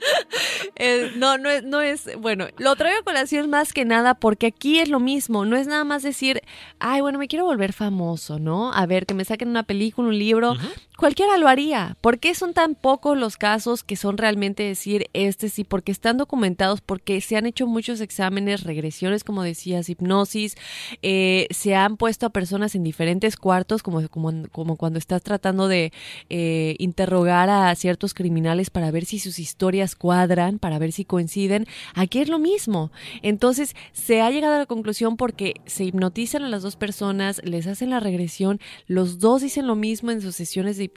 Eh, 0.76 1.12
no, 1.16 1.38
no 1.38 1.50
es, 1.50 1.62
no 1.62 1.80
es, 1.80 2.10
bueno, 2.18 2.48
lo 2.58 2.74
traigo 2.74 2.98
a 2.98 3.04
colación 3.04 3.48
más 3.48 3.72
que 3.72 3.84
nada 3.84 4.14
porque 4.14 4.46
aquí 4.46 4.80
es 4.80 4.88
lo 4.88 4.98
mismo, 4.98 5.44
no 5.44 5.56
es 5.56 5.68
nada 5.68 5.84
más 5.84 6.02
decir, 6.02 6.42
ay, 6.80 7.00
bueno, 7.00 7.18
me 7.18 7.28
quiero 7.28 7.44
volver 7.44 7.72
famoso, 7.72 8.40
¿no? 8.40 8.72
A 8.72 8.84
ver, 8.86 9.06
que 9.06 9.14
me 9.14 9.24
saquen 9.24 9.48
una 9.48 9.62
película, 9.62 10.08
un 10.08 10.18
libro, 10.18 10.56
cualquiera 11.04 11.36
lo 11.36 11.48
haría. 11.48 11.98
¿Por 12.00 12.18
qué 12.18 12.34
son 12.34 12.54
tan 12.54 12.74
pocos 12.74 13.18
los 13.18 13.36
casos 13.36 13.84
que 13.84 13.94
son 13.94 14.16
realmente 14.16 14.62
decir 14.62 15.10
este 15.12 15.50
sí? 15.50 15.62
Porque 15.62 15.92
están 15.92 16.16
documentados, 16.16 16.80
porque 16.80 17.20
se 17.20 17.36
han 17.36 17.44
hecho 17.44 17.66
muchos 17.66 18.00
exámenes, 18.00 18.62
regresiones, 18.62 19.22
como 19.22 19.42
decías, 19.42 19.90
hipnosis, 19.90 20.56
eh, 21.02 21.46
se 21.50 21.74
han 21.74 21.98
puesto 21.98 22.24
a 22.24 22.30
personas 22.30 22.74
en 22.74 22.84
diferentes 22.84 23.36
cuartos, 23.36 23.82
como, 23.82 24.00
como, 24.08 24.76
cuando 24.76 24.98
estás 24.98 25.22
tratando 25.22 25.68
de 25.68 25.92
eh, 26.30 26.74
interrogar 26.78 27.50
a 27.50 27.74
ciertos 27.74 28.14
criminales 28.14 28.70
para 28.70 28.90
ver 28.90 29.04
si 29.04 29.18
sus 29.18 29.38
historias 29.38 29.96
cuadran, 29.96 30.58
para 30.58 30.78
ver 30.78 30.92
si 30.92 31.04
coinciden. 31.04 31.66
Aquí 31.94 32.20
es 32.20 32.30
lo 32.30 32.38
mismo. 32.38 32.90
Entonces, 33.20 33.76
se 33.92 34.22
ha 34.22 34.30
llegado 34.30 34.54
a 34.54 34.58
la 34.60 34.66
conclusión 34.66 35.18
porque 35.18 35.60
se 35.66 35.84
hipnotizan 35.84 36.44
a 36.44 36.48
las 36.48 36.62
dos 36.62 36.76
personas, 36.76 37.42
les 37.44 37.66
hacen 37.66 37.90
la 37.90 38.00
regresión, 38.00 38.58
los 38.86 39.18
dos 39.18 39.42
dicen 39.42 39.66
lo 39.66 39.76
mismo 39.76 40.10
en 40.10 40.22
sus 40.22 40.34
sesiones 40.34 40.78
de 40.78 40.84
hipnosis, 40.84 40.93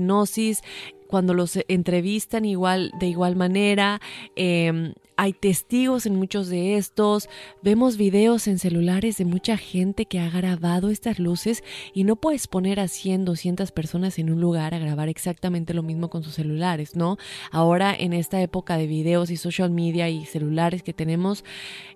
cuando 1.07 1.33
los 1.33 1.57
entrevistan 1.67 2.45
igual 2.45 2.91
de 2.99 3.07
igual 3.07 3.35
manera 3.35 4.01
eh, 4.35 4.93
hay 5.15 5.33
testigos 5.33 6.05
en 6.05 6.15
muchos 6.15 6.49
de 6.49 6.75
estos 6.75 7.29
vemos 7.63 7.97
videos 7.97 8.47
en 8.47 8.59
celulares 8.59 9.17
de 9.17 9.25
mucha 9.25 9.57
gente 9.57 10.05
que 10.05 10.19
ha 10.19 10.29
grabado 10.29 10.89
estas 10.89 11.17
luces 11.17 11.63
y 11.93 12.03
no 12.03 12.17
puedes 12.17 12.47
poner 12.47 12.79
a 12.79 12.87
100 12.87 13.25
200 13.25 13.71
personas 13.71 14.19
en 14.19 14.29
un 14.29 14.41
lugar 14.41 14.73
a 14.73 14.79
grabar 14.79 15.09
exactamente 15.09 15.73
lo 15.73 15.83
mismo 15.83 16.09
con 16.09 16.23
sus 16.23 16.35
celulares 16.35 16.95
no 16.95 17.17
ahora 17.51 17.95
en 17.97 18.13
esta 18.13 18.41
época 18.41 18.77
de 18.77 18.87
videos 18.87 19.31
y 19.31 19.37
social 19.37 19.71
media 19.71 20.09
y 20.09 20.25
celulares 20.25 20.83
que 20.83 20.93
tenemos 20.93 21.43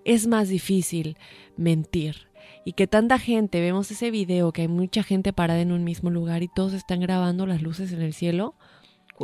es 0.04 0.26
más 0.26 0.48
difícil 0.48 1.16
mentir 1.56 2.31
y 2.64 2.74
que 2.74 2.86
tanta 2.86 3.18
gente, 3.18 3.60
vemos 3.60 3.90
ese 3.90 4.10
video, 4.10 4.52
que 4.52 4.62
hay 4.62 4.68
mucha 4.68 5.02
gente 5.02 5.32
parada 5.32 5.60
en 5.60 5.72
un 5.72 5.84
mismo 5.84 6.10
lugar 6.10 6.42
y 6.42 6.48
todos 6.48 6.72
están 6.72 7.00
grabando 7.00 7.46
las 7.46 7.62
luces 7.62 7.92
en 7.92 8.02
el 8.02 8.14
cielo. 8.14 8.54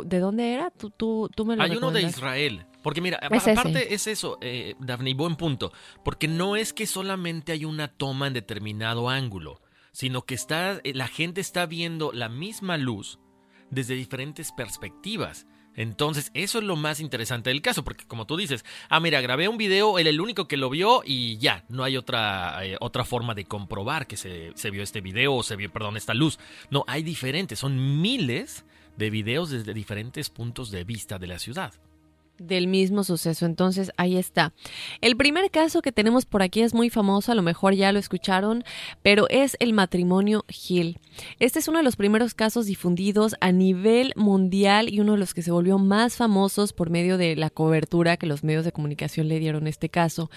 ¿De 0.04 0.18
dónde 0.18 0.52
era? 0.52 0.70
Tú, 0.70 0.90
tú, 0.90 1.28
tú 1.34 1.44
me 1.44 1.56
lo 1.56 1.62
Hay 1.62 1.72
uno 1.72 1.90
de. 1.90 2.02
Israel. 2.02 2.66
Porque 2.82 3.00
mira, 3.00 3.18
Es 3.30 3.42
ese. 3.42 3.52
aparte 3.52 3.94
es 3.94 4.06
eso, 4.06 4.38
eh, 4.40 4.74
Daphne, 4.78 5.10
y 5.10 5.14
buen 5.14 5.36
punto. 5.36 5.72
Porque 6.04 6.28
no 6.28 6.56
es 6.56 6.72
que 6.72 6.86
solamente 6.86 7.52
hay 7.52 7.64
una 7.64 7.88
toma 7.88 8.28
en 8.28 8.34
determinado 8.34 9.08
ángulo, 9.08 9.60
sino 9.92 10.22
que 10.22 10.34
está, 10.34 10.80
eh, 10.84 10.94
la 10.94 11.08
gente 11.08 11.40
está 11.40 11.66
viendo 11.66 12.12
la 12.12 12.28
misma 12.28 12.76
luz 12.76 13.18
desde 13.70 13.94
diferentes 13.94 14.52
perspectivas. 14.52 15.47
Entonces, 15.78 16.32
eso 16.34 16.58
es 16.58 16.64
lo 16.64 16.74
más 16.74 16.98
interesante 16.98 17.50
del 17.50 17.62
caso, 17.62 17.84
porque 17.84 18.04
como 18.04 18.26
tú 18.26 18.36
dices, 18.36 18.64
ah, 18.88 18.98
mira, 18.98 19.20
grabé 19.20 19.46
un 19.46 19.56
video, 19.56 20.00
él 20.00 20.08
el 20.08 20.20
único 20.20 20.48
que 20.48 20.56
lo 20.56 20.70
vio 20.70 21.02
y 21.04 21.38
ya, 21.38 21.64
no 21.68 21.84
hay 21.84 21.96
otra, 21.96 22.66
eh, 22.66 22.76
otra 22.80 23.04
forma 23.04 23.36
de 23.36 23.44
comprobar 23.44 24.08
que 24.08 24.16
se, 24.16 24.50
se 24.56 24.70
vio 24.72 24.82
este 24.82 25.00
video 25.00 25.36
o 25.36 25.44
se 25.44 25.54
vio, 25.54 25.70
perdón, 25.70 25.96
esta 25.96 26.14
luz. 26.14 26.40
No, 26.68 26.84
hay 26.88 27.04
diferentes, 27.04 27.60
son 27.60 28.02
miles 28.02 28.64
de 28.96 29.08
videos 29.08 29.50
desde 29.50 29.72
diferentes 29.72 30.30
puntos 30.30 30.72
de 30.72 30.82
vista 30.82 31.20
de 31.20 31.28
la 31.28 31.38
ciudad. 31.38 31.72
Del 32.38 32.66
mismo 32.66 33.04
suceso. 33.04 33.46
Entonces, 33.46 33.90
ahí 33.96 34.16
está. 34.16 34.52
El 35.00 35.16
primer 35.16 35.50
caso 35.50 35.82
que 35.82 35.92
tenemos 35.92 36.26
por 36.26 36.42
aquí 36.42 36.62
es 36.62 36.74
muy 36.74 36.90
famoso, 36.90 37.32
a 37.32 37.34
lo 37.34 37.42
mejor 37.42 37.74
ya 37.74 37.92
lo 37.92 37.98
escucharon, 37.98 38.64
pero 39.02 39.26
es 39.28 39.56
el 39.60 39.72
matrimonio 39.72 40.44
Hill. 40.48 40.98
Este 41.38 41.58
es 41.58 41.68
uno 41.68 41.78
de 41.78 41.84
los 41.84 41.96
primeros 41.96 42.34
casos 42.34 42.66
difundidos 42.66 43.34
a 43.40 43.52
nivel 43.52 44.12
mundial 44.16 44.92
y 44.92 45.00
uno 45.00 45.12
de 45.12 45.18
los 45.18 45.34
que 45.34 45.42
se 45.42 45.50
volvió 45.50 45.78
más 45.78 46.16
famosos 46.16 46.72
por 46.72 46.90
medio 46.90 47.18
de 47.18 47.36
la 47.36 47.50
cobertura 47.50 48.16
que 48.16 48.26
los 48.26 48.44
medios 48.44 48.64
de 48.64 48.72
comunicación 48.72 49.28
le 49.28 49.38
dieron 49.38 49.66
a 49.66 49.70
este 49.70 49.88
caso. 49.88 50.30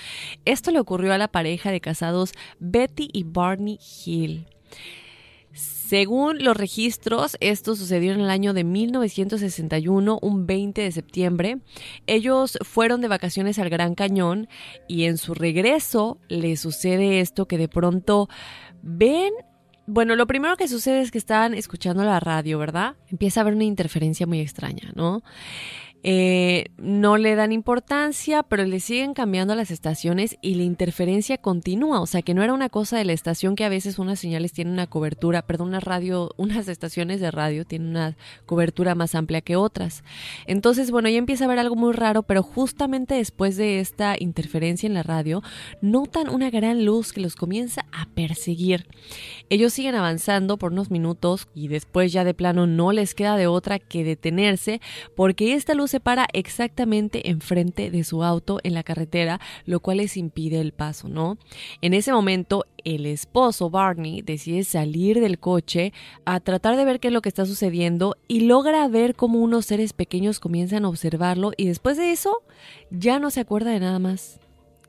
Esto 0.46 0.72
le 0.72 0.80
ocurrió 0.80 1.14
a 1.14 1.18
la 1.18 1.28
pareja 1.28 1.72
de 1.72 1.82
casados 1.82 2.34
Betty 2.60 3.10
y 3.14 3.24
Barney 3.24 3.80
Hill. 4.06 4.48
Según 5.92 6.42
los 6.42 6.56
registros, 6.56 7.36
esto 7.42 7.76
sucedió 7.76 8.14
en 8.14 8.22
el 8.22 8.30
año 8.30 8.54
de 8.54 8.64
1961, 8.64 10.20
un 10.22 10.48
20 10.48 10.84
de 10.84 10.92
septiembre. 10.94 11.58
Ellos 12.08 12.58
fueron 12.62 13.02
de 13.02 13.10
vacaciones 13.10 13.60
al 13.60 13.70
Gran 13.70 13.94
Cañón 13.94 14.48
y 14.88 15.04
en 15.04 15.18
su 15.18 15.34
regreso 15.34 16.18
le 16.30 16.56
sucede 16.56 17.20
esto 17.20 17.46
que 17.46 17.58
de 17.58 17.68
pronto 17.68 18.30
ven... 18.82 19.34
Bueno, 19.86 20.16
lo 20.16 20.28
primero 20.28 20.56
que 20.56 20.70
sucede 20.70 21.02
es 21.02 21.12
que 21.12 21.18
estaban 21.18 21.54
escuchando 21.54 22.06
la 22.06 22.22
radio, 22.22 22.58
¿verdad? 22.58 22.96
Empieza 23.10 23.42
a 23.42 23.42
haber 23.42 23.56
una 23.56 23.66
interferencia 23.66 24.26
muy 24.26 24.40
extraña, 24.40 24.94
¿no? 24.96 25.24
Eh, 26.04 26.66
no 26.78 27.18
le 27.18 27.36
dan 27.36 27.52
importancia, 27.52 28.42
pero 28.44 28.64
le 28.66 28.80
siguen 28.80 29.14
cambiando 29.14 29.54
las 29.54 29.70
estaciones 29.70 30.38
y 30.42 30.56
la 30.56 30.64
interferencia 30.64 31.38
continúa. 31.38 32.02
O 32.02 32.08
sea 32.08 32.22
que 32.24 32.34
no 32.34 32.44
era 32.44 32.54
una 32.54 32.70
cosa 32.70 32.98
de 32.98 33.06
la 33.06 33.14
estación 33.14 33.56
que 33.56 33.66
a 33.66 33.70
veces 33.70 34.00
unas 34.00 34.20
señales 34.20 34.52
tienen 34.52 34.74
una 34.74 34.88
cobertura, 34.88 35.44
perdón, 35.44 35.70
una 35.70 35.80
radio, 35.80 36.32
unas 36.38 36.68
estaciones 36.68 37.22
de 37.22 37.32
radio 37.32 37.66
tienen 37.66 37.90
una 37.90 38.18
cobertura 38.46 38.96
más 38.96 39.16
amplia 39.16 39.42
que 39.42 39.56
otras. 39.56 40.04
Entonces, 40.48 40.92
bueno, 40.92 41.10
ya 41.10 41.18
empieza 41.18 41.44
a 41.44 41.48
haber 41.48 41.60
algo 41.60 41.76
muy 41.76 41.94
raro, 41.94 42.24
pero 42.24 42.42
justamente 42.42 43.16
después 43.16 43.58
de 43.58 43.80
esta 43.80 44.16
interferencia 44.20 44.88
en 44.88 44.94
la 44.94 45.04
radio, 45.04 45.44
notan 45.82 46.30
una 46.30 46.50
gran 46.50 46.86
luz 46.86 47.14
que 47.14 47.22
los 47.22 47.36
comienza 47.36 47.86
a 47.92 48.08
perseguir. 48.08 48.88
Ellos 49.50 49.74
siguen 49.74 49.96
avanzando 49.96 50.58
por 50.58 50.72
unos 50.72 50.90
minutos 50.90 51.48
y 51.54 51.68
después 51.68 52.12
ya 52.12 52.24
de 52.24 52.34
plano 52.34 52.68
no 52.68 52.92
les 52.92 53.14
queda 53.14 53.38
de 53.38 53.48
otra 53.48 53.80
que 53.80 54.04
detenerse 54.04 54.82
porque 55.16 55.54
esta 55.54 55.74
luz 55.74 55.91
se 55.92 56.00
para 56.00 56.28
exactamente 56.34 57.30
enfrente 57.30 57.92
de 57.92 58.04
su 58.04 58.24
auto 58.24 58.60
en 58.64 58.74
la 58.74 58.84
carretera, 58.84 59.40
lo 59.66 59.80
cual 59.80 59.98
les 59.98 60.18
impide 60.18 60.60
el 60.60 60.72
paso, 60.72 61.10
¿no? 61.10 61.38
En 61.82 61.94
ese 61.94 62.12
momento, 62.12 62.66
el 62.84 63.06
esposo 63.06 63.70
Barney 63.70 64.22
decide 64.22 64.64
salir 64.64 65.20
del 65.20 65.38
coche 65.38 65.94
a 66.26 66.40
tratar 66.40 66.78
de 66.78 66.86
ver 66.86 67.00
qué 67.00 67.10
es 67.10 67.14
lo 67.14 67.22
que 67.22 67.30
está 67.30 67.46
sucediendo 67.46 68.16
y 68.28 68.42
logra 68.42 68.88
ver 68.88 69.16
cómo 69.16 69.40
unos 69.40 69.66
seres 69.66 69.94
pequeños 69.94 70.40
comienzan 70.40 70.86
a 70.86 70.90
observarlo 70.90 71.52
y 71.58 71.68
después 71.68 71.98
de 71.98 72.12
eso 72.12 72.42
ya 72.90 73.20
no 73.20 73.30
se 73.30 73.42
acuerda 73.42 73.72
de 73.72 73.80
nada 73.80 74.00
más. 74.00 74.40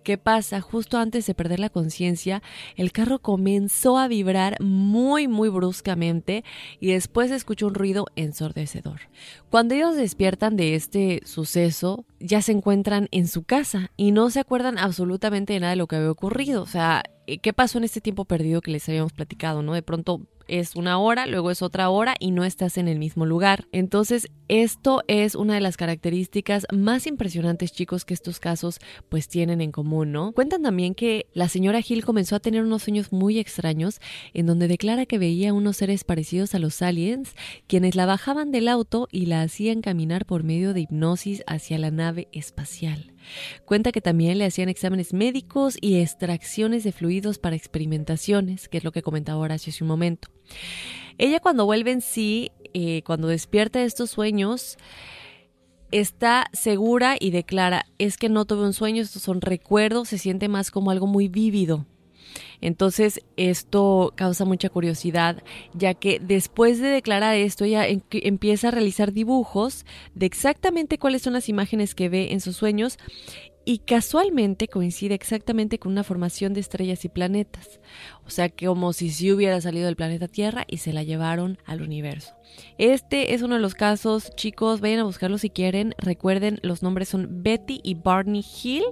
¿Qué 0.03 0.19
pasa? 0.19 0.61
Justo 0.61 0.99
antes 0.99 1.27
de 1.27 1.35
perder 1.35 1.61
la 1.61 1.71
conciencia, 1.71 2.43
el 2.77 2.91
carro 2.91 3.21
comenzó 3.21 3.99
a 3.99 4.09
vibrar 4.09 4.57
muy, 4.61 5.29
muy 5.29 5.49
bruscamente 5.49 6.43
y 6.81 6.89
después 6.89 7.31
escuchó 7.31 7.69
un 7.69 7.75
ruido 7.75 8.07
ensordecedor. 8.17 9.03
Cuando 9.49 9.75
ellos 9.75 9.95
despiertan 9.95 10.57
de 10.57 10.75
este 10.75 11.21
suceso, 11.25 12.05
ya 12.19 12.43
se 12.43 12.51
encuentran 12.51 13.09
en 13.13 13.29
su 13.29 13.45
casa 13.45 13.93
y 13.97 14.11
no 14.11 14.31
se 14.31 14.41
acuerdan 14.41 14.77
absolutamente 14.77 15.53
de 15.53 15.61
nada 15.61 15.71
de 15.71 15.77
lo 15.77 15.87
que 15.87 15.97
había 15.97 16.11
ocurrido. 16.11 16.63
O 16.63 16.67
sea, 16.67 17.05
¿qué 17.41 17.53
pasó 17.53 17.79
en 17.79 17.85
este 17.85 18.01
tiempo 18.01 18.25
perdido 18.25 18.61
que 18.61 18.73
les 18.73 18.89
habíamos 18.89 19.13
platicado? 19.13 19.63
¿No? 19.63 19.73
De 19.73 19.83
pronto 19.83 20.23
es 20.49 20.77
una 20.77 20.99
hora, 20.99 21.27
luego 21.27 21.51
es 21.51 21.63
otra 21.63 21.89
hora 21.91 22.15
y 22.19 22.31
no 22.31 22.45
estás 22.45 22.79
en 22.79 22.89
el 22.89 22.99
mismo 22.99 23.27
lugar. 23.27 23.67
Entonces, 23.73 24.29
esto 24.49 25.03
es 25.09 25.35
una 25.35 25.55
de 25.55 25.61
las 25.61 25.77
características 25.77 26.67
más 26.73 27.07
impresionantes, 27.07 27.73
chicos, 27.73 28.05
que 28.05 28.15
estos 28.15 28.41
casos 28.41 28.81
pues 29.09 29.29
tienen 29.29 29.61
en 29.61 29.73
común, 29.73 30.13
¿no? 30.13 30.33
Cuentan 30.33 30.63
también 30.63 30.95
que 30.95 31.27
la 31.33 31.49
señora 31.49 31.81
Hill 31.87 32.05
comenzó 32.05 32.37
a 32.37 32.41
tener 32.41 32.63
unos 32.63 32.83
sueños 32.83 33.13
muy 33.13 33.39
extraños 33.39 34.01
en 34.35 34.47
donde 34.47 34.69
declara 34.69 35.07
que 35.07 35.19
veía 35.19 35.53
unos 35.53 35.79
seres 35.79 36.05
parecidos 36.05 36.55
a 36.55 36.59
los 36.59 36.83
aliens, 36.83 37.35
quienes 37.67 37.95
la 37.95 38.07
bajaban 38.07 38.51
del 38.51 38.69
auto 38.69 39.09
y 39.11 39.27
la 39.27 39.43
hacían 39.43 39.81
caminar 39.81 40.27
por 40.27 40.45
medio 40.45 40.75
de 40.75 40.81
hipnosis 40.81 41.43
hacia 41.47 41.79
la 41.79 41.91
nave 41.91 42.29
espacial. 42.33 43.12
Cuenta 43.65 43.93
que 43.93 44.01
también 44.01 44.39
le 44.39 44.45
hacían 44.45 44.69
exámenes 44.69 45.13
médicos 45.13 45.77
y 45.81 46.01
extracciones 46.01 46.85
de 46.85 46.93
fluidos 46.93 47.39
para 47.39 47.57
experimentaciones, 47.57 48.69
que 48.69 48.79
es 48.79 48.85
lo 48.85 48.93
que 48.93 49.03
comentaba 49.03 49.41
Horacio 49.41 49.71
hace 49.71 49.85
un 49.85 49.89
momento. 49.89 50.29
Ella 51.19 51.41
cuando 51.41 51.67
vuelve 51.67 51.93
en 51.93 52.01
sí, 52.01 52.53
eh, 52.75 53.03
cuando 53.05 53.29
despierta 53.29 53.81
de 53.81 53.87
estos 53.87 54.11
sueños, 54.11 54.79
está 55.91 56.47
segura 56.53 57.17
y 57.21 57.31
declara, 57.31 57.85
es 57.99 58.17
que 58.17 58.29
no 58.29 58.45
tuve 58.47 58.65
un 58.65 58.73
sueño, 58.73 59.03
estos 59.03 59.23
son 59.23 59.41
recuerdos, 59.41 60.09
se 60.09 60.19
siente 60.19 60.49
más 60.49 60.71
como 60.71 60.91
algo 60.91 61.07
muy 61.07 61.29
vívido. 61.29 61.87
Entonces 62.63 63.21
esto 63.37 64.15
causa 64.17 64.47
mucha 64.47 64.71
curiosidad, 64.71 65.43
ya 65.75 65.93
que 65.93 66.19
después 66.21 66.81
de 66.81 66.89
declarar 66.89 67.37
esto, 67.37 67.65
ella 67.65 67.87
empieza 67.87 68.69
a 68.69 68.71
realizar 68.71 69.13
dibujos 69.13 69.85
de 70.15 70.27
exactamente 70.27 70.97
cuáles 70.97 71.23
son 71.23 71.35
las 71.35 71.49
imágenes 71.51 71.95
que 71.95 72.09
ve 72.09 72.33
en 72.33 72.41
sus 72.41 72.57
sueños 72.57 72.99
y 73.65 73.79
casualmente 73.79 74.69
coincide 74.69 75.15
exactamente 75.15 75.79
con 75.79 75.93
una 75.93 76.05
formación 76.05 76.55
de 76.55 76.61
estrellas 76.61 77.05
y 77.05 77.09
planetas. 77.09 77.81
O 78.27 78.31
sea, 78.31 78.49
como 78.49 78.93
si 78.93 79.11
sí 79.11 79.33
hubiera 79.33 79.61
salido 79.61 79.87
del 79.87 79.97
planeta 79.97 80.29
Tierra 80.29 80.65
y 80.69 80.79
se 80.79 80.93
la 80.93 81.03
llevaron 81.03 81.59
al 81.65 81.83
universo. 81.83 82.35
Este 82.79 83.35
es 83.35 83.43
uno 83.43 83.55
de 83.55 83.61
los 83.61 83.75
casos, 83.75 84.31
chicos, 84.37 84.81
vayan 84.81 85.01
a 85.01 85.05
buscarlo 85.05 85.39
si 85.39 85.51
quieren. 85.51 85.95
Recuerden, 85.99 86.59
los 86.63 86.83
nombres 86.83 87.09
son 87.09 87.43
Betty 87.43 87.81
y 87.83 87.95
Barney 87.95 88.45
Hill, 88.63 88.85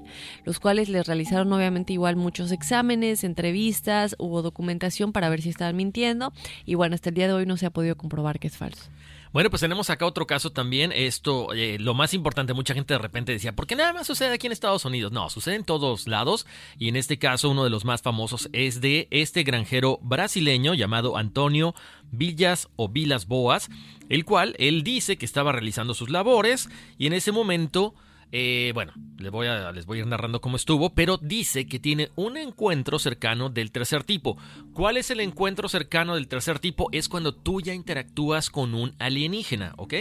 los 0.44 0.60
cuales 0.60 0.88
les 0.88 1.06
realizaron 1.06 1.52
obviamente 1.52 1.92
igual 1.92 2.16
muchos 2.16 2.52
exámenes, 2.52 3.24
entrevistas, 3.24 4.16
hubo 4.18 4.42
documentación 4.42 5.12
para 5.12 5.28
ver 5.28 5.42
si 5.42 5.50
estaban 5.50 5.76
mintiendo. 5.76 6.32
Y 6.64 6.74
bueno, 6.74 6.94
hasta 6.94 7.10
el 7.10 7.14
día 7.14 7.26
de 7.26 7.34
hoy 7.34 7.46
no 7.46 7.56
se 7.56 7.66
ha 7.66 7.70
podido 7.70 7.96
comprobar 7.96 8.38
que 8.38 8.48
es 8.48 8.56
falso. 8.56 8.90
Bueno, 9.32 9.48
pues 9.48 9.60
tenemos 9.60 9.90
acá 9.90 10.06
otro 10.06 10.26
caso 10.26 10.50
también. 10.50 10.90
Esto, 10.92 11.52
eh, 11.54 11.78
lo 11.78 11.94
más 11.94 12.14
importante, 12.14 12.52
mucha 12.52 12.74
gente 12.74 12.94
de 12.94 12.98
repente 12.98 13.30
decía, 13.30 13.54
¿por 13.54 13.68
qué 13.68 13.76
nada 13.76 13.92
más 13.92 14.08
sucede 14.08 14.34
aquí 14.34 14.48
en 14.48 14.52
Estados 14.52 14.84
Unidos? 14.84 15.12
No, 15.12 15.30
sucede 15.30 15.54
en 15.54 15.64
todos 15.64 16.08
lados. 16.08 16.46
Y 16.78 16.88
en 16.88 16.96
este 16.96 17.18
caso, 17.18 17.48
uno 17.48 17.62
de 17.62 17.70
los 17.70 17.84
más 17.84 18.02
famosos 18.02 18.48
es 18.52 18.80
de 18.80 19.06
este 19.12 19.44
granjero 19.44 20.00
brasileño 20.02 20.74
llamado 20.74 21.16
Antonio 21.16 21.76
Villas 22.10 22.68
o 22.74 22.88
Vilas 22.88 23.26
Boas, 23.28 23.68
el 24.08 24.24
cual 24.24 24.56
él 24.58 24.82
dice 24.82 25.16
que 25.16 25.26
estaba 25.26 25.52
realizando 25.52 25.94
sus 25.94 26.10
labores 26.10 26.68
y 26.98 27.06
en 27.06 27.12
ese 27.12 27.30
momento 27.30 27.94
eh, 28.32 28.70
bueno, 28.74 28.92
les 29.18 29.30
voy, 29.30 29.48
a, 29.48 29.72
les 29.72 29.86
voy 29.86 29.98
a 29.98 30.00
ir 30.02 30.06
narrando 30.06 30.40
cómo 30.40 30.56
estuvo, 30.56 30.94
pero 30.94 31.18
dice 31.18 31.66
que 31.66 31.78
tiene 31.78 32.10
un 32.14 32.36
encuentro 32.36 32.98
cercano 32.98 33.50
del 33.50 33.72
tercer 33.72 34.04
tipo. 34.04 34.38
¿Cuál 34.72 34.96
es 34.96 35.10
el 35.10 35.20
encuentro 35.20 35.68
cercano 35.68 36.14
del 36.14 36.28
tercer 36.28 36.58
tipo? 36.58 36.88
Es 36.92 37.08
cuando 37.08 37.34
tú 37.34 37.60
ya 37.60 37.74
interactúas 37.74 38.48
con 38.50 38.74
un 38.74 38.94
alienígena, 38.98 39.74
¿ok? 39.76 39.94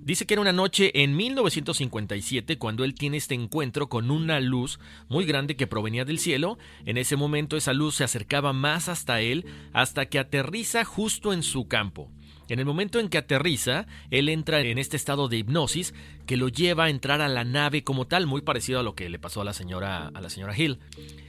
Dice 0.00 0.26
que 0.26 0.34
era 0.34 0.40
una 0.40 0.52
noche 0.52 1.02
en 1.02 1.16
1957 1.16 2.58
cuando 2.58 2.84
él 2.84 2.94
tiene 2.94 3.16
este 3.16 3.34
encuentro 3.34 3.88
con 3.88 4.10
una 4.10 4.40
luz 4.40 4.80
muy 5.08 5.24
grande 5.24 5.56
que 5.56 5.66
provenía 5.66 6.04
del 6.04 6.18
cielo. 6.18 6.58
En 6.84 6.96
ese 6.96 7.16
momento 7.16 7.56
esa 7.56 7.72
luz 7.72 7.96
se 7.96 8.04
acercaba 8.04 8.52
más 8.52 8.88
hasta 8.88 9.20
él 9.20 9.44
hasta 9.72 10.06
que 10.06 10.18
aterriza 10.18 10.84
justo 10.84 11.32
en 11.32 11.42
su 11.42 11.68
campo. 11.68 12.10
En 12.48 12.58
el 12.58 12.64
momento 12.64 12.98
en 13.00 13.08
que 13.08 13.18
aterriza, 13.18 13.86
él 14.10 14.28
entra 14.28 14.60
en 14.60 14.78
este 14.78 14.96
estado 14.96 15.28
de 15.28 15.38
hipnosis 15.38 15.94
que 16.26 16.36
lo 16.36 16.48
lleva 16.48 16.84
a 16.84 16.90
entrar 16.90 17.20
a 17.20 17.28
la 17.28 17.44
nave 17.44 17.84
como 17.84 18.06
tal, 18.06 18.26
muy 18.26 18.42
parecido 18.42 18.80
a 18.80 18.82
lo 18.82 18.94
que 18.94 19.08
le 19.08 19.18
pasó 19.18 19.40
a 19.40 19.44
la 19.44 19.52
señora, 19.52 20.08
a 20.08 20.20
la 20.20 20.30
señora 20.30 20.56
Hill. 20.56 20.78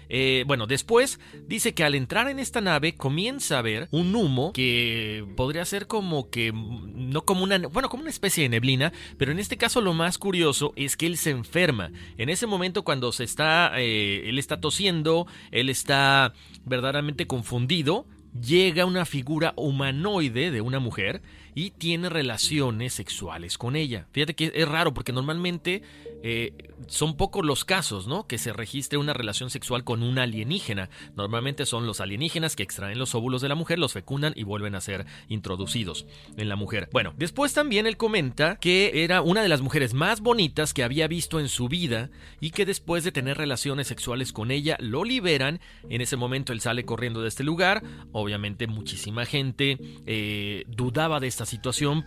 Eh, 0.09 0.43
bueno, 0.47 0.65
después 0.65 1.19
dice 1.47 1.73
que 1.73 1.83
al 1.83 1.93
entrar 1.93 2.27
en 2.29 2.39
esta 2.39 2.61
nave 2.61 2.95
comienza 2.95 3.59
a 3.59 3.61
ver 3.61 3.87
un 3.91 4.15
humo 4.15 4.51
que 4.53 5.23
podría 5.37 5.63
ser 5.65 5.85
como 5.85 6.29
que, 6.29 6.51
no 6.51 7.25
como 7.25 7.43
una, 7.43 7.59
bueno, 7.59 7.89
como 7.89 8.01
una 8.01 8.09
especie 8.09 8.43
de 8.43 8.49
neblina, 8.49 8.91
pero 9.17 9.31
en 9.31 9.39
este 9.39 9.57
caso 9.57 9.81
lo 9.81 9.93
más 9.93 10.17
curioso 10.17 10.73
es 10.75 10.97
que 10.97 11.05
él 11.05 11.15
se 11.17 11.29
enferma. 11.29 11.91
En 12.17 12.29
ese 12.29 12.47
momento 12.47 12.83
cuando 12.83 13.11
se 13.11 13.23
está, 13.23 13.79
eh, 13.79 14.27
él 14.27 14.39
está 14.39 14.59
tosiendo, 14.59 15.27
él 15.51 15.69
está 15.69 16.33
verdaderamente 16.65 17.27
confundido, 17.27 18.07
llega 18.33 18.85
una 18.85 19.05
figura 19.05 19.53
humanoide 19.55 20.51
de 20.51 20.61
una 20.61 20.79
mujer 20.79 21.21
y 21.55 21.71
tiene 21.71 22.09
relaciones 22.09 22.93
sexuales 22.93 23.57
con 23.57 23.75
ella. 23.75 24.07
Fíjate 24.11 24.35
que 24.35 24.51
es 24.53 24.67
raro 24.67 24.93
porque 24.93 25.11
normalmente 25.11 25.81
eh, 26.23 26.53
son 26.87 27.15
pocos 27.15 27.45
los 27.45 27.65
casos, 27.65 28.07
¿no? 28.07 28.27
Que 28.27 28.37
se 28.37 28.53
registre 28.53 28.97
una 28.97 29.13
relación 29.13 29.49
sexual 29.49 29.83
con 29.83 30.03
un 30.03 30.19
alienígena. 30.19 30.89
Normalmente 31.15 31.65
son 31.65 31.85
los 31.85 32.01
alienígenas 32.01 32.55
que 32.55 32.63
extraen 32.63 32.97
los 32.97 33.15
óvulos 33.15 33.41
de 33.41 33.49
la 33.49 33.55
mujer, 33.55 33.79
los 33.79 33.93
fecundan 33.93 34.33
y 34.35 34.43
vuelven 34.43 34.75
a 34.75 34.81
ser 34.81 35.05
introducidos 35.27 36.05
en 36.37 36.49
la 36.49 36.55
mujer. 36.55 36.89
Bueno, 36.91 37.13
después 37.17 37.53
también 37.53 37.87
él 37.87 37.97
comenta 37.97 38.57
que 38.57 39.03
era 39.03 39.21
una 39.21 39.41
de 39.41 39.49
las 39.49 39.61
mujeres 39.61 39.93
más 39.93 40.21
bonitas 40.21 40.73
que 40.73 40.83
había 40.83 41.07
visto 41.07 41.39
en 41.39 41.49
su 41.49 41.69
vida 41.69 42.09
y 42.39 42.51
que 42.51 42.65
después 42.65 43.03
de 43.03 43.11
tener 43.11 43.37
relaciones 43.37 43.87
sexuales 43.87 44.33
con 44.33 44.51
ella 44.51 44.77
lo 44.79 45.03
liberan. 45.03 45.59
En 45.89 46.01
ese 46.01 46.17
momento 46.17 46.53
él 46.53 46.61
sale 46.61 46.85
corriendo 46.85 47.21
de 47.21 47.27
este 47.27 47.43
lugar. 47.43 47.83
Obviamente 48.11 48.67
muchísima 48.67 49.25
gente 49.25 49.77
eh, 50.05 50.63
dudaba 50.67 51.19
de 51.19 51.27
esta 51.27 51.45
situación 51.45 52.05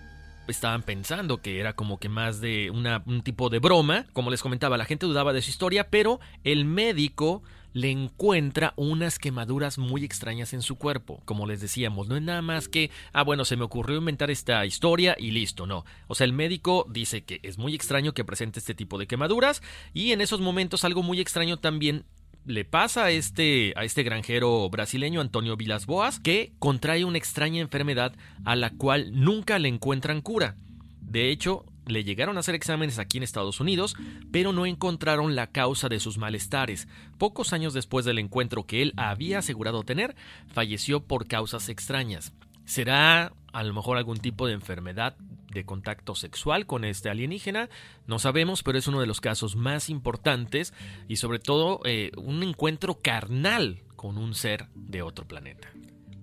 estaban 0.49 0.83
pensando 0.83 1.41
que 1.41 1.61
era 1.61 1.75
como 1.75 1.99
que 1.99 2.09
más 2.09 2.41
de 2.41 2.71
un 2.71 3.23
tipo 3.23 3.51
de 3.51 3.59
broma. 3.59 4.07
Como 4.13 4.31
les 4.31 4.43
comentaba, 4.43 4.77
la 4.77 4.85
gente 4.85 5.07
dudaba 5.07 5.33
de 5.33 5.43
su 5.43 5.51
historia, 5.51 5.89
pero 5.89 6.21
el 6.45 6.65
médico 6.65 7.43
le 7.73 7.91
encuentra 7.91 8.75
unas 8.77 9.19
quemaduras 9.19 9.79
muy 9.79 10.05
extrañas 10.05 10.53
en 10.53 10.63
su 10.63 10.77
cuerpo. 10.77 11.23
Como 11.25 11.47
les 11.47 11.61
decíamos, 11.61 12.09
no 12.09 12.17
es 12.17 12.23
nada 12.23 12.43
más 12.43 12.69
que, 12.69 12.91
ah, 13.13 13.23
bueno, 13.23 13.45
se 13.45 13.57
me 13.57 13.65
ocurrió 13.65 13.99
inventar 13.99 14.31
esta 14.31 14.65
historia 14.67 15.17
y 15.19 15.31
listo, 15.31 15.67
no. 15.67 15.85
O 16.07 16.15
sea, 16.15 16.27
el 16.27 16.33
médico 16.33 16.87
dice 16.91 17.25
que 17.25 17.41
es 17.43 17.59
muy 17.59 17.75
extraño 17.75 18.13
que 18.13 18.25
presente 18.25 18.59
este 18.59 18.75
tipo 18.75 18.99
de 18.99 19.07
quemaduras 19.07 19.63
y 19.95 20.13
en 20.13 20.21
esos 20.21 20.41
momentos 20.41 20.85
algo 20.85 21.03
muy 21.03 21.21
extraño 21.21 21.59
también 21.59 22.05
le 22.45 22.65
pasa 22.65 23.05
a 23.05 23.11
este, 23.11 23.73
a 23.77 23.85
este 23.85 24.03
granjero 24.03 24.69
brasileño 24.69 25.21
Antonio 25.21 25.57
Vilas 25.57 25.87
Boas 25.87 26.19
que 26.19 26.53
contrae 26.59 27.05
una 27.05 27.19
extraña 27.19 27.61
enfermedad 27.61 28.15
a 28.45 28.57
la 28.57 28.71
cual 28.71 29.13
nunca 29.13 29.59
le 29.59 29.69
encuentran 29.69 30.21
cura. 30.21 30.57
De 31.01 31.31
hecho, 31.31 31.65
le 31.87 32.05
llegaron 32.05 32.37
a 32.37 32.41
hacer 32.41 32.55
exámenes 32.55 32.99
aquí 32.99 33.19
en 33.19 33.25
Estados 33.25 33.61
Unidos, 33.61 33.97
pero 34.31 34.53
no 34.53 34.67
encontraron 34.67 35.35
la 35.35 35.49
causa 35.49 35.89
de 35.89 36.01
sus 36.01 36.19
malestares. 36.19 36.89
Pocos 37.19 37.53
años 37.53 37.75
después 37.75 38.05
del 38.05 38.19
encuentro 38.19 38.67
que 38.67 38.83
él 38.83 38.93
había 38.97 39.39
asegurado 39.39 39.83
tener, 39.83 40.15
falleció 40.53 41.01
por 41.01 41.27
causas 41.27 41.69
extrañas. 41.69 42.33
¿Será 42.65 43.33
a 43.53 43.63
lo 43.65 43.75
mejor 43.75 43.99
algún 43.99 44.19
tipo 44.19 44.47
de 44.47 44.55
enfermedad 44.55 45.17
de 45.53 45.65
contacto 45.65 46.15
sexual 46.15 46.67
con 46.67 46.85
este 46.85 47.11
alienígena. 47.11 47.69
No 48.07 48.19
sabemos, 48.19 48.63
pero 48.63 48.79
es 48.79 48.89
uno 48.89 49.01
de 49.01 49.07
los 49.07 49.21
casos 49.21 49.57
más 49.57 49.91
importantes 49.91 50.75
y 51.09 51.17
sobre 51.17 51.39
todo 51.39 51.81
eh, 51.85 52.11
un 52.17 52.43
encuentro 52.43 53.01
carnal 53.01 53.83
con 53.97 54.19
un 54.19 54.35
ser 54.35 54.69
de 54.75 55.03
otro 55.03 55.27
planeta. 55.27 55.69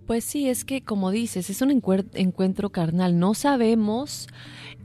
Pues 0.05 0.23
sí, 0.23 0.49
es 0.49 0.65
que 0.65 0.83
como 0.83 1.11
dices, 1.11 1.49
es 1.49 1.61
un 1.61 1.69
encuentro 1.69 2.71
carnal. 2.71 3.19
No 3.19 3.35
sabemos 3.35 4.27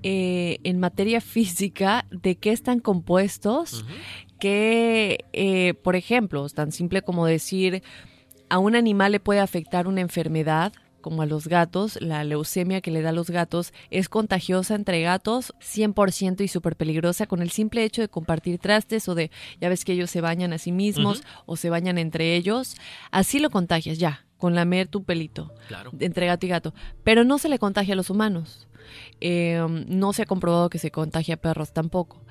eh, 0.02 0.58
en 0.64 0.78
materia 0.78 1.20
física 1.22 2.06
de 2.10 2.36
qué 2.36 2.52
están 2.52 2.80
compuestos, 2.80 3.86
que, 4.38 5.24
eh, 5.32 5.72
por 5.82 5.96
ejemplo, 5.96 6.44
es 6.44 6.52
tan 6.52 6.72
simple 6.72 7.00
como 7.00 7.24
decir, 7.24 7.82
a 8.50 8.58
un 8.58 8.76
animal 8.76 9.12
le 9.12 9.20
puede 9.20 9.40
afectar 9.40 9.88
una 9.88 10.02
enfermedad 10.02 10.74
como 11.04 11.20
a 11.20 11.26
los 11.26 11.48
gatos, 11.48 11.98
la 12.00 12.24
leucemia 12.24 12.80
que 12.80 12.90
le 12.90 13.02
da 13.02 13.10
a 13.10 13.12
los 13.12 13.28
gatos 13.28 13.74
es 13.90 14.08
contagiosa 14.08 14.74
entre 14.74 15.02
gatos 15.02 15.52
100% 15.60 16.40
y 16.40 16.48
súper 16.48 16.76
peligrosa 16.76 17.26
con 17.26 17.42
el 17.42 17.50
simple 17.50 17.84
hecho 17.84 18.00
de 18.00 18.08
compartir 18.08 18.58
trastes 18.58 19.06
o 19.10 19.14
de, 19.14 19.30
ya 19.60 19.68
ves 19.68 19.84
que 19.84 19.92
ellos 19.92 20.10
se 20.10 20.22
bañan 20.22 20.54
a 20.54 20.58
sí 20.58 20.72
mismos 20.72 21.22
o 21.44 21.56
se 21.56 21.68
bañan 21.68 21.98
entre 21.98 22.36
ellos, 22.36 22.76
así 23.10 23.38
lo 23.38 23.50
contagias 23.50 23.98
ya, 23.98 24.24
con 24.38 24.54
lamer 24.54 24.88
tu 24.88 25.04
pelito 25.04 25.52
entre 25.98 26.24
gato 26.24 26.46
y 26.46 26.48
gato, 26.48 26.72
pero 27.02 27.22
no 27.22 27.36
se 27.36 27.50
le 27.50 27.58
contagia 27.58 27.92
a 27.92 27.98
los 27.98 28.08
humanos. 28.08 28.66
Em, 29.20 29.84
no 29.86 30.14
se 30.14 30.22
ha 30.22 30.26
comprobado 30.26 30.70
que 30.70 30.78
se 30.78 30.90
contagia 30.90 31.34
a 31.34 31.38
perros 31.38 31.74
tampoco. 31.74 32.24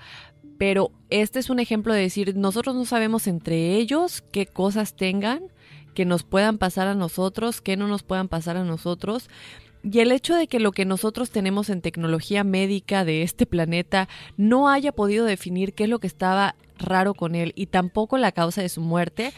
Pero 0.57 0.91
este 1.11 1.37
es 1.37 1.51
un 1.51 1.59
ejemplo 1.59 1.93
de 1.93 2.01
decir, 2.01 2.35
nosotros 2.35 2.75
no 2.75 2.85
sabemos 2.85 3.27
entre 3.27 3.75
ellos 3.75 4.23
qué 4.31 4.47
cosas 4.47 4.95
tengan, 4.95 5.43
que 5.93 6.05
nos 6.05 6.23
puedan 6.23 6.57
pasar 6.57 6.87
a 6.87 6.95
nosotros, 6.95 7.61
que 7.61 7.77
no 7.77 7.87
nos 7.87 8.03
puedan 8.03 8.27
pasar 8.27 8.57
a 8.57 8.63
nosotros. 8.63 9.29
Y 9.83 9.99
el 9.99 10.11
hecho 10.11 10.35
de 10.35 10.47
que 10.47 10.59
lo 10.59 10.71
que 10.71 10.85
nosotros 10.85 11.29
tenemos 11.29 11.69
en 11.69 11.81
tecnología 11.81 12.43
médica 12.43 13.03
de 13.03 13.21
este 13.21 13.45
planeta 13.45 14.07
no 14.37 14.69
haya 14.69 14.93
podido 14.93 15.25
definir 15.25 15.73
qué 15.73 15.83
es 15.83 15.89
lo 15.89 15.99
que 15.99 16.07
estaba 16.07 16.55
raro 16.79 17.13
con 17.13 17.35
él 17.35 17.51
y 17.55 17.67
tampoco 17.67 18.17
la 18.17 18.31
causa 18.31 18.61
de 18.61 18.69
su 18.69 18.81
muerte, 18.81 19.33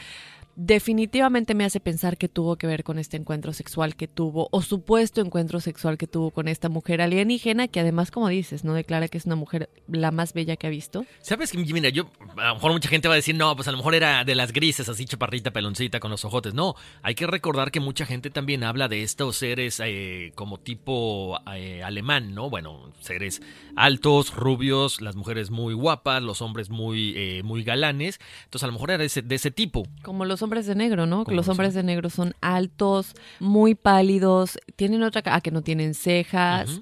definitivamente 0.56 1.54
me 1.54 1.66
hace 1.66 1.80
pensar 1.80 2.18
que 2.18 2.30
tuvo 2.30 2.56
que 2.56 2.68
ver 2.68 2.84
con 2.84 3.00
este 3.00 3.18
encuentro 3.18 3.54
sexual 3.54 3.96
que 3.96 4.08
tuvo 4.08 4.48
o 4.52 4.62
supuesto 4.62 5.22
encuentro 5.22 5.60
sexual 5.60 5.98
que 5.98 6.08
tuvo 6.08 6.32
con 6.32 6.48
esta 6.48 6.70
mujer 6.70 7.02
alienígena 7.02 7.68
que 7.68 7.80
además 7.80 8.12
como 8.12 8.30
dices 8.30 8.64
no 8.64 8.74
declara 8.74 9.08
que 9.08 9.18
es 9.18 9.26
una 9.26 9.36
mujer 9.36 9.70
la 9.88 10.12
más 10.12 10.34
bella 10.34 10.56
que 10.56 10.68
ha 10.68 10.70
visto. 10.70 11.06
Sabes 11.22 11.52
que 11.52 11.58
mira 11.58 11.90
yo 11.90 12.10
a 12.38 12.50
lo 12.50 12.56
mejor 12.56 12.72
mucha 12.72 12.90
gente 12.90 13.08
va 13.08 13.16
a 13.16 13.18
decir 13.18 13.36
no 13.36 13.56
pues 13.56 13.68
a 13.68 13.72
lo 13.72 13.78
mejor 13.78 13.96
era 13.96 14.24
de 14.24 14.36
las 14.36 14.54
grises 14.54 14.88
así 14.90 15.06
chaparrita 15.06 15.52
peloncita 15.52 16.00
con 16.00 16.12
los 16.12 16.24
ojotes 16.26 16.54
no 16.54 16.76
hay 17.02 17.16
que 17.16 17.28
recordar 17.28 17.72
que 17.72 17.80
mucha 17.80 18.06
gente 18.06 18.30
también 18.30 18.64
habla 18.64 18.88
de 18.88 19.04
estos 19.04 19.38
seres 19.38 19.82
eh, 19.84 20.32
como 20.36 20.60
tipo 20.60 21.40
eh, 21.54 21.84
alemán 21.84 22.34
no 22.34 22.50
bueno 22.50 22.92
seres 23.02 23.42
altos 23.76 24.34
rubios 24.34 25.02
las 25.02 25.16
mujeres 25.16 25.52
muy 25.52 25.74
guapas 25.74 26.24
los 26.24 26.42
hombres 26.42 26.70
muy 26.70 27.14
eh, 27.16 27.44
muy 27.44 27.64
galanes. 27.64 28.20
Entonces 28.46 28.64
a 28.64 28.68
lo 28.68 28.74
mejor 28.74 28.92
era 28.92 29.00
de 29.00 29.06
ese, 29.06 29.22
de 29.22 29.36
ese 29.36 29.52
tipo. 29.52 29.88
Como 30.02 30.26
los 30.26 30.42
hombres 30.46 30.66
de 30.66 30.76
negro, 30.76 31.06
¿no? 31.06 31.26
Los 31.28 31.50
hombres 31.50 31.74
de 31.74 31.84
negro 31.84 32.10
son 32.10 32.34
altos, 32.40 33.14
muy 33.40 33.76
pálidos, 33.76 34.58
tienen 34.76 35.04
otra 35.04 35.22
ah, 35.26 35.42
que 35.42 35.52
no 35.52 35.62
tienen 35.62 35.94
cejas 35.94 36.82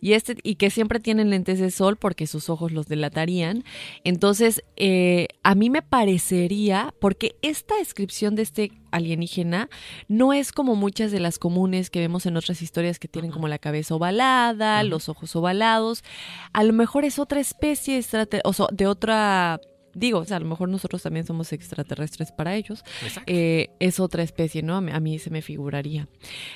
y 0.00 0.12
este 0.12 0.36
y 0.42 0.56
que 0.56 0.68
siempre 0.68 1.00
tienen 1.00 1.30
lentes 1.30 1.58
de 1.58 1.70
sol 1.70 1.96
porque 1.96 2.26
sus 2.26 2.50
ojos 2.50 2.72
los 2.72 2.86
delatarían. 2.86 3.64
Entonces, 4.04 4.62
eh, 4.76 5.28
a 5.42 5.54
mí 5.54 5.70
me 5.70 5.80
parecería 5.80 6.94
porque 7.00 7.36
esta 7.40 7.76
descripción 7.76 8.34
de 8.34 8.42
este 8.42 8.72
alienígena 8.90 9.68
no 10.08 10.32
es 10.32 10.52
como 10.52 10.76
muchas 10.76 11.10
de 11.10 11.20
las 11.20 11.38
comunes 11.38 11.90
que 11.90 12.00
vemos 12.00 12.26
en 12.26 12.36
otras 12.36 12.62
historias 12.62 12.98
que 12.98 13.08
tienen 13.08 13.30
como 13.30 13.48
la 13.48 13.58
cabeza 13.58 13.94
ovalada, 13.94 14.82
los 14.82 15.08
ojos 15.08 15.34
ovalados. 15.36 16.04
A 16.52 16.62
lo 16.64 16.72
mejor 16.72 17.04
es 17.04 17.18
otra 17.18 17.40
especie 17.40 18.00
de 18.72 18.86
otra 18.86 19.60
digo, 19.94 20.18
o 20.20 20.24
sea, 20.24 20.36
a 20.36 20.40
lo 20.40 20.46
mejor 20.46 20.68
nosotros 20.68 21.02
también 21.02 21.26
somos 21.26 21.52
extraterrestres 21.52 22.32
para 22.32 22.54
ellos. 22.54 22.84
Eh, 23.26 23.70
es 23.78 24.00
otra 24.00 24.22
especie, 24.22 24.62
¿no? 24.62 24.76
A 24.76 25.00
mí 25.00 25.18
se 25.18 25.30
me 25.30 25.42
figuraría. 25.42 26.08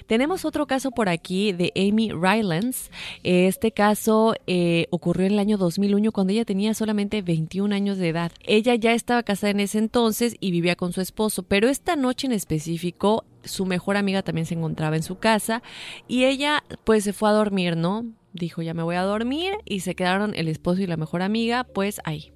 Tenemos 0.06 0.44
otro 0.44 0.66
caso 0.66 0.90
por 0.90 1.08
aquí 1.08 1.52
de 1.52 1.72
Amy 1.76 2.10
Rylance. 2.12 2.90
Este 3.22 3.72
caso 3.72 4.34
eh, 4.46 4.86
ocurrió 4.90 5.26
en 5.26 5.32
el 5.34 5.38
año 5.38 5.56
2001 5.56 6.12
cuando 6.12 6.32
ella 6.32 6.44
tenía 6.44 6.74
solamente 6.74 7.22
21 7.22 7.74
años 7.74 7.98
de 7.98 8.08
edad. 8.08 8.32
Ella 8.44 8.74
ya 8.74 8.92
estaba 8.92 9.22
casada 9.22 9.50
en 9.50 9.60
ese 9.60 9.78
entonces 9.78 10.36
y 10.40 10.50
vivía 10.50 10.76
con 10.76 10.92
su 10.92 11.00
esposo, 11.00 11.42
pero 11.42 11.68
esta 11.68 11.96
noche 11.96 12.26
en 12.26 12.32
específico 12.32 13.24
su 13.44 13.66
mejor 13.66 13.96
amiga 13.96 14.22
también 14.22 14.46
se 14.46 14.54
encontraba 14.54 14.96
en 14.96 15.02
su 15.02 15.18
casa 15.18 15.62
y 16.06 16.24
ella 16.24 16.64
pues 16.84 17.04
se 17.04 17.12
fue 17.12 17.28
a 17.28 17.32
dormir, 17.32 17.76
¿no? 17.76 18.04
Dijo, 18.32 18.62
ya 18.62 18.74
me 18.74 18.82
voy 18.82 18.96
a 18.96 19.02
dormir 19.02 19.54
y 19.64 19.80
se 19.80 19.94
quedaron 19.94 20.34
el 20.34 20.48
esposo 20.48 20.82
y 20.82 20.86
la 20.86 20.96
mejor 20.96 21.22
amiga 21.22 21.64
pues 21.64 22.00
ahí 22.04 22.32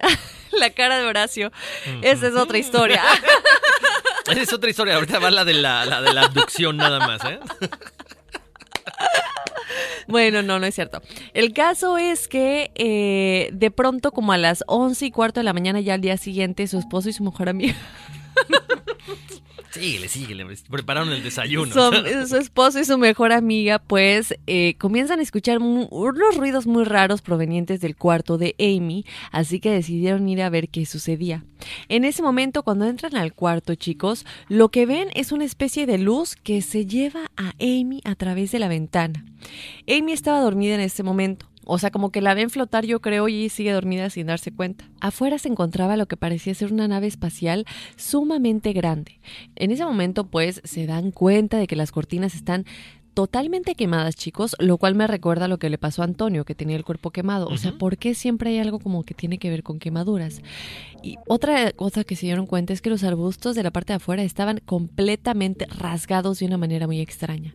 la 0.52 0.70
cara 0.70 0.98
de 0.98 1.06
Horacio. 1.06 1.52
Esa 2.02 2.28
es 2.28 2.34
otra 2.34 2.58
historia. 2.58 3.02
Esa 4.30 4.42
es 4.42 4.52
otra 4.52 4.70
historia. 4.70 4.94
Ahorita 4.94 5.18
va 5.18 5.30
la 5.30 5.44
de 5.44 5.54
la, 5.54 6.00
de 6.00 6.12
la 6.12 6.22
abducción 6.22 6.76
nada 6.76 7.00
más, 7.00 7.22
¿eh? 7.24 7.40
Bueno, 10.08 10.42
no, 10.42 10.58
no 10.58 10.66
es 10.66 10.74
cierto. 10.74 11.00
El 11.32 11.52
caso 11.52 11.96
es 11.96 12.28
que 12.28 12.70
eh, 12.74 13.50
de 13.52 13.70
pronto, 13.70 14.12
como 14.12 14.32
a 14.32 14.38
las 14.38 14.64
once 14.66 15.06
y 15.06 15.10
cuarto 15.10 15.40
de 15.40 15.44
la 15.44 15.52
mañana, 15.52 15.80
ya 15.80 15.94
al 15.94 16.00
día 16.00 16.16
siguiente, 16.16 16.66
su 16.66 16.78
esposo 16.78 17.08
y 17.08 17.12
su 17.12 17.22
mejor 17.24 17.48
amiga 17.48 17.74
Síguele, 19.72 20.08
síguele. 20.08 20.46
Prepararon 20.70 21.10
el 21.12 21.22
desayuno. 21.22 21.72
Su, 21.72 22.36
esposo 22.36 22.78
y 22.78 22.84
su 22.84 22.98
mejor 22.98 23.32
amiga, 23.32 23.78
pues, 23.78 24.34
eh, 24.46 24.74
comienzan 24.78 25.18
a 25.18 25.22
escuchar 25.22 25.58
unos 25.60 26.36
ruidos 26.36 26.66
muy 26.66 26.84
raros 26.84 27.22
provenientes 27.22 27.80
del 27.80 27.96
cuarto 27.96 28.36
de 28.36 28.54
Amy, 28.58 29.06
así 29.30 29.60
que 29.60 29.70
decidieron 29.70 30.28
ir 30.28 30.42
a 30.42 30.50
ver 30.50 30.68
qué 30.68 30.84
sucedía. 30.84 31.42
En 31.88 32.04
ese 32.04 32.22
momento, 32.22 32.64
cuando 32.64 32.84
entran 32.84 33.16
al 33.16 33.32
cuarto, 33.32 33.74
chicos, 33.74 34.26
lo 34.48 34.68
que 34.68 34.84
ven 34.84 35.08
es 35.14 35.32
una 35.32 35.46
especie 35.46 35.86
de 35.86 35.96
luz 35.96 36.36
que 36.36 36.60
se 36.60 36.84
lleva 36.84 37.30
a 37.38 37.54
Amy 37.58 38.02
a 38.04 38.14
través 38.14 38.52
de 38.52 38.58
la 38.58 38.68
ventana. 38.68 39.24
Amy 39.88 40.12
estaba 40.12 40.40
dormida 40.40 40.74
en 40.74 40.80
ese 40.80 41.02
momento. 41.02 41.46
O 41.64 41.78
sea, 41.78 41.90
como 41.90 42.10
que 42.10 42.20
la 42.20 42.34
ven 42.34 42.50
flotar, 42.50 42.84
yo 42.84 43.00
creo, 43.00 43.28
y 43.28 43.48
sigue 43.48 43.72
dormida 43.72 44.10
sin 44.10 44.26
darse 44.26 44.52
cuenta. 44.52 44.84
Afuera 45.00 45.38
se 45.38 45.48
encontraba 45.48 45.96
lo 45.96 46.06
que 46.06 46.16
parecía 46.16 46.54
ser 46.54 46.72
una 46.72 46.88
nave 46.88 47.06
espacial 47.06 47.66
sumamente 47.96 48.72
grande. 48.72 49.20
En 49.56 49.70
ese 49.70 49.84
momento, 49.84 50.26
pues, 50.26 50.60
se 50.64 50.86
dan 50.86 51.10
cuenta 51.10 51.58
de 51.58 51.66
que 51.66 51.76
las 51.76 51.92
cortinas 51.92 52.34
están 52.34 52.64
totalmente 53.14 53.74
quemadas, 53.74 54.16
chicos, 54.16 54.56
lo 54.58 54.78
cual 54.78 54.94
me 54.94 55.06
recuerda 55.06 55.44
a 55.44 55.48
lo 55.48 55.58
que 55.58 55.70
le 55.70 55.78
pasó 55.78 56.02
a 56.02 56.06
Antonio, 56.06 56.44
que 56.44 56.54
tenía 56.54 56.76
el 56.76 56.84
cuerpo 56.84 57.10
quemado. 57.10 57.48
O 57.48 57.56
sea, 57.56 57.72
¿por 57.72 57.98
qué 57.98 58.14
siempre 58.14 58.50
hay 58.50 58.58
algo 58.58 58.78
como 58.78 59.02
que 59.04 59.14
tiene 59.14 59.38
que 59.38 59.50
ver 59.50 59.62
con 59.62 59.78
quemaduras? 59.78 60.40
Y 61.02 61.16
otra 61.28 61.72
cosa 61.72 62.04
que 62.04 62.16
se 62.16 62.26
dieron 62.26 62.46
cuenta 62.46 62.72
es 62.72 62.80
que 62.80 62.90
los 62.90 63.04
arbustos 63.04 63.54
de 63.54 63.62
la 63.62 63.70
parte 63.70 63.92
de 63.92 63.98
afuera 63.98 64.22
estaban 64.22 64.60
completamente 64.64 65.66
rasgados 65.66 66.38
de 66.38 66.46
una 66.46 66.56
manera 66.56 66.86
muy 66.86 67.00
extraña. 67.00 67.54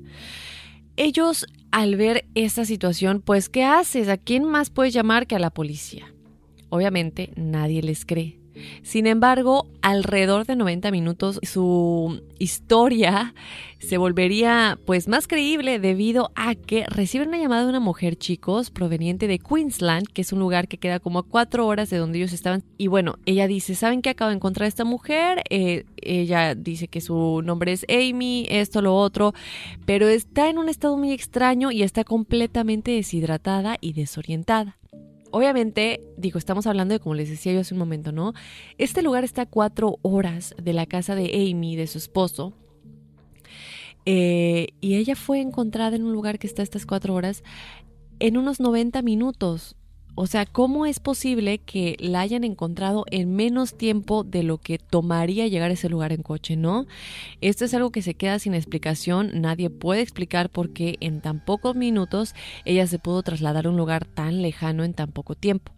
Ellos, 0.99 1.45
al 1.69 1.95
ver 1.95 2.25
esta 2.33 2.65
situación, 2.65 3.21
pues, 3.21 3.49
¿qué 3.49 3.63
haces? 3.63 4.09
¿A 4.09 4.17
quién 4.17 4.43
más 4.43 4.71
puedes 4.71 4.95
llamar 4.95 5.27
que 5.27 5.35
a 5.35 5.39
la 5.39 5.51
policía? 5.51 6.11
Obviamente, 6.69 7.31
nadie 7.35 7.83
les 7.83 8.03
cree. 8.03 8.39
Sin 8.83 9.07
embargo, 9.07 9.67
alrededor 9.81 10.45
de 10.45 10.55
90 10.55 10.91
minutos 10.91 11.39
su 11.43 12.21
historia 12.39 13.33
se 13.79 13.97
volvería 13.97 14.79
pues 14.85 15.07
más 15.07 15.27
creíble 15.27 15.79
debido 15.79 16.31
a 16.35 16.55
que 16.55 16.85
reciben 16.87 17.29
una 17.29 17.37
llamada 17.37 17.63
de 17.63 17.69
una 17.69 17.79
mujer, 17.79 18.15
chicos, 18.15 18.71
proveniente 18.71 19.27
de 19.27 19.39
Queensland, 19.39 20.07
que 20.07 20.21
es 20.21 20.33
un 20.33 20.39
lugar 20.39 20.67
que 20.67 20.77
queda 20.77 20.99
como 20.99 21.19
a 21.19 21.23
cuatro 21.23 21.67
horas 21.67 21.89
de 21.89 21.97
donde 21.97 22.17
ellos 22.17 22.33
estaban. 22.33 22.63
Y 22.77 22.87
bueno, 22.87 23.15
ella 23.25 23.47
dice, 23.47 23.75
¿saben 23.75 24.01
qué 24.01 24.09
acabo 24.09 24.29
de 24.29 24.35
encontrar 24.35 24.67
esta 24.67 24.83
mujer? 24.83 25.43
Eh, 25.49 25.85
ella 26.01 26.55
dice 26.55 26.87
que 26.87 27.01
su 27.01 27.41
nombre 27.43 27.71
es 27.71 27.85
Amy, 27.89 28.47
esto, 28.49 28.81
lo 28.81 28.95
otro, 28.95 29.33
pero 29.85 30.07
está 30.07 30.49
en 30.49 30.57
un 30.57 30.69
estado 30.69 30.97
muy 30.97 31.11
extraño 31.11 31.71
y 31.71 31.83
está 31.83 32.03
completamente 32.03 32.91
deshidratada 32.91 33.77
y 33.79 33.93
desorientada. 33.93 34.77
Obviamente, 35.37 36.01
digo, 36.17 36.39
estamos 36.39 36.65
hablando 36.65 36.95
de 36.95 36.99
como 36.99 37.13
les 37.13 37.29
decía 37.29 37.53
yo 37.53 37.59
hace 37.59 37.75
un 37.75 37.77
momento, 37.77 38.11
¿no? 38.11 38.33
Este 38.79 39.03
lugar 39.03 39.23
está 39.23 39.43
a 39.43 39.45
cuatro 39.45 39.99
horas 40.01 40.55
de 40.59 40.73
la 40.73 40.87
casa 40.87 41.13
de 41.13 41.25
Amy, 41.25 41.75
de 41.75 41.85
su 41.85 41.99
esposo. 41.99 42.53
Eh, 44.07 44.69
y 44.81 44.95
ella 44.95 45.15
fue 45.15 45.39
encontrada 45.39 45.95
en 45.95 46.05
un 46.05 46.11
lugar 46.11 46.39
que 46.39 46.47
está 46.47 46.63
a 46.63 46.63
estas 46.63 46.87
cuatro 46.87 47.13
horas 47.13 47.43
en 48.17 48.35
unos 48.35 48.59
90 48.59 49.03
minutos. 49.03 49.75
O 50.19 50.25
sea, 50.25 50.47
¿cómo 50.47 50.87
es 50.87 50.99
posible 50.99 51.59
que 51.59 51.95
la 51.99 52.21
hayan 52.21 52.43
encontrado 52.43 53.05
en 53.11 53.35
menos 53.35 53.77
tiempo 53.77 54.23
de 54.23 54.41
lo 54.41 54.57
que 54.57 54.79
tomaría 54.79 55.45
llegar 55.45 55.69
a 55.69 55.75
ese 55.75 55.89
lugar 55.89 56.11
en 56.11 56.23
coche, 56.23 56.55
no? 56.55 56.87
Esto 57.39 57.65
es 57.65 57.75
algo 57.75 57.91
que 57.91 58.01
se 58.01 58.15
queda 58.15 58.39
sin 58.39 58.55
explicación. 58.55 59.29
Nadie 59.39 59.69
puede 59.69 60.01
explicar 60.01 60.49
por 60.49 60.73
qué 60.73 60.97
en 61.01 61.21
tan 61.21 61.45
pocos 61.45 61.75
minutos 61.75 62.33
ella 62.65 62.87
se 62.87 62.97
pudo 62.97 63.21
trasladar 63.21 63.67
a 63.67 63.69
un 63.69 63.77
lugar 63.77 64.05
tan 64.05 64.41
lejano 64.41 64.83
en 64.83 64.95
tan 64.95 65.11
poco 65.11 65.35
tiempo. 65.35 65.71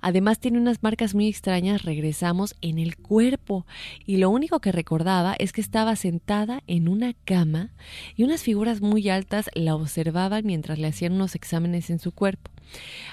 Además 0.00 0.40
tiene 0.40 0.58
unas 0.58 0.82
marcas 0.82 1.14
muy 1.14 1.28
extrañas, 1.28 1.84
regresamos, 1.84 2.56
en 2.62 2.80
el 2.80 2.96
cuerpo. 2.96 3.64
Y 4.06 4.16
lo 4.16 4.28
único 4.28 4.58
que 4.58 4.72
recordaba 4.72 5.36
es 5.38 5.52
que 5.52 5.60
estaba 5.60 5.94
sentada 5.94 6.64
en 6.66 6.88
una 6.88 7.14
cama 7.24 7.70
y 8.16 8.24
unas 8.24 8.42
figuras 8.42 8.80
muy 8.80 9.08
altas 9.08 9.50
la 9.54 9.76
observaban 9.76 10.44
mientras 10.44 10.80
le 10.80 10.88
hacían 10.88 11.12
unos 11.12 11.36
exámenes 11.36 11.90
en 11.90 12.00
su 12.00 12.10
cuerpo. 12.10 12.50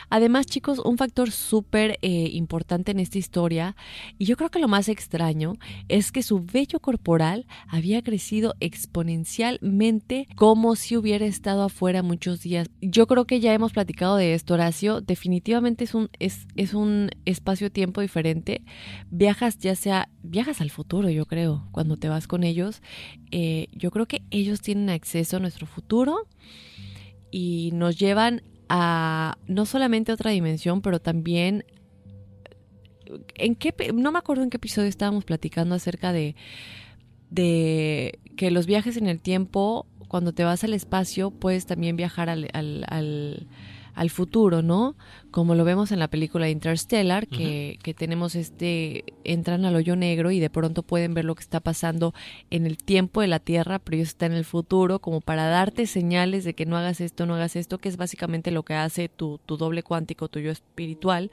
Además, 0.09 0.45
chicos, 0.45 0.79
un 0.79 0.97
factor 0.97 1.31
súper 1.31 1.97
eh, 2.01 2.29
importante 2.33 2.91
en 2.91 2.99
esta 2.99 3.17
historia, 3.17 3.77
y 4.17 4.25
yo 4.25 4.35
creo 4.35 4.49
que 4.49 4.59
lo 4.59 4.67
más 4.67 4.89
extraño, 4.89 5.53
es 5.87 6.11
que 6.11 6.21
su 6.21 6.43
vello 6.43 6.81
corporal 6.81 7.47
había 7.67 8.01
crecido 8.01 8.53
exponencialmente 8.59 10.27
como 10.35 10.75
si 10.75 10.97
hubiera 10.97 11.25
estado 11.25 11.63
afuera 11.63 12.03
muchos 12.03 12.41
días. 12.41 12.69
Yo 12.81 13.07
creo 13.07 13.25
que 13.25 13.39
ya 13.39 13.53
hemos 13.53 13.71
platicado 13.71 14.17
de 14.17 14.33
esto, 14.33 14.55
Horacio. 14.55 14.99
Definitivamente 14.99 15.85
es 15.85 15.95
un, 15.95 16.09
es, 16.19 16.45
es 16.57 16.73
un 16.73 17.09
espacio-tiempo 17.23 18.01
diferente. 18.01 18.63
Viajas 19.11 19.59
ya 19.59 19.75
sea, 19.75 20.09
viajas 20.23 20.59
al 20.59 20.71
futuro, 20.71 21.09
yo 21.09 21.25
creo, 21.25 21.67
cuando 21.71 21.95
te 21.95 22.09
vas 22.09 22.27
con 22.27 22.43
ellos. 22.43 22.81
Eh, 23.31 23.67
yo 23.71 23.91
creo 23.91 24.07
que 24.07 24.23
ellos 24.29 24.59
tienen 24.59 24.89
acceso 24.89 25.37
a 25.37 25.39
nuestro 25.39 25.67
futuro 25.67 26.27
y 27.31 27.71
nos 27.73 27.97
llevan 27.97 28.43
a 28.73 29.37
no 29.47 29.65
solamente 29.65 30.13
otra 30.13 30.31
dimensión, 30.31 30.81
pero 30.81 31.01
también 31.01 31.65
en 33.35 33.55
qué 33.55 33.75
no 33.93 34.13
me 34.13 34.19
acuerdo 34.19 34.43
en 34.43 34.49
qué 34.49 34.55
episodio 34.55 34.87
estábamos 34.87 35.25
platicando 35.25 35.75
acerca 35.75 36.13
de 36.13 36.37
de 37.29 38.17
que 38.37 38.49
los 38.49 38.67
viajes 38.67 38.95
en 38.95 39.07
el 39.07 39.19
tiempo 39.19 39.87
cuando 40.07 40.31
te 40.31 40.45
vas 40.45 40.63
al 40.63 40.73
espacio 40.73 41.31
puedes 41.31 41.65
también 41.65 41.97
viajar 41.97 42.29
al, 42.29 42.47
al 42.53 42.85
al 42.87 43.47
futuro, 44.09 44.61
¿no? 44.61 44.95
Como 45.29 45.55
lo 45.55 45.63
vemos 45.63 45.91
en 45.91 45.99
la 45.99 46.07
película 46.09 46.49
Interstellar, 46.49 47.27
que, 47.27 47.77
que 47.83 47.93
tenemos 47.93 48.35
este, 48.35 49.05
entran 49.23 49.65
al 49.65 49.75
hoyo 49.75 49.95
negro 49.95 50.31
y 50.31 50.39
de 50.39 50.49
pronto 50.49 50.83
pueden 50.83 51.13
ver 51.13 51.25
lo 51.25 51.35
que 51.35 51.41
está 51.41 51.59
pasando 51.59 52.13
en 52.49 52.65
el 52.65 52.77
tiempo 52.77 53.21
de 53.21 53.27
la 53.27 53.39
Tierra, 53.39 53.79
pero 53.79 53.97
ellos 53.97 54.09
están 54.09 54.31
en 54.31 54.39
el 54.39 54.45
futuro, 54.45 54.99
como 54.99 55.21
para 55.21 55.45
darte 55.45 55.85
señales 55.85 56.43
de 56.43 56.53
que 56.53 56.65
no 56.65 56.77
hagas 56.77 57.01
esto, 57.01 57.25
no 57.25 57.35
hagas 57.35 57.55
esto, 57.55 57.77
que 57.77 57.89
es 57.89 57.97
básicamente 57.97 58.51
lo 58.51 58.63
que 58.63 58.73
hace 58.73 59.09
tu, 59.09 59.39
tu 59.45 59.57
doble 59.57 59.83
cuántico, 59.83 60.27
tu 60.27 60.39
yo 60.39 60.51
espiritual. 60.51 61.31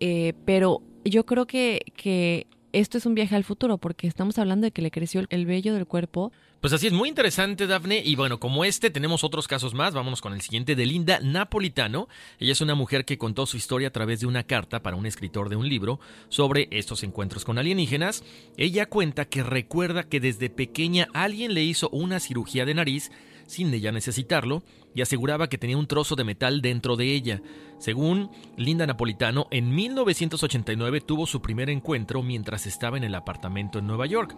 Eh, 0.00 0.34
pero 0.44 0.82
yo 1.04 1.24
creo 1.26 1.46
que, 1.46 1.80
que 1.96 2.46
esto 2.72 2.98
es 2.98 3.06
un 3.06 3.14
viaje 3.14 3.36
al 3.36 3.44
futuro, 3.44 3.78
porque 3.78 4.06
estamos 4.06 4.38
hablando 4.38 4.66
de 4.66 4.70
que 4.70 4.82
le 4.82 4.90
creció 4.90 5.22
el 5.28 5.46
vello 5.46 5.74
del 5.74 5.86
cuerpo 5.86 6.32
pues 6.60 6.74
así 6.74 6.86
es, 6.86 6.92
muy 6.92 7.08
interesante, 7.08 7.66
Dafne. 7.66 8.02
Y 8.04 8.16
bueno, 8.16 8.38
como 8.38 8.66
este, 8.66 8.90
tenemos 8.90 9.24
otros 9.24 9.48
casos 9.48 9.72
más. 9.72 9.94
Vámonos 9.94 10.20
con 10.20 10.34
el 10.34 10.42
siguiente 10.42 10.76
de 10.76 10.84
Linda 10.84 11.18
Napolitano. 11.22 12.06
Ella 12.38 12.52
es 12.52 12.60
una 12.60 12.74
mujer 12.74 13.06
que 13.06 13.16
contó 13.16 13.46
su 13.46 13.56
historia 13.56 13.88
a 13.88 13.92
través 13.92 14.20
de 14.20 14.26
una 14.26 14.42
carta 14.42 14.82
para 14.82 14.96
un 14.96 15.06
escritor 15.06 15.48
de 15.48 15.56
un 15.56 15.66
libro 15.66 16.00
sobre 16.28 16.68
estos 16.70 17.02
encuentros 17.02 17.46
con 17.46 17.56
alienígenas. 17.56 18.24
Ella 18.58 18.84
cuenta 18.84 19.24
que 19.24 19.42
recuerda 19.42 20.02
que 20.02 20.20
desde 20.20 20.50
pequeña 20.50 21.08
alguien 21.14 21.54
le 21.54 21.64
hizo 21.64 21.88
una 21.88 22.20
cirugía 22.20 22.66
de 22.66 22.74
nariz 22.74 23.10
sin 23.50 23.74
ella 23.74 23.92
necesitarlo 23.92 24.62
y 24.94 25.02
aseguraba 25.02 25.48
que 25.48 25.58
tenía 25.58 25.76
un 25.76 25.86
trozo 25.86 26.16
de 26.16 26.24
metal 26.24 26.62
dentro 26.62 26.96
de 26.96 27.12
ella. 27.12 27.42
Según 27.78 28.30
Linda 28.56 28.86
Napolitano, 28.86 29.46
en 29.50 29.74
1989 29.74 31.00
tuvo 31.00 31.26
su 31.26 31.42
primer 31.42 31.68
encuentro 31.68 32.22
mientras 32.22 32.66
estaba 32.66 32.96
en 32.96 33.04
el 33.04 33.14
apartamento 33.14 33.78
en 33.78 33.86
Nueva 33.86 34.06
York. 34.06 34.36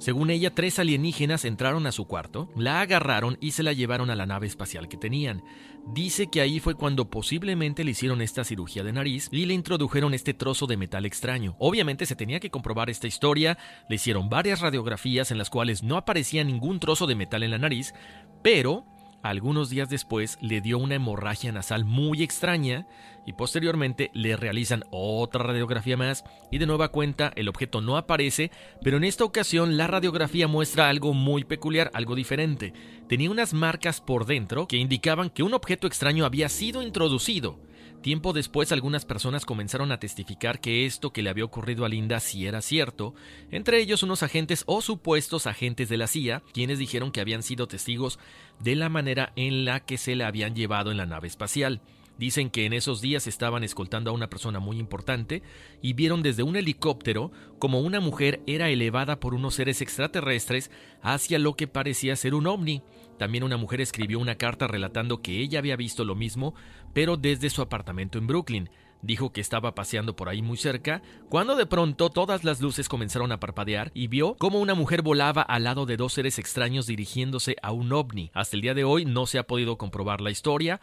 Según 0.00 0.30
ella, 0.30 0.54
tres 0.54 0.78
alienígenas 0.78 1.44
entraron 1.44 1.86
a 1.86 1.92
su 1.92 2.06
cuarto, 2.06 2.48
la 2.56 2.80
agarraron 2.80 3.36
y 3.38 3.50
se 3.50 3.62
la 3.62 3.74
llevaron 3.74 4.08
a 4.08 4.16
la 4.16 4.24
nave 4.24 4.46
espacial 4.46 4.88
que 4.88 4.96
tenían. 4.96 5.44
Dice 5.92 6.28
que 6.28 6.40
ahí 6.40 6.58
fue 6.58 6.74
cuando 6.74 7.10
posiblemente 7.10 7.84
le 7.84 7.90
hicieron 7.90 8.22
esta 8.22 8.42
cirugía 8.42 8.82
de 8.82 8.94
nariz 8.94 9.28
y 9.30 9.44
le 9.44 9.52
introdujeron 9.52 10.14
este 10.14 10.32
trozo 10.32 10.66
de 10.66 10.78
metal 10.78 11.04
extraño. 11.04 11.54
Obviamente 11.58 12.06
se 12.06 12.16
tenía 12.16 12.40
que 12.40 12.50
comprobar 12.50 12.88
esta 12.88 13.08
historia, 13.08 13.58
le 13.90 13.96
hicieron 13.96 14.30
varias 14.30 14.62
radiografías 14.62 15.32
en 15.32 15.38
las 15.38 15.50
cuales 15.50 15.82
no 15.82 15.98
aparecía 15.98 16.44
ningún 16.44 16.80
trozo 16.80 17.06
de 17.06 17.14
metal 17.14 17.42
en 17.42 17.50
la 17.50 17.58
nariz, 17.58 17.92
pero 18.42 18.86
algunos 19.22 19.68
días 19.68 19.90
después 19.90 20.38
le 20.40 20.62
dio 20.62 20.78
una 20.78 20.94
hemorragia 20.94 21.52
nasal 21.52 21.84
muy 21.84 22.22
extraña 22.22 22.86
y 23.30 23.32
posteriormente 23.32 24.10
le 24.12 24.36
realizan 24.36 24.82
otra 24.90 25.44
radiografía 25.44 25.96
más 25.96 26.24
y 26.50 26.58
de 26.58 26.66
nueva 26.66 26.88
cuenta 26.88 27.32
el 27.36 27.48
objeto 27.48 27.80
no 27.80 27.96
aparece, 27.96 28.50
pero 28.82 28.96
en 28.96 29.04
esta 29.04 29.22
ocasión 29.22 29.76
la 29.76 29.86
radiografía 29.86 30.48
muestra 30.48 30.88
algo 30.88 31.14
muy 31.14 31.44
peculiar, 31.44 31.92
algo 31.94 32.16
diferente. 32.16 32.72
Tenía 33.08 33.30
unas 33.30 33.54
marcas 33.54 34.00
por 34.00 34.26
dentro 34.26 34.66
que 34.66 34.78
indicaban 34.78 35.30
que 35.30 35.44
un 35.44 35.54
objeto 35.54 35.86
extraño 35.86 36.24
había 36.24 36.48
sido 36.48 36.82
introducido. 36.82 37.60
Tiempo 38.02 38.32
después 38.32 38.72
algunas 38.72 39.04
personas 39.04 39.44
comenzaron 39.44 39.92
a 39.92 40.00
testificar 40.00 40.60
que 40.60 40.86
esto 40.86 41.12
que 41.12 41.22
le 41.22 41.30
había 41.30 41.44
ocurrido 41.44 41.84
a 41.84 41.88
Linda 41.88 42.18
sí 42.18 42.46
era 42.46 42.62
cierto, 42.62 43.14
entre 43.52 43.78
ellos 43.78 44.02
unos 44.02 44.24
agentes 44.24 44.64
o 44.66 44.82
supuestos 44.82 45.46
agentes 45.46 45.88
de 45.88 45.98
la 45.98 46.08
CIA, 46.08 46.42
quienes 46.52 46.80
dijeron 46.80 47.12
que 47.12 47.20
habían 47.20 47.44
sido 47.44 47.68
testigos 47.68 48.18
de 48.58 48.74
la 48.74 48.88
manera 48.88 49.32
en 49.36 49.64
la 49.64 49.78
que 49.78 49.98
se 49.98 50.16
la 50.16 50.26
habían 50.26 50.56
llevado 50.56 50.90
en 50.90 50.96
la 50.96 51.06
nave 51.06 51.28
espacial. 51.28 51.80
Dicen 52.20 52.50
que 52.50 52.66
en 52.66 52.74
esos 52.74 53.00
días 53.00 53.26
estaban 53.26 53.64
escoltando 53.64 54.10
a 54.10 54.12
una 54.12 54.28
persona 54.28 54.60
muy 54.60 54.78
importante 54.78 55.42
y 55.80 55.94
vieron 55.94 56.22
desde 56.22 56.42
un 56.42 56.54
helicóptero 56.54 57.32
como 57.58 57.80
una 57.80 57.98
mujer 57.98 58.42
era 58.46 58.68
elevada 58.68 59.18
por 59.20 59.32
unos 59.32 59.54
seres 59.54 59.80
extraterrestres 59.80 60.70
hacia 61.00 61.38
lo 61.38 61.56
que 61.56 61.66
parecía 61.66 62.14
ser 62.16 62.34
un 62.34 62.46
ovni. 62.46 62.82
También 63.16 63.42
una 63.42 63.56
mujer 63.56 63.80
escribió 63.80 64.18
una 64.18 64.34
carta 64.34 64.66
relatando 64.66 65.22
que 65.22 65.38
ella 65.40 65.60
había 65.60 65.76
visto 65.76 66.04
lo 66.04 66.14
mismo, 66.14 66.54
pero 66.92 67.16
desde 67.16 67.48
su 67.48 67.62
apartamento 67.62 68.18
en 68.18 68.26
Brooklyn. 68.26 68.68
Dijo 69.02 69.32
que 69.32 69.40
estaba 69.40 69.74
paseando 69.74 70.14
por 70.14 70.28
ahí 70.28 70.42
muy 70.42 70.58
cerca, 70.58 71.00
cuando 71.30 71.56
de 71.56 71.64
pronto 71.64 72.10
todas 72.10 72.44
las 72.44 72.60
luces 72.60 72.88
comenzaron 72.88 73.32
a 73.32 73.40
parpadear 73.40 73.90
y 73.94 74.08
vio 74.08 74.36
cómo 74.38 74.60
una 74.60 74.74
mujer 74.74 75.00
volaba 75.00 75.40
al 75.40 75.64
lado 75.64 75.86
de 75.86 75.96
dos 75.96 76.12
seres 76.12 76.38
extraños 76.38 76.86
dirigiéndose 76.86 77.56
a 77.62 77.72
un 77.72 77.92
ovni. 77.92 78.30
Hasta 78.34 78.56
el 78.56 78.62
día 78.62 78.74
de 78.74 78.84
hoy 78.84 79.06
no 79.06 79.26
se 79.26 79.38
ha 79.38 79.46
podido 79.46 79.78
comprobar 79.78 80.20
la 80.20 80.30
historia, 80.30 80.82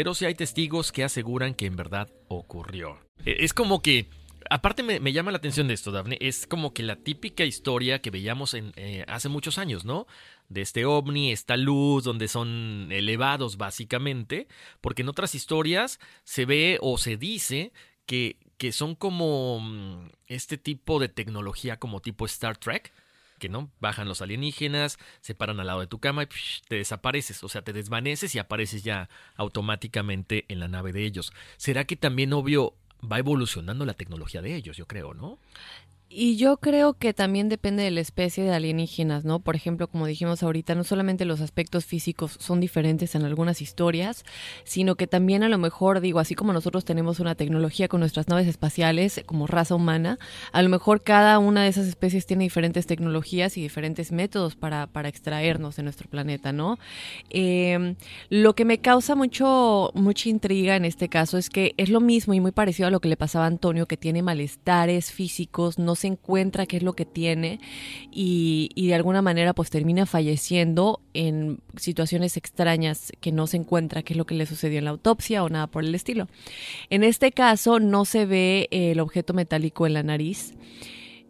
Pero 0.00 0.14
si 0.14 0.24
hay 0.24 0.34
testigos 0.34 0.92
que 0.92 1.04
aseguran 1.04 1.52
que 1.52 1.66
en 1.66 1.76
verdad 1.76 2.08
ocurrió. 2.28 2.98
E, 3.26 3.44
Es 3.44 3.52
como 3.52 3.82
que, 3.82 4.08
aparte 4.48 4.82
me, 4.82 4.98
me 4.98 5.12
llama 5.12 5.30
la 5.30 5.36
atención 5.36 5.68
de 5.68 5.74
esto, 5.74 5.92
Daphne, 5.92 6.16
es 6.22 6.46
como 6.46 6.72
que 6.72 6.82
la 6.82 6.96
típica 6.96 7.44
historia 7.44 8.00
que 8.00 8.08
veíamos 8.08 8.54
en, 8.54 8.72
eh, 8.76 9.04
hace 9.08 9.28
muchos 9.28 9.58
años, 9.58 9.84
¿no? 9.84 10.06
De 10.48 10.62
este 10.62 10.86
ovni, 10.86 11.32
esta 11.32 11.58
luz, 11.58 12.02
donde 12.02 12.28
son 12.28 12.88
elevados 12.90 13.58
básicamente, 13.58 14.48
porque 14.80 15.02
en 15.02 15.10
otras 15.10 15.34
historias 15.34 16.00
se 16.24 16.46
ve 16.46 16.78
o 16.80 16.96
se 16.96 17.18
dice 17.18 17.74
que, 18.06 18.38
que 18.56 18.72
son 18.72 18.94
como 18.94 19.60
mm, 19.60 20.12
este 20.28 20.56
tipo 20.56 20.98
de 20.98 21.10
tecnología 21.10 21.78
como 21.78 22.00
tipo 22.00 22.24
Star 22.24 22.56
Trek, 22.56 22.90
que 23.40 23.48
no 23.48 23.72
bajan 23.80 24.06
los 24.06 24.22
alienígenas, 24.22 24.98
se 25.20 25.34
paran 25.34 25.58
al 25.58 25.66
lado 25.66 25.80
de 25.80 25.88
tu 25.88 25.98
cama 25.98 26.22
y 26.22 26.28
te 26.68 26.76
desapareces, 26.76 27.42
o 27.42 27.48
sea, 27.48 27.62
te 27.62 27.72
desvaneces 27.72 28.32
y 28.36 28.38
apareces 28.38 28.84
ya 28.84 29.08
automáticamente 29.34 30.44
en 30.46 30.60
la 30.60 30.68
nave 30.68 30.92
de 30.92 31.04
ellos. 31.04 31.32
¿Será 31.56 31.84
que 31.84 31.96
también, 31.96 32.32
obvio, 32.32 32.74
va 33.00 33.18
evolucionando 33.18 33.84
la 33.84 33.94
tecnología 33.94 34.42
de 34.42 34.54
ellos, 34.54 34.76
yo 34.76 34.86
creo, 34.86 35.14
¿no? 35.14 35.38
Y 36.12 36.36
yo 36.36 36.56
creo 36.56 36.94
que 36.94 37.14
también 37.14 37.48
depende 37.48 37.84
de 37.84 37.92
la 37.92 38.00
especie 38.00 38.42
de 38.42 38.52
alienígenas, 38.52 39.24
¿no? 39.24 39.38
Por 39.38 39.54
ejemplo, 39.54 39.86
como 39.86 40.06
dijimos 40.06 40.42
ahorita, 40.42 40.74
no 40.74 40.82
solamente 40.82 41.24
los 41.24 41.40
aspectos 41.40 41.84
físicos 41.84 42.36
son 42.40 42.58
diferentes 42.58 43.14
en 43.14 43.24
algunas 43.24 43.62
historias, 43.62 44.24
sino 44.64 44.96
que 44.96 45.06
también 45.06 45.44
a 45.44 45.48
lo 45.48 45.56
mejor, 45.56 46.00
digo, 46.00 46.18
así 46.18 46.34
como 46.34 46.52
nosotros 46.52 46.84
tenemos 46.84 47.20
una 47.20 47.36
tecnología 47.36 47.86
con 47.86 48.00
nuestras 48.00 48.26
naves 48.26 48.48
espaciales 48.48 49.22
como 49.24 49.46
raza 49.46 49.76
humana, 49.76 50.18
a 50.50 50.62
lo 50.62 50.68
mejor 50.68 51.04
cada 51.04 51.38
una 51.38 51.62
de 51.62 51.68
esas 51.68 51.86
especies 51.86 52.26
tiene 52.26 52.42
diferentes 52.42 52.88
tecnologías 52.88 53.56
y 53.56 53.62
diferentes 53.62 54.10
métodos 54.10 54.56
para, 54.56 54.88
para 54.88 55.08
extraernos 55.08 55.76
de 55.76 55.84
nuestro 55.84 56.10
planeta, 56.10 56.50
¿no? 56.50 56.80
Eh, 57.30 57.94
lo 58.30 58.56
que 58.56 58.64
me 58.64 58.78
causa 58.78 59.14
mucho, 59.14 59.92
mucha 59.94 60.28
intriga 60.28 60.74
en 60.74 60.86
este 60.86 61.08
caso 61.08 61.38
es 61.38 61.50
que 61.50 61.72
es 61.76 61.88
lo 61.88 62.00
mismo 62.00 62.34
y 62.34 62.40
muy 62.40 62.50
parecido 62.50 62.88
a 62.88 62.90
lo 62.90 62.98
que 62.98 63.08
le 63.08 63.16
pasaba 63.16 63.44
a 63.44 63.48
Antonio, 63.48 63.86
que 63.86 63.96
tiene 63.96 64.24
malestares 64.24 65.12
físicos, 65.12 65.78
no 65.78 65.94
se 66.00 66.08
encuentra 66.08 66.66
qué 66.66 66.78
es 66.78 66.82
lo 66.82 66.94
que 66.94 67.04
tiene 67.04 67.60
y, 68.10 68.70
y, 68.74 68.88
de 68.88 68.94
alguna 68.94 69.22
manera 69.22 69.54
pues 69.54 69.70
termina 69.70 70.06
falleciendo 70.06 71.00
en 71.14 71.60
situaciones 71.76 72.36
extrañas 72.36 73.12
que 73.20 73.32
no 73.32 73.46
se 73.46 73.58
encuentra 73.58 74.02
qué 74.02 74.14
es 74.14 74.16
lo 74.16 74.26
que 74.26 74.34
le 74.34 74.46
sucedió 74.46 74.78
en 74.78 74.84
la 74.84 74.90
autopsia 74.90 75.44
o 75.44 75.48
nada 75.48 75.66
por 75.66 75.84
el 75.84 75.94
estilo. 75.94 76.28
En 76.88 77.04
este 77.04 77.32
caso 77.32 77.80
no 77.80 78.04
se 78.04 78.26
ve 78.26 78.68
el 78.70 79.00
objeto 79.00 79.34
metálico 79.34 79.86
en 79.86 79.94
la 79.94 80.02
nariz. 80.02 80.54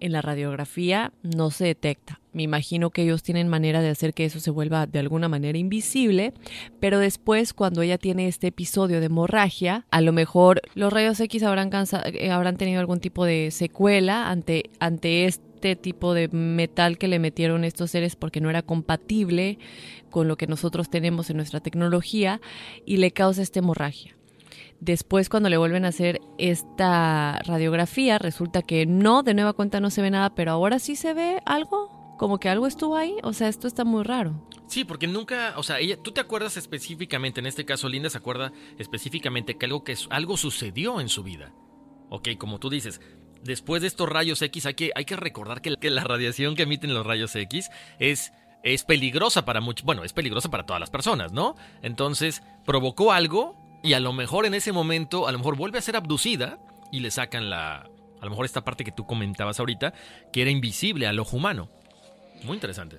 En 0.01 0.12
la 0.12 0.22
radiografía 0.22 1.12
no 1.22 1.51
se 1.51 1.66
detecta. 1.66 2.20
Me 2.32 2.42
imagino 2.42 2.90
que 2.90 3.03
ellos 3.03 3.22
tienen 3.22 3.48
manera 3.48 3.82
de 3.82 3.90
hacer 3.90 4.14
que 4.14 4.24
eso 4.24 4.40
se 4.40 4.51
vuelva 4.51 4.86
de 4.86 4.98
alguna 4.98 5.28
manera 5.28 5.59
invisible, 5.59 6.32
pero 6.80 6.98
después 6.98 7.53
cuando 7.53 7.82
ella 7.82 7.98
tiene 7.98 8.26
este 8.26 8.46
episodio 8.46 9.01
de 9.01 9.07
hemorragia, 9.07 9.84
a 9.90 10.01
lo 10.01 10.12
mejor 10.12 10.62
los 10.74 10.92
rayos 10.92 11.20
X 11.20 11.42
habrán, 11.42 11.70
cansa 11.70 12.03
habrán 12.30 12.57
tenido 12.57 12.80
algún 12.80 13.01
tipo 13.01 13.24
de 13.24 13.51
secuela 13.51 14.30
ante, 14.30 14.70
ante 14.78 15.26
este 15.26 15.76
tipo 15.76 16.14
de 16.14 16.28
metal 16.28 16.96
que 16.96 17.09
le 17.09 17.18
metieron 17.18 17.64
estos 17.64 17.90
seres 17.90 18.16
porque 18.16 18.40
no 18.40 18.48
era 18.48 18.62
compatible 18.62 19.59
con 20.09 20.28
lo 20.28 20.36
que 20.36 20.46
nosotros 20.46 20.88
tenemos 20.88 21.28
en 21.28 21.36
nuestra 21.36 21.61
tecnología 21.61 22.40
y 22.86 22.96
le 22.96 23.11
causa 23.11 23.42
esta 23.42 23.59
hemorragia. 23.59 24.16
Después, 24.80 25.28
cuando 25.28 25.48
le 25.48 25.57
vuelven 25.57 25.84
a 25.84 25.88
hacer 25.88 26.20
esta 26.38 27.40
radiografía, 27.44 28.18
resulta 28.18 28.62
que 28.62 28.86
no, 28.86 29.22
de 29.22 29.34
nueva 29.34 29.53
cuenta 29.53 29.80
no 29.80 29.90
se 29.90 30.03
ve 30.03 30.11
nada, 30.11 30.34
pero 30.34 30.53
ahora 30.53 30.78
sí 30.78 30.96
se 30.96 31.14
ve 31.14 31.40
algo, 31.44 32.16
como 32.18 32.38
que 32.38 32.48
algo 32.48 32.66
estuvo 32.66 32.96
ahí. 32.96 33.16
O 33.22 33.32
sea, 33.32 33.48
esto 33.48 33.66
está 33.66 33.84
muy 33.84 34.05
raro. 34.05 34.46
Sí, 34.66 34.84
porque 34.84 35.09
nunca, 35.09 35.55
o 35.57 35.62
sea, 35.62 35.80
ella, 35.80 35.96
tú 36.01 36.12
te 36.12 36.20
acuerdas 36.20 36.57
específicamente, 36.57 37.40
en 37.40 37.46
este 37.46 37.64
caso 37.64 37.88
Linda 37.88 38.09
se 38.09 38.18
acuerda 38.18 38.53
específicamente 38.78 39.59
que 39.59 39.66
algo, 39.66 39.82
que 39.82 39.96
algo 40.11 40.36
sucedió 40.36 41.01
en 41.01 41.09
su 41.09 41.24
vida. 41.24 41.53
Ok, 42.09 42.28
como 42.38 42.61
tú 42.61 42.70
dices, 42.70 43.01
después 43.42 43.82
de 43.82 43.88
estos 43.88 44.09
rayos 44.09 44.40
X 44.42 44.66
hay 44.66 44.74
que, 44.74 44.92
hay 44.94 45.05
que 45.05 45.16
recordar 45.16 45.61
que, 45.61 45.76
la 45.90 46.05
radiación 46.05 46.55
que 46.55 46.62
emiten 46.62 46.94
los 46.94 47.05
rayos 47.07 47.34
X 47.34 47.68
es 47.98 48.32
es 48.62 48.84
peligrosa 48.84 49.44
para 49.44 49.61
muchos, 49.61 49.86
bueno, 49.86 50.05
es 50.05 50.12
peligrosa 50.12 50.51
para 50.51 50.66
todas 50.66 50.80
las 50.80 50.90
personas, 50.90 51.32
¿no? 51.32 51.57
Entonces, 51.82 52.42
provocó 52.66 53.11
algo 53.11 53.57
y 53.82 53.92
a 53.94 54.00
lo 54.00 54.12
mejor 54.12 54.46
en 54.46 54.54
ese 54.54 54.72
momento, 54.72 55.26
a 55.26 55.32
lo 55.32 55.38
mejor 55.38 55.56
vuelve 55.56 55.78
a 55.78 55.82
ser 55.82 55.96
abducida 55.96 56.58
y 56.92 57.00
le 57.00 57.10
sacan 57.10 57.50
la, 57.50 57.88
a 58.20 58.24
lo 58.24 58.30
mejor 58.30 58.44
esta 58.44 58.64
parte 58.64 58.84
que 58.84 58.92
tú 58.92 59.06
comentabas 59.06 59.60
ahorita, 59.60 59.94
que 60.32 60.42
era 60.42 60.50
invisible 60.50 61.06
al 61.06 61.18
ojo 61.18 61.36
humano. 61.36 61.68
Muy 62.44 62.54
interesante. 62.54 62.98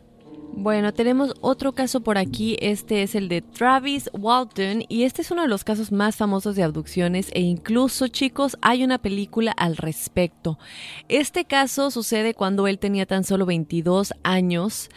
Bueno, 0.54 0.94
tenemos 0.94 1.34
otro 1.42 1.72
caso 1.72 2.02
por 2.02 2.18
aquí, 2.18 2.58
este 2.62 3.04
es 3.04 3.16
el 3.16 3.30
de 3.30 3.42
Travis 3.42 4.10
Walton 4.14 4.84
y 4.90 5.04
este 5.04 5.22
es 5.22 5.32
uno 5.32 5.42
de 5.44 5.48
los 5.48 5.64
casos 5.64 5.92
más 5.92 6.18
famosos 6.18 6.56
de 6.56 6.64
abducciones 6.64 7.30
e 7.34 7.40
incluso 7.40 8.08
chicos 8.10 8.58
hay 8.62 8.84
una 8.84 8.98
película 8.98 9.54
al 9.54 9.78
respecto. 9.78 10.60
Este 11.08 11.46
caso 11.46 11.90
sucede 11.90 12.34
cuando 12.34 12.68
él 12.68 12.80
tenía 12.80 13.06
tan 13.06 13.24
solo 13.24 13.46
22 13.46 14.14
años 14.24 14.90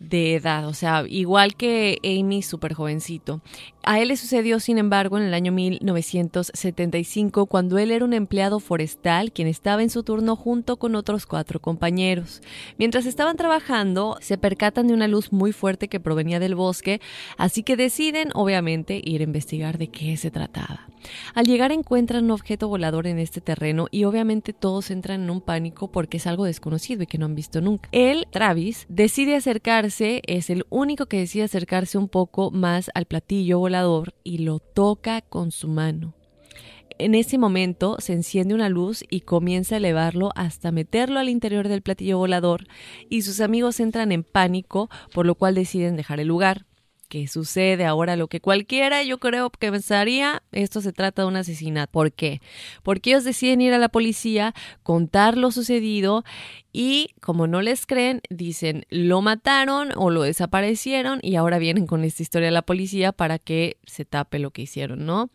de 0.00 0.34
edad, 0.34 0.66
o 0.66 0.74
sea, 0.74 1.04
igual 1.08 1.56
que 1.56 1.98
Amy, 2.04 2.42
súper 2.42 2.74
jovencito. 2.74 3.40
A 3.90 4.00
él 4.00 4.08
le 4.08 4.18
sucedió, 4.18 4.60
sin 4.60 4.76
embargo, 4.76 5.16
en 5.16 5.24
el 5.24 5.32
año 5.32 5.50
1975, 5.50 7.46
cuando 7.46 7.78
él 7.78 7.90
era 7.90 8.04
un 8.04 8.12
empleado 8.12 8.60
forestal, 8.60 9.32
quien 9.32 9.48
estaba 9.48 9.82
en 9.82 9.88
su 9.88 10.02
turno 10.02 10.36
junto 10.36 10.76
con 10.76 10.94
otros 10.94 11.24
cuatro 11.24 11.58
compañeros. 11.58 12.42
Mientras 12.76 13.06
estaban 13.06 13.38
trabajando, 13.38 14.18
se 14.20 14.36
percatan 14.36 14.88
de 14.88 14.92
una 14.92 15.08
luz 15.08 15.32
muy 15.32 15.52
fuerte 15.52 15.88
que 15.88 16.00
provenía 16.00 16.38
del 16.38 16.54
bosque, 16.54 17.00
así 17.38 17.62
que 17.62 17.78
deciden, 17.78 18.28
obviamente, 18.34 19.00
ir 19.02 19.22
a 19.22 19.24
investigar 19.24 19.78
de 19.78 19.88
qué 19.88 20.18
se 20.18 20.30
trataba. 20.30 20.86
Al 21.32 21.46
llegar 21.46 21.72
encuentran 21.72 22.24
un 22.24 22.32
objeto 22.32 22.68
volador 22.68 23.06
en 23.06 23.18
este 23.18 23.40
terreno 23.40 23.86
y 23.90 24.04
obviamente 24.04 24.52
todos 24.52 24.90
entran 24.90 25.22
en 25.22 25.30
un 25.30 25.40
pánico 25.40 25.90
porque 25.90 26.18
es 26.18 26.26
algo 26.26 26.44
desconocido 26.44 27.04
y 27.04 27.06
que 27.06 27.16
no 27.16 27.24
han 27.24 27.36
visto 27.36 27.62
nunca. 27.62 27.88
Él, 27.92 28.26
Travis, 28.30 28.84
decide 28.90 29.36
acercarse, 29.36 30.20
es 30.26 30.50
el 30.50 30.66
único 30.68 31.06
que 31.06 31.20
decide 31.20 31.44
acercarse 31.44 31.96
un 31.96 32.08
poco 32.08 32.50
más 32.50 32.90
al 32.94 33.06
platillo 33.06 33.60
volador 33.60 33.77
y 34.24 34.38
lo 34.38 34.58
toca 34.58 35.20
con 35.20 35.50
su 35.50 35.68
mano. 35.68 36.14
En 36.98 37.14
ese 37.14 37.38
momento 37.38 37.96
se 38.00 38.12
enciende 38.12 38.54
una 38.54 38.68
luz 38.68 39.04
y 39.08 39.20
comienza 39.20 39.76
a 39.76 39.78
elevarlo 39.78 40.30
hasta 40.34 40.72
meterlo 40.72 41.20
al 41.20 41.28
interior 41.28 41.68
del 41.68 41.82
platillo 41.82 42.18
volador 42.18 42.66
y 43.08 43.22
sus 43.22 43.40
amigos 43.40 43.78
entran 43.78 44.10
en 44.10 44.24
pánico, 44.24 44.90
por 45.14 45.24
lo 45.24 45.36
cual 45.36 45.54
deciden 45.54 45.96
dejar 45.96 46.18
el 46.18 46.26
lugar. 46.26 46.66
¿Qué 47.08 47.26
sucede 47.26 47.86
ahora? 47.86 48.16
Lo 48.16 48.28
que 48.28 48.40
cualquiera 48.40 49.02
yo 49.02 49.16
creo 49.16 49.48
que 49.48 49.70
pensaría, 49.70 50.42
esto 50.52 50.82
se 50.82 50.92
trata 50.92 51.22
de 51.22 51.28
un 51.28 51.36
asesinato. 51.36 51.90
¿Por 51.90 52.12
qué? 52.12 52.42
Porque 52.82 53.10
ellos 53.10 53.24
deciden 53.24 53.62
ir 53.62 53.72
a 53.72 53.78
la 53.78 53.88
policía, 53.88 54.54
contar 54.82 55.38
lo 55.38 55.50
sucedido 55.50 56.22
y 56.70 57.14
como 57.22 57.46
no 57.46 57.62
les 57.62 57.86
creen, 57.86 58.20
dicen 58.28 58.84
lo 58.90 59.22
mataron 59.22 59.88
o 59.96 60.10
lo 60.10 60.20
desaparecieron 60.20 61.20
y 61.22 61.36
ahora 61.36 61.58
vienen 61.58 61.86
con 61.86 62.04
esta 62.04 62.22
historia 62.22 62.48
a 62.48 62.52
la 62.52 62.60
policía 62.60 63.12
para 63.12 63.38
que 63.38 63.78
se 63.86 64.04
tape 64.04 64.38
lo 64.38 64.50
que 64.50 64.62
hicieron, 64.62 65.06
¿no? 65.06 65.30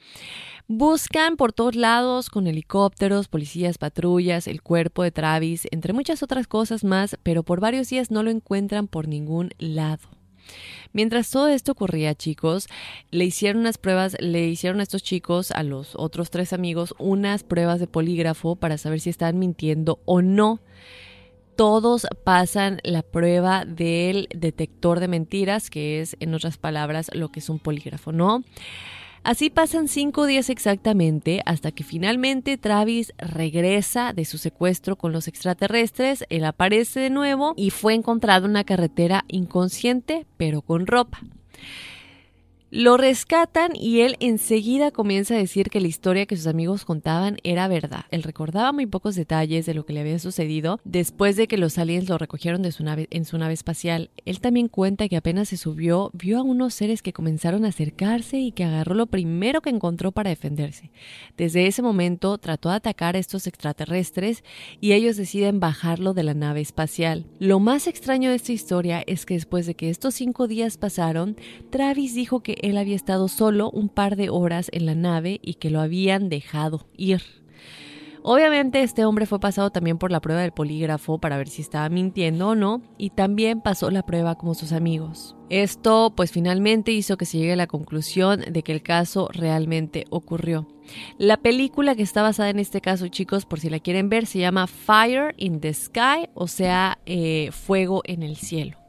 Buscan 0.68 1.38
por 1.38 1.54
todos 1.54 1.76
lados 1.76 2.30
con 2.30 2.46
helicópteros, 2.46 3.28
policías, 3.30 3.80
patrullas, 3.80 4.48
el 4.48 4.62
cuerpo 4.62 5.02
de 5.02 5.12
Travis, 5.12 5.68
entre 5.72 5.94
muchas 5.94 6.22
otras 6.22 6.46
cosas 6.46 6.84
más, 6.84 7.18
pero 7.24 7.42
por 7.42 7.60
varios 7.60 7.90
días 7.90 8.12
no 8.12 8.22
lo 8.22 8.30
encuentran 8.30 8.88
por 8.88 9.08
ningún 9.08 9.50
lado. 9.58 10.13
Mientras 10.92 11.30
todo 11.30 11.48
esto 11.48 11.72
ocurría, 11.72 12.14
chicos, 12.14 12.68
le 13.10 13.26
hicieron 13.26 13.62
unas 13.62 13.78
pruebas, 13.78 14.16
le 14.20 14.48
hicieron 14.48 14.80
a 14.80 14.84
estos 14.84 15.02
chicos, 15.02 15.52
a 15.52 15.64
los 15.64 15.94
otros 15.96 16.30
tres 16.30 16.54
amigos, 16.54 16.94
unas 17.00 17.44
pruebas 17.44 17.80
de 17.80 17.88
polígrafo 17.88 18.56
para 18.56 18.78
saber 18.78 19.00
si 19.00 19.10
estaban 19.10 19.40
mintiendo 19.40 20.00
o 20.06 20.22
no. 20.22 20.60
Todos 21.56 22.08
pasan 22.24 22.80
la 22.84 23.04
prueba 23.04 23.66
del 23.66 24.28
detector 24.36 25.00
de 25.00 25.08
mentiras, 25.08 25.70
que 25.70 26.02
es, 26.02 26.16
en 26.20 26.34
otras 26.34 26.58
palabras, 26.58 27.12
lo 27.14 27.30
que 27.30 27.40
es 27.40 27.50
un 27.50 27.60
polígrafo, 27.60 28.12
¿no? 28.12 28.44
Así 29.24 29.50
pasan 29.50 29.88
cinco 29.88 30.26
días 30.26 30.50
exactamente 30.50 31.42
hasta 31.46 31.72
que 31.72 31.86
finalmente 31.86 32.58
Travis 32.58 33.14
regresa 33.18 34.12
de 34.12 34.26
su 34.26 34.38
secuestro 34.38 34.98
con 34.98 35.14
los 35.14 35.30
extraterrestres, 35.30 36.26
él 36.28 36.44
aparece 36.44 37.00
de 37.00 37.10
nuevo 37.10 37.54
y 37.56 37.70
fue 37.70 37.94
encontrado 37.94 38.46
en 38.46 38.52
una 38.52 38.66
carretera 38.66 39.24
inconsciente 39.30 40.26
pero 40.36 40.62
con 40.62 40.88
ropa. 40.88 41.22
Lo 42.76 42.98
rescatan 42.98 43.74
y 43.76 44.00
él 44.00 44.18
enseguida 44.20 44.90
comienza 44.90 45.36
a 45.36 45.38
decir 45.38 45.70
que 45.70 45.80
la 45.80 45.88
historia 45.88 46.26
que 46.26 46.36
sus 46.36 46.48
amigos 46.48 46.86
contaban 46.86 47.38
era 47.44 47.68
verdad. 47.68 48.06
Él 48.10 48.24
recordaba 48.24 48.72
muy 48.72 48.88
pocos 48.88 49.14
detalles 49.14 49.68
de 49.68 49.76
lo 49.76 49.86
que 49.86 49.94
le 49.94 50.00
había 50.00 50.18
sucedido 50.18 50.80
después 50.84 51.36
de 51.36 51.48
que 51.48 51.60
los 51.60 51.78
aliens 51.78 52.10
lo 52.10 52.18
recogieron 52.18 52.64
de 52.64 52.72
su 52.72 52.84
nave, 52.84 53.08
en 53.12 53.26
su 53.26 53.38
nave 53.38 53.54
espacial. 53.54 54.10
Él 54.26 54.40
también 54.40 54.70
cuenta 54.70 55.08
que 55.08 55.18
apenas 55.18 55.50
se 55.50 55.58
subió, 55.58 56.10
vio 56.14 56.40
a 56.40 56.42
unos 56.42 56.74
seres 56.74 57.04
que 57.04 57.14
comenzaron 57.14 57.64
a 57.64 57.68
acercarse 57.68 58.40
y 58.40 58.52
que 58.52 58.64
agarró 58.64 58.96
lo 58.96 59.06
primero 59.06 59.62
que 59.62 59.70
encontró 59.70 60.12
para 60.12 60.32
defenderse. 60.32 60.90
Desde 61.38 61.68
ese 61.68 61.84
momento 61.84 62.40
trató 62.40 62.70
de 62.70 62.78
atacar 62.78 63.16
a 63.16 63.20
estos 63.20 63.46
extraterrestres 63.46 64.44
y 64.82 64.94
ellos 64.94 65.16
deciden 65.16 65.60
bajarlo 65.60 66.16
de 66.16 66.24
la 66.24 66.34
nave 66.34 66.62
espacial. 66.62 67.28
Lo 67.38 67.60
más 67.60 67.86
extraño 67.86 68.32
de 68.32 68.38
esta 68.38 68.52
historia 68.52 69.04
es 69.06 69.28
que 69.28 69.36
después 69.36 69.68
de 69.68 69.76
que 69.76 69.92
estos 69.92 70.16
cinco 70.16 70.48
días 70.48 70.78
pasaron, 70.78 71.38
Travis 71.70 72.16
dijo 72.16 72.42
que 72.42 72.63
él 72.64 72.78
había 72.78 72.96
estado 72.96 73.28
solo 73.28 73.70
un 73.70 73.90
par 73.90 74.16
de 74.16 74.30
horas 74.30 74.70
en 74.72 74.86
la 74.86 74.96
nave 74.96 75.40
y 75.44 75.56
que 75.56 75.70
lo 75.70 75.82
habían 75.82 76.30
dejado 76.30 76.88
ir. 76.98 77.22
Obviamente 78.26 78.82
este 78.82 79.04
hombre 79.04 79.26
fue 79.26 79.42
pasado 79.42 79.70
también 79.70 79.98
por 79.98 80.10
la 80.10 80.22
prueba 80.22 80.42
del 80.42 80.54
polígrafo 80.54 81.20
para 81.20 81.36
ver 81.36 81.50
si 81.50 81.62
estaba 81.62 81.90
mintiendo 81.90 82.50
o 82.50 82.56
no 82.56 82.82
y 82.98 83.10
también 83.10 83.60
pasó 83.60 83.92
la 83.92 84.06
prueba 84.06 84.36
como 84.36 84.54
sus 84.54 84.72
amigos. 84.72 85.36
Esto 85.50 86.14
pues 86.16 86.32
finalmente 86.32 86.94
hizo 86.94 87.18
que 87.18 87.26
se 87.26 87.38
llegue 87.38 87.52
a 87.52 87.58
la 87.58 87.68
conclusión 87.68 88.40
de 88.50 88.64
que 88.64 88.72
el 88.72 88.82
caso 88.82 89.28
realmente 89.34 90.06
ocurrió. 90.10 90.70
La 91.18 91.36
película 91.36 91.96
que 91.96 92.04
está 92.04 92.22
basada 92.22 92.50
en 92.50 92.60
este 92.60 92.80
caso 92.80 93.10
chicos 93.10 93.46
por 93.46 93.60
si 93.60 93.70
la 93.70 93.80
quieren 93.80 94.08
ver 94.08 94.26
se 94.26 94.40
llama 94.40 94.68
Fire 94.68 95.36
in 95.38 95.60
the 95.60 95.74
Sky 95.74 96.30
o 96.34 96.48
sea 96.48 97.00
eh, 97.06 97.50
fuego 97.52 98.04
en 98.06 98.24
el 98.24 98.38
cielo. 98.38 98.83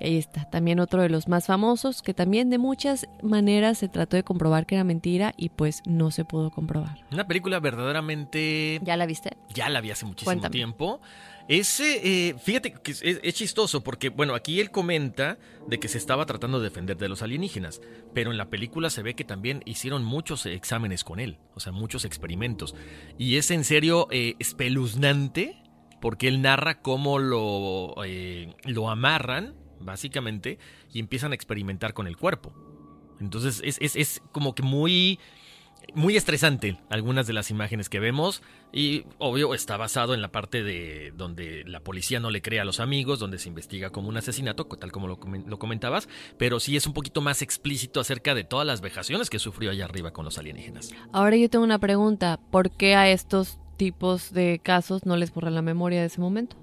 Ahí 0.00 0.18
está, 0.18 0.44
también 0.50 0.78
otro 0.78 1.02
de 1.02 1.08
los 1.08 1.26
más 1.26 1.46
famosos, 1.46 2.02
que 2.02 2.12
también 2.12 2.50
de 2.50 2.58
muchas 2.58 3.08
maneras 3.22 3.78
se 3.78 3.88
trató 3.88 4.16
de 4.16 4.22
comprobar 4.22 4.66
que 4.66 4.74
era 4.74 4.84
mentira 4.84 5.32
y 5.36 5.48
pues 5.48 5.82
no 5.86 6.10
se 6.10 6.24
pudo 6.24 6.50
comprobar. 6.50 6.98
Una 7.10 7.26
película 7.26 7.60
verdaderamente... 7.60 8.80
¿Ya 8.82 8.96
la 8.96 9.06
viste? 9.06 9.36
Ya 9.54 9.68
la 9.68 9.80
vi 9.80 9.90
hace 9.90 10.04
muchísimo 10.04 10.50
tiempo. 10.50 11.00
Ese, 11.48 12.00
eh, 12.28 12.34
fíjate 12.38 12.72
que 12.72 12.90
es, 12.90 13.34
chistoso 13.34 13.82
porque, 13.82 14.08
bueno, 14.08 14.34
aquí 14.34 14.60
él 14.60 14.70
comenta 14.70 15.38
de 15.68 15.78
que 15.78 15.86
se 15.86 15.96
estaba 15.96 16.26
tratando 16.26 16.58
de 16.58 16.64
defender 16.64 16.96
de 16.96 17.08
los 17.08 17.22
alienígenas, 17.22 17.80
pero 18.12 18.32
en 18.32 18.36
la 18.36 18.50
película 18.50 18.90
se 18.90 19.02
ve 19.02 19.14
que 19.14 19.24
también 19.24 19.62
hicieron 19.64 20.04
muchos 20.04 20.44
exámenes 20.44 21.04
con 21.04 21.20
él, 21.20 21.38
o 21.54 21.60
sea, 21.60 21.72
muchos 21.72 22.04
experimentos. 22.04 22.74
Y 23.16 23.36
es 23.36 23.50
en 23.52 23.62
serio 23.62 24.08
eh, 24.10 24.34
espeluznante 24.40 25.62
porque 26.00 26.28
él 26.28 26.42
narra 26.42 26.82
cómo 26.82 27.18
lo, 27.18 27.94
eh, 28.04 28.52
lo 28.64 28.90
amarran 28.90 29.54
básicamente, 29.80 30.58
y 30.92 31.00
empiezan 31.00 31.32
a 31.32 31.34
experimentar 31.34 31.94
con 31.94 32.06
el 32.06 32.16
cuerpo. 32.16 32.52
Entonces 33.20 33.62
es, 33.64 34.22
como 34.32 34.54
que 34.54 34.62
muy, 34.62 35.18
muy 35.94 36.16
estresante 36.16 36.78
algunas 36.90 37.26
de 37.26 37.32
las 37.32 37.50
imágenes 37.50 37.88
que 37.88 37.98
vemos 37.98 38.42
y 38.72 39.04
obvio 39.18 39.54
está 39.54 39.76
basado 39.76 40.12
en 40.12 40.20
la 40.20 40.30
parte 40.30 40.62
de 40.62 41.12
donde 41.16 41.64
la 41.64 41.80
policía 41.80 42.20
no 42.20 42.30
le 42.30 42.42
cree 42.42 42.60
a 42.60 42.64
los 42.64 42.80
amigos, 42.80 43.18
donde 43.18 43.38
se 43.38 43.48
investiga 43.48 43.90
como 43.90 44.08
un 44.08 44.16
asesinato, 44.16 44.64
tal 44.64 44.92
como 44.92 45.08
lo, 45.08 45.18
lo 45.46 45.58
comentabas, 45.58 46.08
pero 46.36 46.60
sí 46.60 46.76
es 46.76 46.86
un 46.86 46.92
poquito 46.92 47.20
más 47.20 47.42
explícito 47.42 48.00
acerca 48.00 48.34
de 48.34 48.44
todas 48.44 48.66
las 48.66 48.80
vejaciones 48.80 49.30
que 49.30 49.38
sufrió 49.38 49.70
allá 49.70 49.86
arriba 49.86 50.12
con 50.12 50.24
los 50.24 50.38
alienígenas. 50.38 50.92
Ahora 51.12 51.36
yo 51.36 51.48
tengo 51.48 51.64
una 51.64 51.78
pregunta, 51.78 52.38
¿por 52.50 52.70
qué 52.70 52.94
a 52.94 53.10
estos 53.10 53.58
tipos 53.76 54.32
de 54.32 54.60
casos 54.62 55.06
no 55.06 55.16
les 55.16 55.32
borra 55.32 55.50
la 55.50 55.62
memoria 55.62 56.00
de 56.00 56.06
ese 56.06 56.20
momento? 56.20 56.56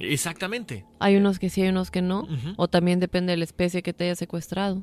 Exactamente. 0.00 0.86
Hay 0.98 1.16
unos 1.16 1.38
que 1.38 1.50
sí, 1.50 1.62
hay 1.62 1.68
unos 1.68 1.90
que 1.90 2.02
no. 2.02 2.26
O 2.56 2.68
también 2.68 3.00
depende 3.00 3.32
de 3.32 3.36
la 3.36 3.44
especie 3.44 3.82
que 3.82 3.92
te 3.92 4.04
haya 4.04 4.14
secuestrado. 4.14 4.82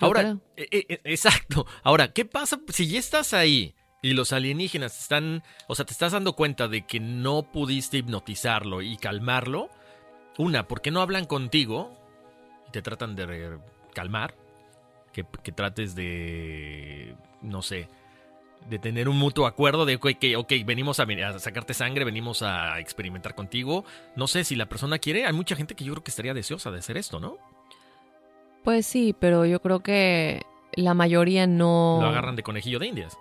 Ahora, 0.00 0.38
e, 0.56 0.68
e, 0.70 0.86
e, 0.88 1.00
exacto. 1.04 1.66
Ahora, 1.82 2.12
¿qué 2.12 2.24
pasa 2.24 2.60
si 2.68 2.88
ya 2.88 2.98
estás 2.98 3.34
ahí 3.34 3.74
y 4.02 4.14
los 4.14 4.32
alienígenas 4.32 4.98
están, 5.00 5.44
o 5.68 5.76
sea, 5.76 5.84
te 5.84 5.92
estás 5.92 6.12
dando 6.12 6.34
cuenta 6.34 6.66
de 6.66 6.84
que 6.86 6.98
no 6.98 7.52
pudiste 7.52 7.98
hipnotizarlo 7.98 8.82
y 8.82 8.96
calmarlo? 8.96 9.70
Una, 10.38 10.66
¿por 10.66 10.82
qué 10.82 10.90
no 10.90 11.00
hablan 11.00 11.26
contigo 11.26 11.96
y 12.66 12.72
te 12.72 12.82
tratan 12.82 13.14
de 13.14 13.58
calmar? 13.94 14.34
Que, 15.12 15.24
que 15.42 15.52
trates 15.52 15.94
de, 15.94 17.14
no 17.42 17.62
sé, 17.62 17.88
de 18.68 18.78
tener 18.78 19.08
un 19.08 19.18
mutuo 19.18 19.46
acuerdo 19.46 19.84
de 19.84 19.98
que, 19.98 20.36
ok, 20.36 20.52
venimos 20.64 21.00
a, 21.00 21.04
a, 21.04 21.38
sacarte 21.38 21.74
sangre, 21.74 22.04
venimos 22.04 22.42
a 22.42 22.78
experimentar 22.80 23.34
contigo. 23.34 23.84
No 24.16 24.26
sé 24.26 24.44
si 24.44 24.56
la 24.56 24.66
persona 24.66 24.98
quiere, 24.98 25.26
hay 25.26 25.32
mucha 25.32 25.56
gente 25.56 25.74
que 25.74 25.84
yo 25.84 25.92
creo 25.92 26.04
que 26.04 26.10
estaría 26.10 26.34
deseosa 26.34 26.70
de 26.70 26.78
hacer 26.78 26.96
esto, 26.96 27.20
¿no? 27.20 27.38
Pues 28.64 28.86
sí, 28.86 29.14
pero 29.18 29.44
yo 29.44 29.60
creo 29.60 29.80
que 29.80 30.42
la 30.74 30.94
mayoría 30.94 31.46
no... 31.46 31.98
Lo 32.00 32.08
agarran 32.08 32.36
de 32.36 32.42
conejillo 32.42 32.78
de 32.78 32.86
indias. 32.86 33.18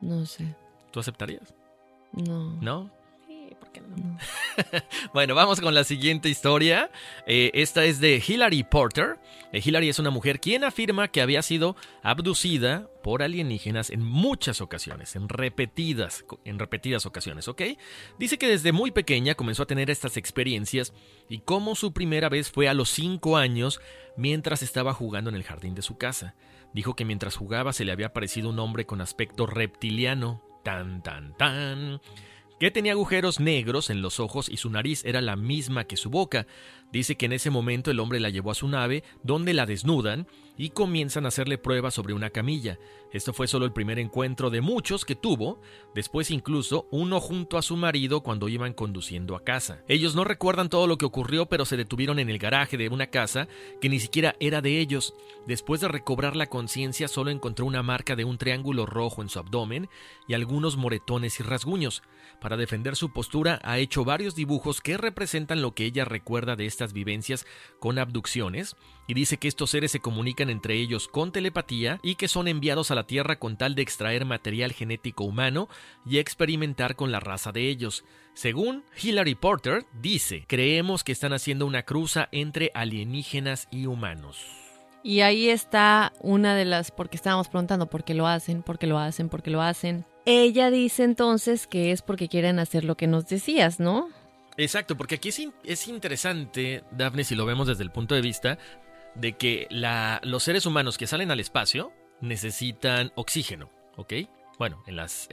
No 0.00 0.26
sé. 0.26 0.54
¿Tú 0.90 1.00
aceptarías? 1.00 1.54
No. 2.12 2.50
¿No? 2.60 2.90
bueno, 5.12 5.34
vamos 5.34 5.60
con 5.60 5.74
la 5.74 5.84
siguiente 5.84 6.28
historia. 6.28 6.90
Eh, 7.26 7.50
esta 7.54 7.84
es 7.84 8.00
de 8.00 8.22
Hilary 8.26 8.64
Porter. 8.64 9.18
Eh, 9.52 9.60
Hilary 9.64 9.88
es 9.88 9.98
una 9.98 10.10
mujer 10.10 10.40
quien 10.40 10.64
afirma 10.64 11.08
que 11.08 11.20
había 11.20 11.42
sido 11.42 11.76
abducida 12.02 12.88
por 13.02 13.22
alienígenas 13.22 13.90
en 13.90 14.02
muchas 14.02 14.60
ocasiones, 14.60 15.14
en 15.16 15.28
repetidas, 15.28 16.24
en 16.44 16.58
repetidas 16.58 17.06
ocasiones, 17.06 17.48
¿ok? 17.48 17.62
Dice 18.18 18.38
que 18.38 18.48
desde 18.48 18.72
muy 18.72 18.90
pequeña 18.90 19.34
comenzó 19.34 19.64
a 19.64 19.66
tener 19.66 19.90
estas 19.90 20.16
experiencias 20.16 20.92
y 21.28 21.38
como 21.40 21.74
su 21.74 21.92
primera 21.92 22.28
vez 22.28 22.50
fue 22.50 22.68
a 22.68 22.74
los 22.74 22.90
5 22.90 23.36
años 23.36 23.80
mientras 24.16 24.62
estaba 24.62 24.94
jugando 24.94 25.30
en 25.30 25.36
el 25.36 25.44
jardín 25.44 25.74
de 25.74 25.82
su 25.82 25.98
casa. 25.98 26.34
Dijo 26.72 26.96
que 26.96 27.04
mientras 27.04 27.36
jugaba 27.36 27.72
se 27.72 27.84
le 27.84 27.92
había 27.92 28.06
aparecido 28.06 28.48
un 28.48 28.58
hombre 28.58 28.86
con 28.86 29.00
aspecto 29.00 29.46
reptiliano. 29.46 30.42
Tan, 30.64 31.02
tan, 31.02 31.36
tan 31.36 32.00
que 32.64 32.70
tenía 32.70 32.92
agujeros 32.92 33.40
negros 33.40 33.90
en 33.90 34.00
los 34.00 34.18
ojos 34.20 34.48
y 34.48 34.56
su 34.56 34.70
nariz 34.70 35.04
era 35.04 35.20
la 35.20 35.36
misma 35.36 35.84
que 35.84 35.98
su 35.98 36.08
boca. 36.08 36.46
Dice 36.92 37.14
que 37.14 37.26
en 37.26 37.34
ese 37.34 37.50
momento 37.50 37.90
el 37.90 38.00
hombre 38.00 38.20
la 38.20 38.30
llevó 38.30 38.52
a 38.52 38.54
su 38.54 38.68
nave, 38.68 39.04
donde 39.22 39.52
la 39.52 39.66
desnudan 39.66 40.26
y 40.56 40.70
comienzan 40.70 41.24
a 41.24 41.28
hacerle 41.28 41.58
pruebas 41.58 41.94
sobre 41.94 42.14
una 42.14 42.30
camilla. 42.30 42.78
Esto 43.12 43.32
fue 43.32 43.46
solo 43.46 43.64
el 43.64 43.72
primer 43.72 43.98
encuentro 43.98 44.50
de 44.50 44.60
muchos 44.60 45.04
que 45.04 45.14
tuvo, 45.14 45.60
después 45.94 46.30
incluso 46.30 46.88
uno 46.90 47.20
junto 47.20 47.58
a 47.58 47.62
su 47.62 47.76
marido 47.76 48.22
cuando 48.22 48.48
iban 48.48 48.72
conduciendo 48.72 49.36
a 49.36 49.44
casa. 49.44 49.82
Ellos 49.88 50.14
no 50.14 50.24
recuerdan 50.24 50.68
todo 50.68 50.86
lo 50.86 50.98
que 50.98 51.04
ocurrió, 51.04 51.46
pero 51.46 51.64
se 51.64 51.76
detuvieron 51.76 52.18
en 52.18 52.28
el 52.28 52.38
garaje 52.38 52.76
de 52.76 52.88
una 52.88 53.06
casa 53.08 53.46
que 53.80 53.88
ni 53.88 54.00
siquiera 54.00 54.34
era 54.40 54.60
de 54.60 54.80
ellos. 54.80 55.14
Después 55.46 55.80
de 55.80 55.88
recobrar 55.88 56.34
la 56.34 56.46
conciencia, 56.46 57.06
solo 57.06 57.30
encontró 57.30 57.66
una 57.66 57.82
marca 57.82 58.16
de 58.16 58.24
un 58.24 58.38
triángulo 58.38 58.86
rojo 58.86 59.22
en 59.22 59.28
su 59.28 59.38
abdomen 59.38 59.88
y 60.26 60.34
algunos 60.34 60.76
moretones 60.76 61.38
y 61.38 61.42
rasguños. 61.42 62.02
Para 62.40 62.56
defender 62.56 62.96
su 62.96 63.12
postura, 63.12 63.60
ha 63.62 63.78
hecho 63.78 64.04
varios 64.04 64.34
dibujos 64.34 64.80
que 64.80 64.96
representan 64.96 65.62
lo 65.62 65.72
que 65.74 65.84
ella 65.84 66.04
recuerda 66.04 66.56
de 66.56 66.66
estas 66.66 66.92
vivencias 66.92 67.46
con 67.78 67.98
abducciones 67.98 68.76
y 69.06 69.14
dice 69.14 69.36
que 69.36 69.48
estos 69.48 69.70
seres 69.70 69.92
se 69.92 70.00
comunican 70.00 70.43
entre 70.50 70.74
ellos 70.74 71.08
con 71.08 71.32
telepatía 71.32 72.00
y 72.02 72.14
que 72.16 72.28
son 72.28 72.48
enviados 72.48 72.90
a 72.90 72.94
la 72.94 73.06
Tierra 73.06 73.38
con 73.38 73.56
tal 73.56 73.74
de 73.74 73.82
extraer 73.82 74.24
material 74.24 74.72
genético 74.72 75.24
humano 75.24 75.68
y 76.06 76.18
experimentar 76.18 76.96
con 76.96 77.12
la 77.12 77.20
raza 77.20 77.52
de 77.52 77.68
ellos. 77.68 78.04
Según 78.34 78.84
Hilary 79.00 79.34
Porter, 79.34 79.84
dice, 80.00 80.44
creemos 80.46 81.04
que 81.04 81.12
están 81.12 81.32
haciendo 81.32 81.66
una 81.66 81.84
cruza 81.84 82.28
entre 82.32 82.70
alienígenas 82.74 83.68
y 83.70 83.86
humanos. 83.86 84.38
Y 85.02 85.20
ahí 85.20 85.50
está 85.50 86.14
una 86.20 86.56
de 86.56 86.64
las, 86.64 86.90
porque 86.90 87.16
estábamos 87.16 87.48
preguntando 87.48 87.86
por 87.90 88.04
qué 88.04 88.14
lo 88.14 88.26
hacen, 88.26 88.62
por 88.62 88.78
qué 88.78 88.86
lo 88.86 88.98
hacen, 88.98 89.28
por 89.28 89.42
qué 89.42 89.50
lo 89.50 89.60
hacen. 89.60 90.06
Ella 90.24 90.70
dice 90.70 91.04
entonces 91.04 91.66
que 91.66 91.92
es 91.92 92.00
porque 92.00 92.28
quieren 92.28 92.58
hacer 92.58 92.84
lo 92.84 92.96
que 92.96 93.06
nos 93.06 93.28
decías, 93.28 93.78
¿no? 93.78 94.08
Exacto, 94.56 94.96
porque 94.96 95.16
aquí 95.16 95.28
es, 95.28 95.42
es 95.64 95.88
interesante, 95.88 96.84
Daphne, 96.92 97.24
si 97.24 97.34
lo 97.34 97.44
vemos 97.44 97.66
desde 97.66 97.82
el 97.82 97.90
punto 97.90 98.14
de 98.14 98.20
vista 98.22 98.58
de 99.14 99.34
que 99.34 99.66
los 100.22 100.42
seres 100.42 100.66
humanos 100.66 100.98
que 100.98 101.06
salen 101.06 101.30
al 101.30 101.40
espacio 101.40 101.92
necesitan 102.20 103.12
oxígeno, 103.14 103.70
¿ok? 103.96 104.14
Bueno, 104.58 104.82
en 104.86 104.96
las, 104.96 105.28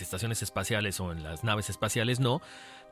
estaciones 0.00 0.42
espaciales 0.42 1.00
o 1.00 1.12
en 1.12 1.22
las 1.22 1.42
naves 1.44 1.70
espaciales 1.70 2.20
no, 2.20 2.40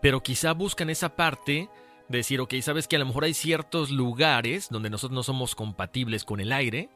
pero 0.01 0.23
quizá 0.23 0.53
buscan 0.53 0.91
esa 0.91 1.17
parte 1.17 1.69
decir, 2.09 2.41
ok, 2.41 2.55
sabes 2.63 2.89
que 2.89 2.97
a 2.97 2.99
lo 2.99 3.07
mejor 3.07 3.25
hay 3.25 3.35
ciertos 3.35 3.91
lugares 3.91 4.69
donde 4.71 4.91
nosotros 4.91 5.15
no 5.15 5.23
somos 5.23 5.55
compatibles 5.55 6.25
con 6.25 6.41
el 6.41 6.53
aire 6.53 6.89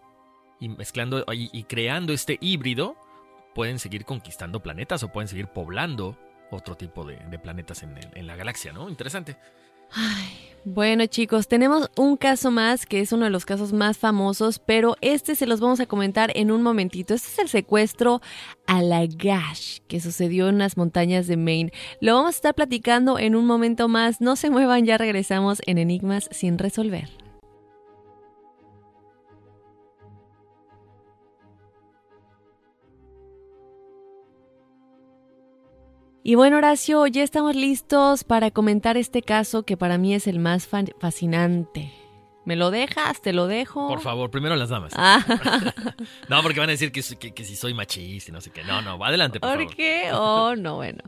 y 0.60 0.68
mezclando 0.68 1.24
y, 1.32 1.62
creando 1.64 2.12
este 2.12 2.38
híbrido, 2.40 2.96
pueden 3.54 3.78
seguir 3.78 4.04
conquistando 4.04 4.62
planetas 4.62 5.02
o 5.02 5.12
pueden 5.12 5.28
seguir 5.28 5.48
poblando 5.48 6.18
otro 6.50 6.76
tipo 6.76 7.04
de, 7.04 7.16
planetas 7.38 7.82
en, 7.82 7.98
en 8.14 8.26
la 8.26 8.36
galaxia, 8.36 8.72
¿no? 8.72 8.88
Interesante. 8.88 9.36
Ay, 9.92 10.40
bueno 10.64 11.06
chicos, 11.06 11.48
tenemos 11.48 11.90
un 11.96 12.16
caso 12.16 12.50
más 12.50 12.86
que 12.86 13.00
es 13.00 13.12
uno 13.12 13.24
de 13.24 13.30
los 13.30 13.44
casos 13.44 13.72
más 13.72 13.98
famosos, 13.98 14.58
pero 14.58 14.96
este 15.00 15.34
se 15.34 15.46
los 15.46 15.60
vamos 15.60 15.80
a 15.80 15.86
comentar 15.86 16.30
en 16.34 16.50
un 16.50 16.62
momentito. 16.62 17.14
Este 17.14 17.28
es 17.28 17.38
el 17.38 17.48
secuestro 17.48 18.20
a 18.66 18.82
la 18.82 19.06
Gash 19.06 19.78
que 19.88 20.00
sucedió 20.00 20.48
en 20.48 20.58
las 20.58 20.76
montañas 20.76 21.26
de 21.26 21.36
Maine. 21.36 21.72
Lo 22.00 22.14
vamos 22.14 22.34
a 22.34 22.36
estar 22.36 22.54
platicando 22.54 23.18
en 23.18 23.34
un 23.34 23.46
momento 23.46 23.88
más. 23.88 24.20
No 24.20 24.36
se 24.36 24.50
muevan, 24.50 24.84
ya 24.84 24.98
regresamos 24.98 25.60
en 25.66 25.78
Enigmas 25.78 26.28
sin 26.30 26.58
resolver. 26.58 27.29
Y 36.30 36.36
bueno, 36.36 36.58
Horacio, 36.58 37.08
ya 37.08 37.24
estamos 37.24 37.56
listos 37.56 38.22
para 38.22 38.52
comentar 38.52 38.96
este 38.96 39.20
caso 39.20 39.64
que 39.64 39.76
para 39.76 39.98
mí 39.98 40.14
es 40.14 40.28
el 40.28 40.38
más 40.38 40.68
fascinante. 41.00 41.99
¿Me 42.50 42.56
lo 42.56 42.72
dejas? 42.72 43.22
¿Te 43.22 43.32
lo 43.32 43.46
dejo? 43.46 43.86
Por 43.86 44.00
favor, 44.00 44.28
primero 44.28 44.56
las 44.56 44.70
damas. 44.70 44.92
Ah. 44.96 45.24
no, 46.28 46.42
porque 46.42 46.58
van 46.58 46.68
a 46.68 46.72
decir 46.72 46.90
que, 46.90 47.00
si 47.00 47.54
soy 47.54 47.74
machista 47.74 48.32
y 48.32 48.34
no 48.34 48.40
sé 48.40 48.50
qué. 48.50 48.64
No, 48.64 48.82
no, 48.82 48.98
va 48.98 49.06
adelante, 49.06 49.38
por, 49.38 49.54
¿Por 49.54 49.72
qué? 49.72 50.10
Oh, 50.12 50.56
no, 50.56 50.74
bueno. 50.74 50.98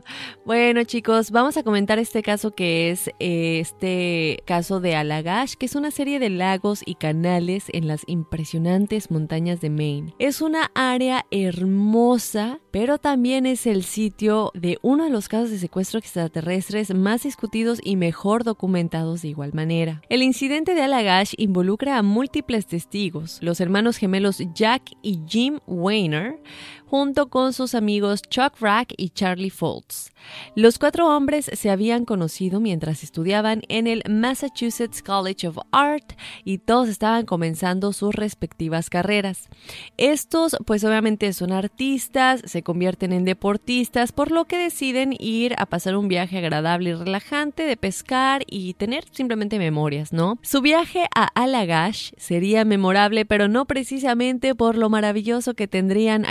Bueno, 0.45 0.85
chicos, 0.85 1.31
vamos 1.31 1.57
a 1.57 1.63
comentar 1.63 1.99
este 1.99 2.23
caso 2.23 2.55
que 2.55 2.91
es 2.91 3.09
eh, 3.19 3.59
este 3.59 4.41
caso 4.45 4.79
de 4.79 4.95
Alagash, 4.95 5.55
que 5.55 5.65
es 5.65 5.75
una 5.75 5.91
serie 5.91 6.17
de 6.17 6.29
lagos 6.29 6.81
y 6.85 6.95
canales 6.95 7.65
en 7.73 7.89
las 7.89 8.03
impresionantes 8.07 9.11
montañas 9.11 9.59
de 9.59 9.69
Maine. 9.69 10.13
Es 10.19 10.41
una 10.41 10.71
área 10.75 11.25
hermosa, 11.29 12.59
pero 12.71 12.99
también 12.99 13.45
es 13.45 13.67
el 13.67 13.83
sitio 13.83 14.51
de 14.53 14.79
uno 14.81 15.03
de 15.03 15.09
los 15.09 15.27
casos 15.27 15.49
de 15.49 15.57
secuestro 15.57 15.99
extraterrestres 15.99 16.95
más 16.95 17.23
discutidos 17.23 17.81
y 17.83 17.97
mejor 17.97 18.45
documentados 18.45 19.23
de 19.23 19.27
igual 19.27 19.51
manera. 19.53 20.01
El 20.07 20.23
incidente 20.23 20.73
de 20.73 20.83
Alagash 20.83 21.32
involucra 21.37 21.97
a 21.97 22.03
múltiples 22.03 22.65
testigos, 22.65 23.39
los 23.41 23.59
hermanos 23.59 23.97
gemelos 23.97 24.41
Jack 24.53 24.91
y 25.01 25.19
Jim 25.27 25.59
Weiner, 25.67 26.41
junto 26.85 27.29
con 27.29 27.53
sus 27.53 27.75
amigos 27.75 28.21
Chuck 28.21 28.59
Rack 28.59 28.93
y 28.97 29.09
Charlie 29.09 29.49
Foltz. 29.49 30.11
Los 30.55 30.79
cuatro 30.79 31.15
hombres 31.15 31.49
se 31.53 31.69
habían 31.69 32.05
conocido 32.05 32.59
mientras 32.59 33.03
estudiaban 33.03 33.61
en 33.67 33.87
el 33.87 34.03
Massachusetts 34.09 35.01
College 35.01 35.47
of 35.47 35.57
Art 35.71 36.13
y 36.43 36.59
todos 36.59 36.89
estaban 36.89 37.25
comenzando 37.25 37.93
sus 37.93 38.15
respectivas 38.15 38.89
carreras. 38.89 39.49
Estos 39.97 40.55
pues 40.65 40.83
obviamente 40.83 41.33
son 41.33 41.51
artistas, 41.51 42.41
se 42.45 42.63
convierten 42.63 43.13
en 43.13 43.25
deportistas, 43.25 44.11
por 44.11 44.31
lo 44.31 44.45
que 44.45 44.57
deciden 44.57 45.15
ir 45.19 45.55
a 45.57 45.65
pasar 45.65 45.95
un 45.95 46.07
viaje 46.07 46.37
agradable 46.37 46.91
y 46.91 46.93
relajante 46.93 47.63
de 47.63 47.77
pescar 47.77 48.43
y 48.47 48.73
tener 48.75 49.05
simplemente 49.11 49.57
memorias, 49.57 50.13
¿no? 50.13 50.39
Su 50.41 50.61
viaje 50.61 51.07
a 51.15 51.25
Alagash 51.35 52.11
sería 52.17 52.65
memorable, 52.65 53.25
pero 53.25 53.47
no 53.47 53.65
precisamente 53.65 54.55
por 54.55 54.77
lo 54.77 54.89
maravilloso 54.89 55.53
que 55.53 55.67
tendrían 55.67 56.25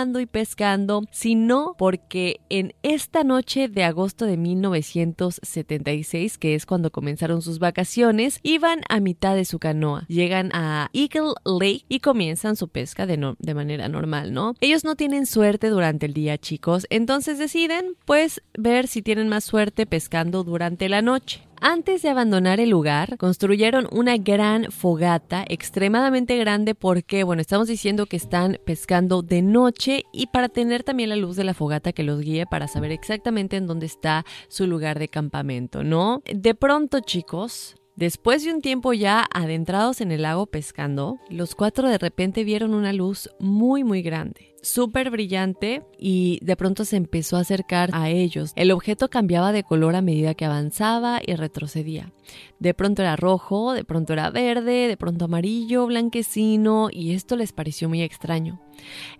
y 0.00 0.26
pescando, 0.26 1.02
sino 1.10 1.74
porque 1.76 2.40
en 2.48 2.72
esta 2.82 3.22
noche 3.22 3.68
de 3.68 3.84
agosto 3.84 4.24
de 4.24 4.38
1976, 4.38 6.38
que 6.38 6.54
es 6.54 6.64
cuando 6.64 6.90
comenzaron 6.90 7.42
sus 7.42 7.58
vacaciones, 7.58 8.40
iban 8.42 8.80
a 8.88 9.00
mitad 9.00 9.34
de 9.34 9.44
su 9.44 9.58
canoa. 9.58 10.06
Llegan 10.08 10.50
a 10.54 10.88
Eagle 10.94 11.34
Lake 11.44 11.84
y 11.88 12.00
comienzan 12.00 12.56
su 12.56 12.68
pesca 12.68 13.06
de, 13.06 13.34
de 13.38 13.54
manera 13.54 13.88
normal, 13.88 14.32
¿no? 14.32 14.54
Ellos 14.60 14.84
no 14.84 14.96
tienen 14.96 15.26
suerte 15.26 15.68
durante 15.68 16.06
el 16.06 16.14
día, 16.14 16.38
chicos, 16.38 16.86
entonces 16.88 17.38
deciden, 17.38 17.94
pues, 18.06 18.40
ver 18.56 18.88
si 18.88 19.02
tienen 19.02 19.28
más 19.28 19.44
suerte 19.44 19.84
pescando 19.84 20.44
durante 20.44 20.88
la 20.88 21.02
noche. 21.02 21.49
Antes 21.62 22.00
de 22.00 22.08
abandonar 22.08 22.58
el 22.58 22.70
lugar, 22.70 23.18
construyeron 23.18 23.86
una 23.92 24.16
gran 24.16 24.72
fogata 24.72 25.44
extremadamente 25.46 26.38
grande 26.38 26.74
porque, 26.74 27.22
bueno, 27.22 27.42
estamos 27.42 27.68
diciendo 27.68 28.06
que 28.06 28.16
están 28.16 28.58
pescando 28.64 29.20
de 29.20 29.42
noche 29.42 30.04
y 30.10 30.28
para 30.28 30.48
tener 30.48 30.84
también 30.84 31.10
la 31.10 31.16
luz 31.16 31.36
de 31.36 31.44
la 31.44 31.52
fogata 31.52 31.92
que 31.92 32.02
los 32.02 32.20
guíe 32.20 32.46
para 32.46 32.66
saber 32.66 32.92
exactamente 32.92 33.58
en 33.58 33.66
dónde 33.66 33.84
está 33.84 34.24
su 34.48 34.66
lugar 34.66 34.98
de 34.98 35.08
campamento, 35.08 35.84
¿no? 35.84 36.22
De 36.24 36.54
pronto, 36.54 37.00
chicos, 37.00 37.76
Después 37.96 38.42
de 38.44 38.54
un 38.54 38.62
tiempo 38.62 38.94
ya 38.94 39.26
adentrados 39.34 40.00
en 40.00 40.10
el 40.10 40.22
lago 40.22 40.46
pescando, 40.46 41.18
los 41.28 41.54
cuatro 41.54 41.86
de 41.86 41.98
repente 41.98 42.44
vieron 42.44 42.72
una 42.72 42.94
luz 42.94 43.28
muy 43.38 43.84
muy 43.84 44.00
grande 44.00 44.49
súper 44.62 45.10
brillante 45.10 45.82
y 45.98 46.38
de 46.42 46.56
pronto 46.56 46.84
se 46.84 46.96
empezó 46.96 47.36
a 47.36 47.40
acercar 47.40 47.90
a 47.92 48.10
ellos. 48.10 48.52
El 48.56 48.70
objeto 48.72 49.08
cambiaba 49.08 49.52
de 49.52 49.64
color 49.64 49.96
a 49.96 50.02
medida 50.02 50.34
que 50.34 50.44
avanzaba 50.44 51.20
y 51.26 51.34
retrocedía. 51.34 52.12
De 52.58 52.74
pronto 52.74 53.02
era 53.02 53.16
rojo, 53.16 53.72
de 53.72 53.84
pronto 53.84 54.12
era 54.12 54.30
verde, 54.30 54.88
de 54.88 54.96
pronto 54.96 55.24
amarillo, 55.24 55.86
blanquecino 55.86 56.88
y 56.90 57.12
esto 57.12 57.36
les 57.36 57.52
pareció 57.52 57.88
muy 57.88 58.02
extraño. 58.02 58.60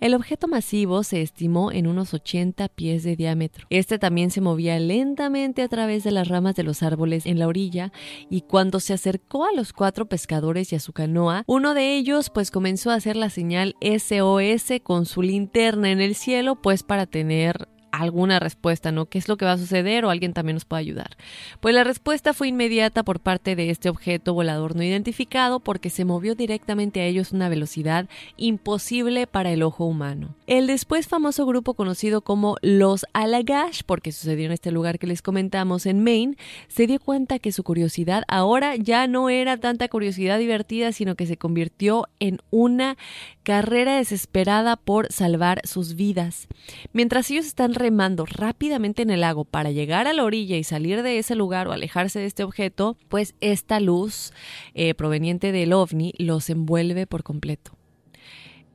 El 0.01 0.15
objeto 0.15 0.49
masivo 0.49 1.03
se 1.03 1.23
estimó 1.23 1.71
en 1.73 1.87
unos 1.87 2.15
80 2.15 2.69
pies 2.69 3.03
de 3.03 3.17
diámetro. 3.17 3.67
Este 3.71 3.99
también 3.99 4.31
se 4.31 4.41
movía 4.41 4.79
lentamente 4.79 5.63
a 5.63 5.69
través 5.69 6.05
de 6.05 6.11
las 6.11 6.29
ramas 6.29 6.55
de 6.55 6.63
los 6.63 6.83
árboles 6.83 7.27
en 7.27 7.39
la 7.39 7.47
orilla 7.47 7.93
y 8.31 8.43
cuando 8.43 8.81
se 8.81 8.95
acercó 8.95 9.45
a 9.45 9.53
los 9.53 9.73
cuatro 9.73 10.07
pescadores 10.09 10.73
y 10.73 10.77
a 10.77 10.81
su 10.81 10.93
canoa, 10.93 11.45
uno 11.47 11.75
de 11.75 11.97
ellos 11.97 12.31
pues 12.31 12.51
comenzó 12.51 12.91
a 12.91 12.95
hacer 12.95 13.17
la 13.17 13.31
señal 13.31 13.77
SOS 13.81 14.81
con 14.83 15.07
su 15.07 15.23
linterna 15.31 15.91
en 15.91 16.01
el 16.01 16.15
cielo 16.15 16.57
pues 16.57 16.83
para 16.83 17.07
tener 17.07 17.69
alguna 17.93 18.39
respuesta, 18.39 18.93
¿no? 18.93 19.07
¿Qué 19.07 19.19
es 19.19 19.29
lo 19.29 19.37
que 19.37 19.45
va 19.45 19.53
a 19.53 19.59
suceder 19.59 20.05
o 20.05 20.11
alguien 20.11 20.33
también 20.33 20.57
nos 20.57 20.65
puede 20.65 20.81
ayudar? 20.81 21.17
Pues 21.61 21.75
la 21.75 21.85
respuesta 21.85 22.33
fue 22.33 22.49
inmediata 22.49 23.03
por 23.03 23.21
parte 23.21 23.57
de 23.57 23.71
este 23.71 23.89
objeto 23.89 24.35
volador 24.35 24.77
no 24.77 24.83
identificado 24.83 25.61
porque 25.61 25.91
se 25.91 26.05
movió 26.05 26.35
directamente 26.35 27.01
a 27.01 27.05
ellos 27.05 27.33
a 27.33 27.37
una 27.37 27.49
velocidad 27.49 28.09
imposible 28.37 29.27
para 29.27 29.51
el 29.51 29.63
ojo 29.63 29.85
humano. 29.85 30.35
El 30.47 30.67
después 30.67 31.09
famoso 31.09 31.47
grupo 31.47 31.75
conocido 31.75 32.21
como 32.21 32.57
los 32.63 33.07
Alagash, 33.13 33.83
porque 33.85 34.13
sucedió 34.13 34.47
en 34.47 34.53
este 34.53 34.71
lugar 34.71 34.99
que 34.99 35.07
les 35.07 35.23
comentamos 35.23 35.87
en 35.87 36.03
Maine, 36.03 36.37
se 36.69 36.87
dio 36.87 37.01
cuenta 37.01 37.39
que 37.39 37.53
su 37.53 37.63
curiosidad 37.63 38.25
ahora 38.29 38.77
ya 38.77 39.07
no 39.07 39.31
era 39.31 39.57
tanta 39.57 39.89
curiosidad 39.89 40.39
divertida, 40.39 40.93
sino 40.93 41.15
que 41.15 41.27
se 41.27 41.37
convirtió 41.37 42.09
en 42.19 42.39
una 42.51 42.97
carrera 43.43 43.97
desesperada 43.97 44.77
por 44.77 45.13
salvar 45.13 45.61
sus 45.65 45.95
vidas. 45.95 46.49
Mientras 46.93 47.31
ellos 47.31 47.47
están 47.47 47.75
remando 47.81 48.27
rápidamente 48.27 49.03
en 49.03 49.11
el 49.11 49.23
lago 49.23 49.45
para 49.45 49.73
llegar 49.73 50.07
a 50.07 50.13
la 50.13 50.23
orilla 50.23 50.57
y 50.57 50.63
salir 50.63 51.03
de 51.03 51.19
ese 51.19 51.35
lugar 51.35 51.67
o 51.67 51.73
alejarse 51.73 52.21
de 52.21 52.27
este 52.27 52.45
objeto, 52.45 52.97
pues 53.09 53.35
esta 53.41 53.81
luz 53.81 54.33
eh, 54.75 54.95
proveniente 54.95 55.51
del 55.51 55.73
ovni 55.73 56.13
los 56.19 56.49
envuelve 56.51 57.07
por 57.07 57.25
completo. 57.25 57.73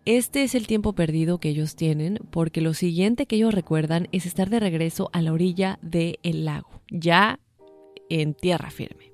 Este 0.05 0.43
es 0.43 0.53
el 0.53 0.67
tiempo 0.67 0.93
perdido 0.93 1.39
que 1.39 1.49
ellos 1.49 1.75
tienen 1.75 2.19
porque 2.29 2.61
lo 2.61 2.73
siguiente 2.73 3.25
que 3.25 3.37
ellos 3.37 3.53
recuerdan 3.53 4.07
es 4.11 4.25
estar 4.25 4.49
de 4.49 4.59
regreso 4.59 5.09
a 5.13 5.21
la 5.21 5.33
orilla 5.33 5.79
del 5.81 6.45
lago, 6.45 6.81
ya 6.91 7.39
en 8.09 8.33
tierra 8.35 8.69
firme. 8.69 9.11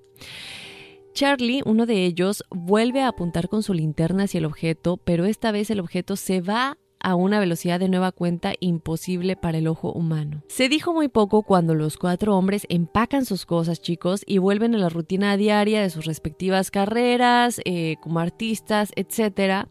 Charlie, 1.13 1.61
uno 1.65 1.85
de 1.85 2.05
ellos, 2.05 2.43
vuelve 2.49 3.01
a 3.01 3.09
apuntar 3.09 3.49
con 3.49 3.63
su 3.63 3.73
linterna 3.73 4.23
hacia 4.23 4.39
el 4.39 4.45
objeto, 4.45 4.97
pero 4.97 5.25
esta 5.25 5.51
vez 5.51 5.69
el 5.69 5.79
objeto 5.79 6.15
se 6.15 6.41
va 6.41 6.77
a 7.03 7.15
una 7.15 7.39
velocidad 7.39 7.79
de 7.79 7.89
nueva 7.89 8.11
cuenta 8.11 8.53
imposible 8.59 9.35
para 9.35 9.57
el 9.57 9.67
ojo 9.67 9.91
humano. 9.91 10.43
Se 10.47 10.69
dijo 10.69 10.93
muy 10.93 11.07
poco 11.07 11.43
cuando 11.43 11.75
los 11.75 11.97
cuatro 11.97 12.37
hombres 12.37 12.65
empacan 12.69 13.25
sus 13.25 13.45
cosas, 13.45 13.81
chicos, 13.81 14.23
y 14.25 14.37
vuelven 14.37 14.75
a 14.75 14.79
la 14.79 14.89
rutina 14.89 15.37
diaria 15.37 15.81
de 15.81 15.89
sus 15.89 16.05
respectivas 16.05 16.71
carreras, 16.71 17.61
eh, 17.65 17.95
como 18.01 18.19
artistas, 18.19 18.91
etc. 18.95 19.67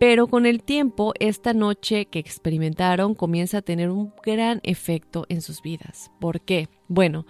Pero 0.00 0.28
con 0.28 0.46
el 0.46 0.62
tiempo, 0.62 1.12
esta 1.20 1.52
noche 1.52 2.06
que 2.06 2.18
experimentaron 2.18 3.14
comienza 3.14 3.58
a 3.58 3.62
tener 3.62 3.90
un 3.90 4.14
gran 4.24 4.60
efecto 4.62 5.26
en 5.28 5.42
sus 5.42 5.60
vidas. 5.60 6.10
¿Por 6.20 6.40
qué? 6.40 6.70
Bueno, 6.88 7.26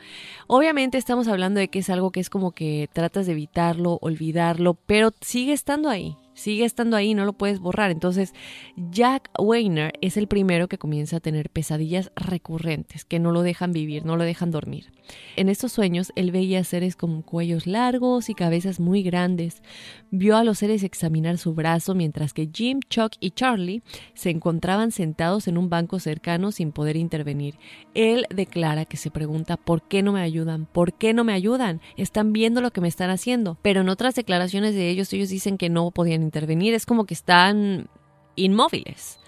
obviamente 0.46 0.96
estamos 0.96 1.26
hablando 1.26 1.58
de 1.58 1.68
que 1.68 1.80
es 1.80 1.90
algo 1.90 2.12
que 2.12 2.20
es 2.20 2.30
como 2.30 2.52
que 2.52 2.88
tratas 2.92 3.26
de 3.26 3.32
evitarlo, 3.32 3.98
olvidarlo, 4.00 4.74
pero 4.86 5.10
sigue 5.20 5.52
estando 5.52 5.90
ahí 5.90 6.16
sigue 6.40 6.64
estando 6.64 6.96
ahí, 6.96 7.14
no 7.14 7.24
lo 7.24 7.34
puedes 7.34 7.60
borrar. 7.60 7.90
Entonces, 7.90 8.34
Jack 8.76 9.30
Weiner 9.38 9.92
es 10.00 10.16
el 10.16 10.26
primero 10.26 10.68
que 10.68 10.78
comienza 10.78 11.16
a 11.16 11.20
tener 11.20 11.50
pesadillas 11.50 12.10
recurrentes 12.16 13.04
que 13.04 13.18
no 13.18 13.30
lo 13.30 13.42
dejan 13.42 13.72
vivir, 13.72 14.04
no 14.04 14.16
lo 14.16 14.24
dejan 14.24 14.50
dormir. 14.50 14.90
En 15.36 15.48
estos 15.48 15.72
sueños, 15.72 16.12
él 16.16 16.30
veía 16.30 16.64
seres 16.64 16.96
con 16.96 17.22
cuellos 17.22 17.66
largos 17.66 18.28
y 18.28 18.34
cabezas 18.34 18.80
muy 18.80 19.02
grandes. 19.02 19.62
Vio 20.10 20.36
a 20.36 20.44
los 20.44 20.58
seres 20.58 20.82
examinar 20.82 21.38
su 21.38 21.54
brazo 21.54 21.94
mientras 21.94 22.32
que 22.32 22.48
Jim, 22.52 22.80
Chuck 22.88 23.12
y 23.20 23.30
Charlie 23.30 23.82
se 24.14 24.30
encontraban 24.30 24.90
sentados 24.90 25.48
en 25.48 25.56
un 25.56 25.70
banco 25.70 25.98
cercano 25.98 26.52
sin 26.52 26.72
poder 26.72 26.96
intervenir. 26.96 27.56
Él 27.94 28.26
declara 28.30 28.84
que 28.84 28.96
se 28.96 29.10
pregunta 29.10 29.56
por 29.56 29.82
qué 29.82 30.02
no 30.02 30.12
me 30.12 30.20
ayudan, 30.20 30.66
por 30.66 30.92
qué 30.94 31.14
no 31.14 31.24
me 31.24 31.32
ayudan, 31.32 31.80
están 31.96 32.32
viendo 32.32 32.60
lo 32.60 32.70
que 32.70 32.80
me 32.80 32.88
están 32.88 33.10
haciendo. 33.10 33.56
Pero 33.62 33.80
en 33.80 33.88
otras 33.88 34.14
declaraciones 34.14 34.74
de 34.74 34.90
ellos, 34.90 35.12
ellos 35.12 35.28
dicen 35.28 35.58
que 35.58 35.68
no 35.68 35.90
podían 35.90 36.22
intervenir, 36.22 36.74
es 36.74 36.86
como 36.86 37.04
que 37.04 37.14
están 37.14 37.88
inmóviles. 38.36 39.18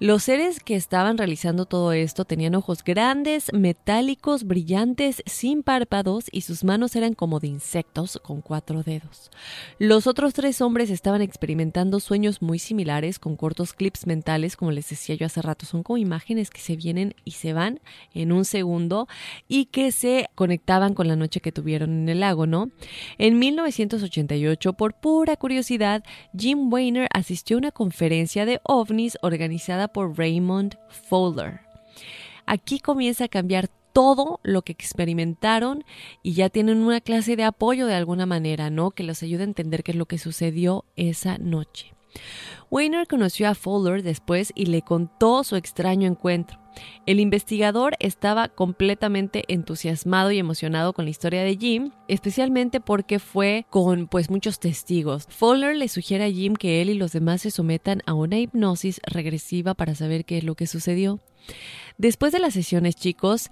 Los 0.00 0.22
seres 0.22 0.60
que 0.60 0.76
estaban 0.76 1.18
realizando 1.18 1.66
todo 1.66 1.92
esto 1.92 2.24
tenían 2.24 2.54
ojos 2.54 2.84
grandes, 2.84 3.52
metálicos, 3.52 4.44
brillantes, 4.44 5.24
sin 5.26 5.64
párpados 5.64 6.26
y 6.30 6.42
sus 6.42 6.62
manos 6.62 6.94
eran 6.94 7.14
como 7.14 7.40
de 7.40 7.48
insectos 7.48 8.20
con 8.22 8.40
cuatro 8.40 8.84
dedos. 8.84 9.32
Los 9.80 10.06
otros 10.06 10.34
tres 10.34 10.60
hombres 10.60 10.90
estaban 10.90 11.20
experimentando 11.20 11.98
sueños 11.98 12.42
muy 12.42 12.60
similares 12.60 13.18
con 13.18 13.34
cortos 13.34 13.72
clips 13.72 14.06
mentales, 14.06 14.56
como 14.56 14.70
les 14.70 14.88
decía 14.88 15.16
yo 15.16 15.26
hace 15.26 15.42
rato, 15.42 15.66
son 15.66 15.82
como 15.82 15.96
imágenes 15.96 16.50
que 16.50 16.60
se 16.60 16.76
vienen 16.76 17.16
y 17.24 17.32
se 17.32 17.52
van 17.52 17.80
en 18.14 18.30
un 18.30 18.44
segundo 18.44 19.08
y 19.48 19.64
que 19.64 19.90
se 19.90 20.30
conectaban 20.36 20.94
con 20.94 21.08
la 21.08 21.16
noche 21.16 21.40
que 21.40 21.50
tuvieron 21.50 21.90
en 21.90 22.08
el 22.08 22.20
lago, 22.20 22.46
¿no? 22.46 22.70
En 23.18 23.40
1988, 23.40 24.74
por 24.74 24.94
pura 24.94 25.36
curiosidad, 25.36 26.04
Jim 26.38 26.72
Weiner 26.72 27.08
asistió 27.12 27.56
a 27.56 27.58
una 27.58 27.72
conferencia 27.72 28.46
de 28.46 28.60
ovnis 28.62 29.18
organizada 29.22 29.87
por 29.88 30.18
Raymond 30.18 30.76
Fowler. 30.88 31.60
Aquí 32.46 32.80
comienza 32.80 33.24
a 33.24 33.28
cambiar 33.28 33.68
todo 33.92 34.40
lo 34.42 34.62
que 34.62 34.72
experimentaron 34.72 35.84
y 36.22 36.34
ya 36.34 36.50
tienen 36.50 36.78
una 36.78 37.00
clase 37.00 37.36
de 37.36 37.44
apoyo 37.44 37.86
de 37.86 37.94
alguna 37.94 38.26
manera, 38.26 38.70
¿no? 38.70 38.90
Que 38.90 39.02
los 39.02 39.22
ayude 39.22 39.42
a 39.42 39.44
entender 39.44 39.82
qué 39.82 39.92
es 39.92 39.98
lo 39.98 40.06
que 40.06 40.18
sucedió 40.18 40.84
esa 40.96 41.36
noche. 41.38 41.97
Weiner 42.70 43.06
conoció 43.06 43.48
a 43.48 43.54
Fowler 43.54 44.02
después 44.02 44.52
y 44.54 44.66
le 44.66 44.82
contó 44.82 45.42
su 45.44 45.56
extraño 45.56 46.06
encuentro. 46.06 46.58
El 47.06 47.18
investigador 47.18 47.96
estaba 47.98 48.48
completamente 48.48 49.44
entusiasmado 49.48 50.30
y 50.30 50.38
emocionado 50.38 50.92
con 50.92 51.06
la 51.06 51.10
historia 51.10 51.42
de 51.42 51.56
Jim, 51.56 51.90
especialmente 52.08 52.80
porque 52.80 53.18
fue 53.18 53.66
con 53.70 54.06
pues 54.06 54.30
muchos 54.30 54.60
testigos. 54.60 55.26
Fowler 55.28 55.74
le 55.76 55.88
sugiere 55.88 56.24
a 56.24 56.30
Jim 56.30 56.54
que 56.54 56.82
él 56.82 56.90
y 56.90 56.94
los 56.94 57.12
demás 57.12 57.42
se 57.42 57.50
sometan 57.50 58.02
a 58.06 58.14
una 58.14 58.38
hipnosis 58.38 59.00
regresiva 59.04 59.74
para 59.74 59.94
saber 59.94 60.24
qué 60.24 60.38
es 60.38 60.44
lo 60.44 60.54
que 60.54 60.66
sucedió. 60.66 61.20
Después 61.96 62.32
de 62.32 62.38
las 62.38 62.54
sesiones, 62.54 62.94
chicos, 62.94 63.50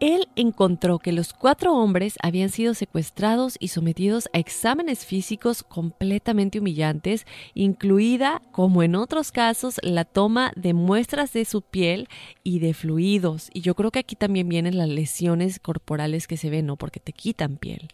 él 0.00 0.28
encontró 0.36 0.98
que 0.98 1.12
los 1.12 1.32
cuatro 1.32 1.74
hombres 1.74 2.16
habían 2.22 2.50
sido 2.50 2.74
secuestrados 2.74 3.56
y 3.58 3.68
sometidos 3.68 4.28
a 4.32 4.38
exámenes 4.38 5.06
físicos 5.06 5.62
completamente 5.62 6.58
humillantes, 6.58 7.26
incluida, 7.54 8.42
como 8.52 8.82
en 8.82 8.94
otros 8.94 9.32
casos, 9.32 9.80
la 9.82 10.04
toma 10.04 10.52
de 10.54 10.74
muestras 10.74 11.32
de 11.32 11.44
su 11.44 11.62
piel 11.62 12.08
y 12.42 12.58
de 12.58 12.74
fluidos. 12.74 13.48
Y 13.54 13.62
yo 13.62 13.74
creo 13.74 13.90
que 13.90 14.00
aquí 14.00 14.16
también 14.16 14.48
vienen 14.48 14.76
las 14.76 14.88
lesiones 14.88 15.58
corporales 15.58 16.26
que 16.26 16.36
se 16.36 16.50
ven, 16.50 16.66
¿no? 16.66 16.76
Porque 16.76 17.00
te 17.00 17.12
quitan 17.12 17.56
piel. 17.56 17.88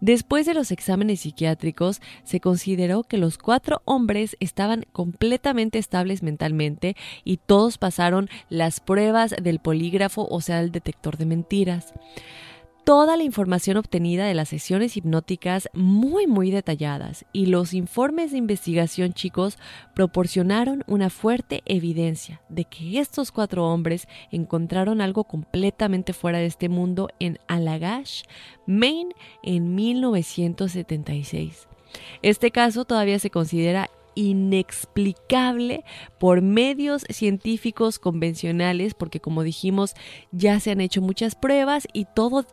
Después 0.00 0.46
de 0.46 0.54
los 0.54 0.70
exámenes 0.70 1.20
psiquiátricos, 1.20 2.00
se 2.24 2.40
consideró 2.40 3.02
que 3.02 3.18
los 3.18 3.38
cuatro 3.38 3.82
hombres 3.84 4.36
estaban 4.40 4.84
completamente 4.92 5.78
estables 5.78 6.22
mentalmente 6.22 6.96
y 7.24 7.38
todos 7.38 7.78
pasaron 7.78 8.28
las 8.48 8.80
pruebas 8.80 9.34
del 9.42 9.58
polígrafo, 9.58 10.26
o 10.30 10.40
sea, 10.40 10.60
el 10.60 10.70
detector 10.70 11.16
de 11.16 11.31
mentiras. 11.32 11.94
Toda 12.84 13.16
la 13.16 13.22
información 13.22 13.76
obtenida 13.76 14.26
de 14.26 14.34
las 14.34 14.48
sesiones 14.48 14.96
hipnóticas 14.96 15.68
muy 15.72 16.26
muy 16.26 16.50
detalladas 16.50 17.24
y 17.32 17.46
los 17.46 17.74
informes 17.74 18.32
de 18.32 18.38
investigación 18.38 19.12
chicos 19.12 19.56
proporcionaron 19.94 20.82
una 20.88 21.08
fuerte 21.08 21.62
evidencia 21.64 22.42
de 22.48 22.64
que 22.64 22.98
estos 22.98 23.30
cuatro 23.30 23.66
hombres 23.68 24.08
encontraron 24.32 25.00
algo 25.00 25.22
completamente 25.22 26.12
fuera 26.12 26.38
de 26.38 26.46
este 26.46 26.68
mundo 26.68 27.08
en 27.20 27.38
Allagash, 27.46 28.24
Maine 28.66 29.14
en 29.44 29.76
1976. 29.76 31.68
Este 32.22 32.50
caso 32.50 32.84
todavía 32.84 33.20
se 33.20 33.30
considera 33.30 33.90
inexplicable 34.14 35.84
por 36.18 36.42
medios 36.42 37.04
científicos 37.08 37.98
convencionales, 37.98 38.94
porque 38.94 39.20
como 39.20 39.42
dijimos, 39.42 39.94
ya 40.30 40.60
se 40.60 40.70
han 40.70 40.80
hecho 40.80 41.02
muchas 41.02 41.34
pruebas 41.34 41.86
y 41.92 42.06
todo 42.14 42.44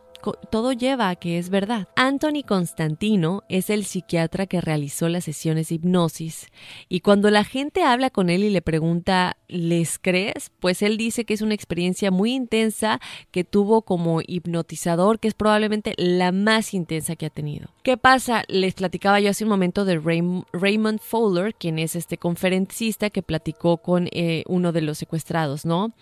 todo 0.50 0.72
lleva 0.72 1.08
a 1.08 1.16
que 1.16 1.38
es 1.38 1.50
verdad. 1.50 1.88
Anthony 1.96 2.42
Constantino 2.46 3.42
es 3.48 3.70
el 3.70 3.84
psiquiatra 3.84 4.46
que 4.46 4.60
realizó 4.60 5.08
las 5.08 5.24
sesiones 5.24 5.68
de 5.68 5.76
hipnosis 5.76 6.48
y 6.88 7.00
cuando 7.00 7.30
la 7.30 7.44
gente 7.44 7.82
habla 7.82 8.10
con 8.10 8.30
él 8.30 8.44
y 8.44 8.50
le 8.50 8.62
pregunta 8.62 9.36
¿les 9.50 9.98
crees? 9.98 10.50
Pues 10.60 10.82
él 10.82 10.96
dice 10.96 11.24
que 11.24 11.34
es 11.34 11.42
una 11.42 11.54
experiencia 11.54 12.10
muy 12.10 12.32
intensa 12.32 13.00
que 13.30 13.44
tuvo 13.44 13.82
como 13.82 14.20
hipnotizador, 14.26 15.18
que 15.18 15.28
es 15.28 15.34
probablemente 15.34 15.94
la 15.96 16.32
más 16.32 16.72
intensa 16.72 17.16
que 17.16 17.26
ha 17.26 17.30
tenido. 17.30 17.68
¿Qué 17.82 17.96
pasa? 17.96 18.44
Les 18.48 18.74
platicaba 18.74 19.20
yo 19.20 19.30
hace 19.30 19.44
un 19.44 19.50
momento 19.50 19.84
de 19.84 19.98
Raymond 20.52 21.00
Fowler, 21.00 21.54
quien 21.54 21.78
es 21.78 21.96
este 21.96 22.18
conferencista 22.18 23.10
que 23.10 23.22
platicó 23.22 23.78
con 23.78 24.08
eh, 24.12 24.44
uno 24.46 24.72
de 24.72 24.82
los 24.82 24.98
secuestrados, 24.98 25.64
¿no? 25.64 25.92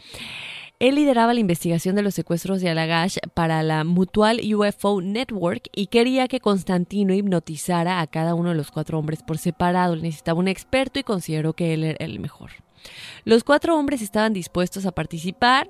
Él 0.80 0.94
lideraba 0.94 1.34
la 1.34 1.40
investigación 1.40 1.96
de 1.96 2.02
los 2.02 2.14
secuestros 2.14 2.60
de 2.60 2.68
Alagash 2.68 3.16
para 3.34 3.64
la 3.64 3.82
Mutual 3.82 4.40
UFO 4.54 5.00
Network 5.00 5.68
y 5.74 5.88
quería 5.88 6.28
que 6.28 6.38
Constantino 6.38 7.12
hipnotizara 7.12 8.00
a 8.00 8.06
cada 8.06 8.34
uno 8.34 8.50
de 8.50 8.54
los 8.54 8.70
cuatro 8.70 8.96
hombres 8.96 9.24
por 9.24 9.38
separado. 9.38 9.96
necesitaba 9.96 10.38
un 10.38 10.46
experto 10.46 11.00
y 11.00 11.02
consideró 11.02 11.52
que 11.54 11.74
él 11.74 11.82
era 11.82 12.04
el 12.04 12.20
mejor. 12.20 12.52
Los 13.24 13.42
cuatro 13.42 13.76
hombres 13.76 14.02
estaban 14.02 14.32
dispuestos 14.32 14.86
a 14.86 14.92
participar 14.92 15.68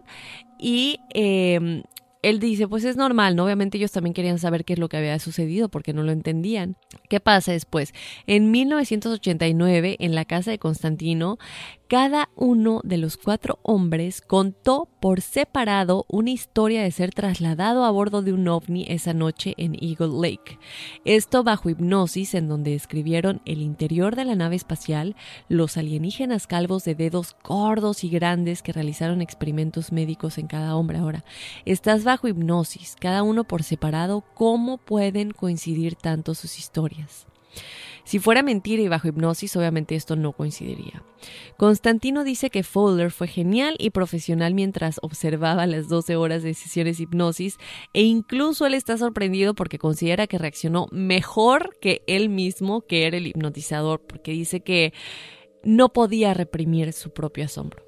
y 0.59 1.01
eh, 1.15 1.83
él 2.23 2.41
dice, 2.41 2.67
pues 2.67 2.85
es 2.85 2.97
normal, 2.97 3.37
¿no? 3.37 3.45
Obviamente 3.45 3.79
ellos 3.79 3.93
también 3.93 4.13
querían 4.13 4.39
saber 4.39 4.65
qué 4.65 4.73
es 4.73 4.79
lo 4.79 4.89
que 4.89 4.97
había 4.97 5.19
sucedido 5.19 5.69
porque 5.69 5.93
no 5.93 6.03
lo 6.03 6.13
entendían. 6.13 6.77
¿Qué 7.09 7.21
pasa 7.21 7.53
después? 7.53 7.95
En 8.27 8.51
1989, 8.51 9.97
en 10.01 10.15
la 10.15 10.25
casa 10.25 10.51
de 10.51 10.59
Constantino, 10.59 11.39
cada 11.89 12.29
uno 12.37 12.83
de 12.85 12.99
los 12.99 13.17
cuatro 13.17 13.59
hombres 13.63 14.21
contó 14.21 14.91
por 15.01 15.23
separado 15.23 16.05
una 16.09 16.31
historia 16.31 16.83
de 16.83 16.91
ser 16.91 17.15
trasladado 17.15 17.83
a 17.85 17.91
bordo 17.91 18.21
de 18.21 18.35
un 18.35 18.47
ovni 18.47 18.85
esa 18.89 19.15
noche 19.15 19.55
en 19.57 19.75
Eagle 19.75 20.13
Lake. 20.21 20.59
Esto 21.07 21.43
bajo 21.45 21.71
hipnosis 21.71 22.35
en 22.35 22.47
donde 22.47 22.73
describieron 22.73 23.41
el 23.47 23.63
interior 23.63 24.17
de 24.17 24.27
la 24.27 24.35
nave 24.35 24.57
espacial, 24.57 25.17
los 25.49 25.79
alienígenas 25.79 26.47
calvos 26.47 26.85
de 26.85 26.95
dedos 26.95 27.35
gordos 27.43 28.05
y 28.05 28.11
grandes 28.11 28.61
que 28.61 28.75
realizaron 28.75 29.23
experimentos 29.23 29.91
médicos 29.91 30.37
en 30.37 30.47
cada 30.47 30.77
hombre. 30.77 30.99
Ahora, 30.99 31.25
estás 31.65 32.05
bajo 32.05 32.29
hipnosis, 32.29 32.97
cada 33.01 33.23
uno 33.23 33.45
por 33.45 33.63
separado, 33.63 34.25
¿cómo 34.35 34.77
pueden 34.77 35.31
coincidir 35.31 35.97
tanto 35.97 36.35
sus 36.35 36.59
historias? 36.59 37.27
Si 38.09 38.19
fuera 38.19 38.43
mentira 38.43 38.83
y 38.83 38.89
bajo 38.89 39.07
hipnosis, 39.07 39.55
obviamente 39.55 39.95
esto 39.95 40.17
no 40.17 40.33
coincidiría. 40.33 41.05
Constantino 41.59 42.25
dice 42.25 42.49
que 42.49 42.63
Fowler 42.63 43.11
fue 43.11 43.29
genial 43.29 43.77
y 43.79 43.91
profesional 43.91 44.55
mientras 44.55 44.99
observaba 45.03 45.67
las 45.67 45.89
12 45.91 46.17
horas 46.17 46.43
de 46.43 46.55
sesiones 46.55 47.01
hipnosis 47.01 47.59
e 47.93 48.01
incluso 48.01 48.65
él 48.65 48.73
está 48.73 48.97
sorprendido 48.97 49.55
porque 49.55 49.77
considera 49.77 50.27
que 50.27 50.39
reaccionó 50.39 50.87
mejor 50.91 51.77
que 51.83 52.01
él 52.07 52.31
mismo, 52.31 52.81
que 52.81 53.07
era 53.07 53.19
el 53.19 53.27
hipnotizador, 53.27 54.01
porque 54.01 54.33
dice 54.33 54.61
que 54.61 54.95
no 55.63 55.93
podía 55.93 56.33
reprimir 56.33 56.95
su 56.95 57.11
propio 57.13 57.45
asombro. 57.45 57.85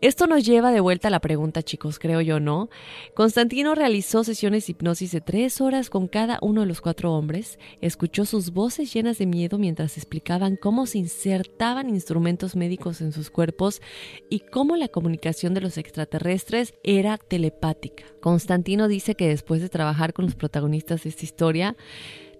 Esto 0.00 0.26
nos 0.26 0.46
lleva 0.46 0.72
de 0.72 0.80
vuelta 0.80 1.08
a 1.08 1.10
la 1.10 1.20
pregunta, 1.20 1.62
chicos, 1.62 1.98
creo 1.98 2.22
yo, 2.22 2.40
¿no? 2.40 2.70
Constantino 3.14 3.74
realizó 3.74 4.24
sesiones 4.24 4.66
de 4.66 4.70
hipnosis 4.70 5.12
de 5.12 5.20
tres 5.20 5.60
horas 5.60 5.90
con 5.90 6.08
cada 6.08 6.38
uno 6.40 6.62
de 6.62 6.66
los 6.66 6.80
cuatro 6.80 7.12
hombres, 7.12 7.58
escuchó 7.82 8.24
sus 8.24 8.52
voces 8.52 8.94
llenas 8.94 9.18
de 9.18 9.26
miedo 9.26 9.58
mientras 9.58 9.98
explicaban 9.98 10.56
cómo 10.56 10.86
se 10.86 10.96
insertaban 10.96 11.90
instrumentos 11.90 12.56
médicos 12.56 13.02
en 13.02 13.12
sus 13.12 13.28
cuerpos 13.28 13.82
y 14.30 14.40
cómo 14.40 14.76
la 14.76 14.88
comunicación 14.88 15.52
de 15.52 15.60
los 15.60 15.76
extraterrestres 15.76 16.72
era 16.82 17.18
telepática. 17.18 18.04
Constantino 18.20 18.88
dice 18.88 19.14
que 19.16 19.28
después 19.28 19.60
de 19.60 19.68
trabajar 19.68 20.14
con 20.14 20.24
los 20.24 20.34
protagonistas 20.34 21.02
de 21.02 21.10
esta 21.10 21.26
historia, 21.26 21.76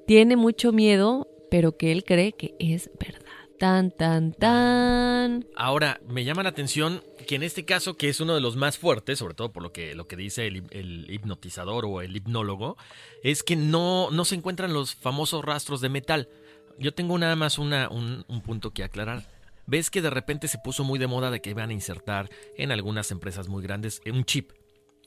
tiene 0.07 0.37
mucho 0.37 0.73
miedo, 0.73 1.29
pero 1.51 1.77
que 1.77 1.93
él 1.93 2.05
cree 2.05 2.33
que 2.33 2.55
es 2.59 2.91
verdad. 2.99 3.30
Tan, 3.61 3.91
tan, 3.91 4.33
tan. 4.33 5.47
Ahora, 5.55 6.01
me 6.09 6.25
llama 6.25 6.43
la 6.43 6.49
atención 6.49 7.05
que 7.29 7.35
en 7.35 7.43
este 7.43 7.67
caso, 7.67 7.95
que 7.99 8.09
es 8.09 8.19
uno 8.19 8.35
de 8.35 8.41
los 8.41 8.57
más 8.57 8.79
fuertes, 8.79 9.19
sobre 9.19 9.35
todo 9.35 9.53
por 9.53 9.63
lo 9.63 9.71
que, 9.71 9.95
lo 9.95 10.09
que 10.09 10.17
dice 10.17 10.47
el, 10.47 11.11
hipnotizador 11.11 11.85
o 11.85 12.01
el 12.01 12.17
hipnólogo, 12.17 12.79
es 13.23 13.43
que 13.43 13.57
no, 13.57 14.11
no 14.13 14.25
se 14.25 14.37
encuentran 14.37 14.73
los 14.73 14.95
famosos 14.95 15.45
rastros 15.45 15.83
de 15.83 15.91
metal. 15.91 16.31
Yo 16.79 16.95
tengo 16.95 17.19
nada 17.19 17.37
más 17.37 17.59
una, 17.59 17.91
un, 17.91 18.25
un 18.29 18.41
punto 18.41 18.71
que 18.71 18.83
aclarar. 18.83 19.31
Ves 19.66 19.91
que 19.91 20.01
de 20.01 20.09
repente 20.09 20.49
se 20.49 20.57
puso 20.57 20.82
muy 20.82 20.99
de 20.99 21.07
moda 21.07 21.31
de 21.31 21.43
que 21.43 21.51
iban 21.51 21.69
a 21.69 21.74
insertar 21.74 22.31
en 22.57 22.73
algunas 22.73 23.11
empresas 23.11 23.49
muy 23.49 23.62
grandes 23.62 24.01
un 24.07 24.24
chip. 24.24 24.53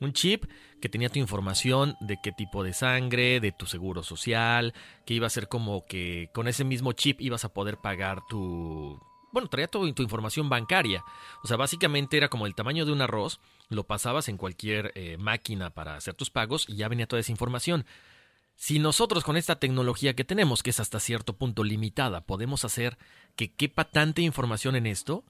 Un 0.04 0.12
chip 0.12 0.44
que 0.82 0.90
tenía 0.90 1.08
tu 1.08 1.18
información 1.18 1.96
de 2.02 2.18
qué 2.22 2.34
tipo 2.34 2.62
de 2.62 2.74
sangre, 2.74 3.40
de 3.40 3.54
tu 3.54 3.66
seguro 3.66 4.04
social, 4.04 4.74
que 5.06 5.14
iba 5.14 5.28
a 5.28 5.30
ser 5.30 5.48
como 5.48 5.86
que 5.86 6.30
con 6.34 6.50
ese 6.50 6.66
mismo 6.66 6.92
chip 6.92 7.22
ibas 7.22 7.46
a 7.46 7.54
poder 7.54 7.78
pagar 7.78 8.20
tu... 8.28 9.02
Bueno, 9.32 9.48
traía 9.48 9.70
toda 9.70 9.92
tu 9.94 10.04
información 10.04 10.50
bancaria. 10.50 11.06
O 11.42 11.48
sea, 11.48 11.56
básicamente 11.56 12.18
era 12.18 12.28
como 12.28 12.46
el 12.46 12.54
tamaño 12.54 12.86
de 12.86 12.92
un 12.92 13.02
arroz, 13.02 13.40
lo 13.70 13.86
pasabas 13.86 14.28
en 14.28 14.36
cualquier 14.36 14.92
eh, 14.96 15.16
máquina 15.18 15.70
para 15.70 15.96
hacer 15.96 16.16
tus 16.16 16.30
pagos 16.30 16.66
y 16.68 16.76
ya 16.76 16.90
venía 16.90 17.08
toda 17.08 17.22
esa 17.22 17.32
información. 17.32 17.86
Si 18.56 18.80
nosotros 18.80 19.24
con 19.24 19.38
esta 19.38 19.56
tecnología 19.56 20.16
que 20.16 20.26
tenemos, 20.26 20.64
que 20.64 20.72
es 20.72 20.82
hasta 20.82 21.00
cierto 21.00 21.38
punto 21.38 21.64
limitada, 21.64 22.26
podemos 22.26 22.66
hacer 22.66 22.98
que 23.38 23.54
quepa 23.54 23.86
tanta 23.86 24.20
información 24.20 24.76
en 24.76 24.86
esto, 24.86 25.24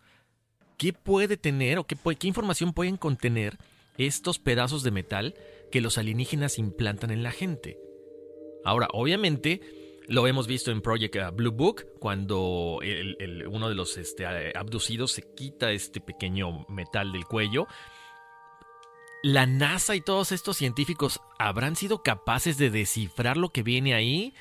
¿qué 0.78 0.94
puede 0.94 1.38
tener 1.38 1.78
o 1.78 1.86
qué, 1.86 1.96
qué 2.18 2.28
información 2.28 2.74
pueden 2.74 2.98
contener 2.98 3.60
estos 3.98 4.40
pedazos 4.40 4.84
de 4.84 4.92
metal 4.92 5.36
que 5.72 5.82
los 5.82 5.98
alienígenas 5.98 6.60
implantan 6.60 7.12
en 7.12 7.24
la 7.24 7.32
gente? 7.32 7.78
Ahora, 8.66 8.88
obviamente, 8.94 9.62
lo 10.08 10.28
hemos 10.28 10.48
visto 10.48 10.72
en 10.72 10.82
Project 10.82 11.16
uh, 11.16 11.32
Blue 11.34 11.52
Book, 11.52 11.86
cuando 12.00 12.80
uno 13.50 13.70
de 13.70 13.76
los 13.76 13.98
este, 13.98 14.26
abducidos 14.56 15.12
se 15.12 15.24
quita 15.36 15.72
este 15.72 16.02
pequeño 16.02 16.66
metal 16.70 17.12
del 17.12 17.26
cuello 17.26 17.68
¿La 19.24 19.46
NASA 19.46 19.96
y 19.96 20.02
todos 20.02 20.34
estos 20.34 20.58
científicos 20.58 21.22
habrán 21.40 21.78
sido 21.78 22.04
capaces 22.04 22.58
de 22.58 22.70
descifrar 22.70 23.38
lo 23.38 23.48
que 23.48 23.64
viene 23.64 23.94
ahí? 23.94 24.34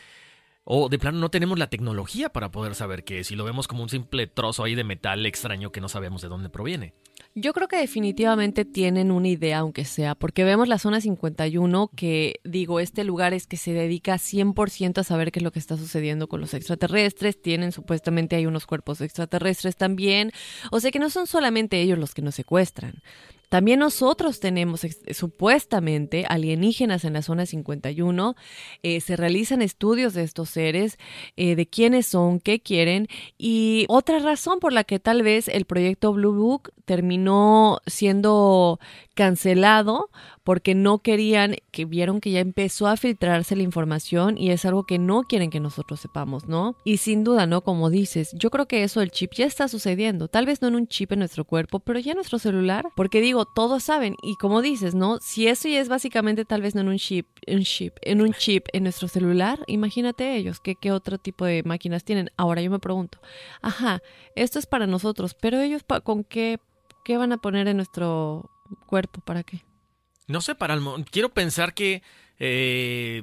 ¿O 0.65 0.89
de 0.89 0.99
plano 0.99 1.21
no 1.21 1.31
tenemos 1.31 1.57
la 1.57 1.71
tecnología 1.71 2.31
para 2.31 2.51
poder 2.51 2.75
saber 2.75 3.05
qué 3.05 3.21
es 3.21 3.31
y 3.31 3.37
lo 3.37 3.45
vemos 3.45 3.69
como 3.69 3.85
un 3.85 3.89
simple 3.89 4.27
trozo 4.27 4.65
ahí 4.65 4.75
de 4.75 4.83
metal 4.83 5.25
extraño 5.25 5.71
que 5.71 5.81
no 5.81 5.89
sabemos 5.89 6.21
de 6.21 6.27
dónde 6.27 6.49
proviene? 6.49 6.95
Yo 7.35 7.55
creo 7.55 7.67
que 7.67 7.79
definitivamente 7.79 8.67
tienen 8.67 9.11
una 9.11 9.29
idea, 9.29 9.61
aunque 9.61 9.87
sea, 9.87 10.15
porque 10.15 10.45
vemos 10.45 10.69
la 10.69 10.79
zona 10.79 11.01
51, 11.01 11.91
que 11.97 12.41
digo, 12.45 12.79
este 12.79 13.05
lugar 13.05 13.33
es 13.33 13.47
que 13.47 13.57
se 13.57 13.73
dedica 13.73 14.17
100% 14.17 14.99
a 14.99 15.05
saber 15.05 15.33
qué 15.33 15.39
es 15.39 15.43
lo 15.43 15.51
que 15.51 15.59
está 15.59 15.79
sucediendo 15.79 16.29
con 16.29 16.43
los 16.43 16.53
extraterrestres, 16.53 17.41
tienen 17.41 17.73
supuestamente 17.73 18.37
hay 18.37 18.45
unos 18.45 18.67
cuerpos 18.67 19.01
extraterrestres 19.01 19.77
también, 19.77 20.31
o 20.71 20.81
sea 20.81 20.91
que 20.91 20.99
no 20.99 21.09
son 21.09 21.27
solamente 21.27 21.81
ellos 21.81 21.99
los 21.99 22.13
que 22.13 22.21
nos 22.21 22.35
secuestran, 22.35 23.03
también 23.53 23.81
nosotros 23.81 24.41
tenemos 24.41 24.81
supuestamente 25.11 26.25
alienígenas 26.27 27.05
en 27.05 27.13
la 27.13 27.21
zona 27.21 27.45
51. 27.45 28.35
Eh, 28.83 29.03
se 29.03 29.15
realizan 29.15 29.61
estudios 29.61 30.15
de 30.15 30.23
estos 30.23 30.49
seres, 30.49 30.97
eh, 31.37 31.55
de 31.55 31.67
quiénes 31.67 32.07
son, 32.07 32.41
qué 32.41 32.61
quieren. 32.61 33.09
Y 33.37 33.85
otra 33.91 34.21
razón 34.21 34.59
por 34.59 34.73
la 34.73 34.85
que 34.85 34.99
tal 35.01 35.23
vez 35.23 35.49
el 35.49 35.67
proyecto 35.67 36.15
Blue 36.15 36.33
Book 36.33 36.73
terminó 36.87 37.83
siendo 37.87 38.81
cancelado 39.15 40.09
porque 40.45 40.75
no 40.75 40.99
querían, 40.99 41.57
que 41.71 41.85
vieron 41.85 42.21
que 42.21 42.31
ya 42.31 42.41
empezó 42.41 42.87
a 42.87 42.97
filtrarse 42.97 43.57
la 43.57 43.63
información 43.63 44.37
y 44.39 44.51
es 44.51 44.65
algo 44.65 44.85
que 44.85 44.99
no 44.99 45.23
quieren 45.23 45.51
que 45.51 45.61
nosotros 45.61 46.01
sepamos, 46.01 46.49
¿no? 46.49 46.77
Y 46.85 46.97
sin 46.97 47.25
duda, 47.25 47.47
¿no? 47.47 47.63
Como 47.63 47.91
dices, 47.91 48.33
yo 48.35 48.51
creo 48.51 48.67
que 48.67 48.83
eso 48.83 49.01
del 49.01 49.11
chip 49.11 49.33
ya 49.35 49.47
está 49.47 49.69
sucediendo, 49.69 50.29
tal 50.29 50.47
vez 50.47 50.63
no 50.63 50.69
en 50.69 50.75
un 50.75 50.87
chip 50.89 51.13
en 51.13 51.21
nuestro 51.21 51.45
cuerpo, 51.45 51.81
pero 51.81 51.99
ya 51.99 52.13
en 52.13 52.17
nuestro 52.17 52.39
celular, 52.39 52.87
porque 52.97 53.21
digo, 53.21 53.45
todos 53.45 53.85
saben 53.85 54.17
y 54.23 54.37
como 54.37 54.63
dices, 54.63 54.95
¿no? 54.95 55.19
Si 55.21 55.47
eso 55.47 55.69
ya 55.69 55.81
es 55.81 55.89
básicamente 55.89 56.45
tal 56.45 56.63
vez 56.63 56.75
no 56.75 56.81
en 56.81 56.89
un 56.89 56.99
chip, 56.99 57.27
un 57.47 57.63
chip, 57.63 57.95
en 58.03 58.21
un 58.21 58.33
chip 58.33 58.67
en 58.73 58.85
nuestro 58.85 59.09
celular, 59.09 59.61
imagínate 59.67 60.37
ellos, 60.37 60.61
¿qué, 60.61 60.75
qué 60.75 60.93
otro 60.93 61.19
tipo 61.19 61.45
de 61.45 61.63
máquinas 61.65 62.05
tienen? 62.05 62.31
Ahora 62.37 62.63
yo 62.63 62.71
me 62.71 62.79
pregunto, 62.79 63.19
ajá, 63.61 64.03
esto 64.35 64.59
es 64.59 64.67
para 64.67 64.87
nosotros, 64.87 65.35
pero 65.35 65.61
ellos 65.61 65.83
con 66.05 66.25
qué, 66.25 66.59
qué 67.05 67.17
van 67.17 67.33
a 67.33 67.39
poner 67.39 67.69
en 67.69 67.77
nuestro 67.77 68.51
cuerpo, 68.87 69.21
¿para 69.25 69.43
qué? 69.43 69.63
No 70.33 70.41
sé, 70.41 70.55
para 70.55 70.75
el, 70.75 70.83
quiero 71.11 71.29
pensar 71.29 71.75
que 71.75 72.03
eh, 72.39 73.23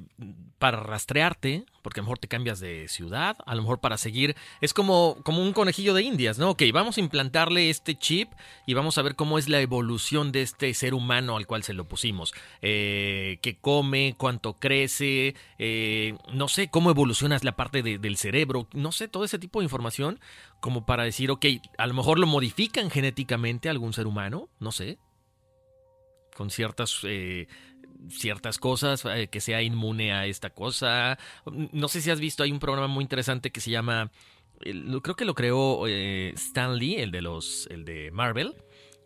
para 0.60 0.80
rastrearte, 0.82 1.66
porque 1.82 2.00
a 2.00 2.04
lo 2.04 2.06
mejor 2.06 2.20
te 2.20 2.28
cambias 2.28 2.60
de 2.60 2.88
ciudad, 2.88 3.36
a 3.46 3.56
lo 3.56 3.64
mejor 3.64 3.80
para 3.80 3.98
seguir, 3.98 4.36
es 4.62 4.74
como, 4.74 5.18
como 5.24 5.42
un 5.42 5.54
conejillo 5.54 5.94
de 5.94 6.04
indias, 6.04 6.38
¿no? 6.38 6.52
Ok, 6.52 6.64
vamos 6.72 6.98
a 6.98 7.00
implantarle 7.00 7.70
este 7.70 7.96
chip 7.96 8.30
y 8.68 8.76
vamos 8.76 8.98
a 8.98 9.02
ver 9.02 9.16
cómo 9.16 9.38
es 9.40 9.50
la 9.50 9.60
evolución 9.60 10.32
de 10.32 10.42
este 10.44 10.74
ser 10.74 10.94
humano 10.94 11.38
al 11.38 11.48
cual 11.48 11.64
se 11.64 11.74
lo 11.74 11.86
pusimos. 11.86 12.34
Eh, 12.62 13.40
qué 13.42 13.58
come, 13.58 14.16
cuánto 14.18 14.54
crece, 14.54 15.34
eh, 15.58 16.16
no 16.32 16.48
sé, 16.48 16.70
cómo 16.70 16.92
evolucionas 16.92 17.44
la 17.44 17.56
parte 17.56 17.82
del 17.82 18.18
cerebro, 18.18 18.68
no 18.74 18.92
sé, 18.92 19.08
todo 19.08 19.24
ese 19.26 19.40
tipo 19.40 19.60
de 19.60 19.66
información 19.66 20.20
como 20.60 20.86
para 20.86 21.04
decir, 21.04 21.32
ok, 21.32 21.46
a 21.78 21.88
lo 21.88 21.94
mejor 21.94 22.20
lo 22.20 22.28
modifican 22.28 22.92
genéticamente 22.92 23.70
algún 23.70 23.94
ser 23.94 24.08
humano, 24.08 24.50
no 24.60 24.72
sé 24.72 24.98
con 26.40 26.50
ciertas 26.50 27.02
eh, 27.04 27.50
ciertas 28.10 28.60
cosas, 28.60 29.04
eh, 29.04 29.28
que 29.28 29.42
sea 29.42 29.62
inmune 29.62 30.14
a 30.14 30.26
esta 30.26 30.52
cosa. 30.52 31.20
No 31.74 31.90
sé 31.90 32.00
si 32.00 32.10
has 32.12 32.22
visto, 32.22 32.44
hay 32.44 32.52
un 32.54 32.60
programa 32.60 32.88
muy 32.88 33.02
interesante 33.02 33.52
que 33.52 33.60
se 33.60 33.72
llama, 33.72 34.10
creo 34.62 35.18
que 35.18 35.26
lo 35.26 35.36
creó 35.36 35.86
eh, 35.86 36.30
Stan 36.36 36.78
Lee, 36.78 36.96
el 36.96 37.12
de 37.12 37.22
los, 37.22 37.68
el 37.70 37.84
de 37.84 38.10
Marvel 38.12 38.56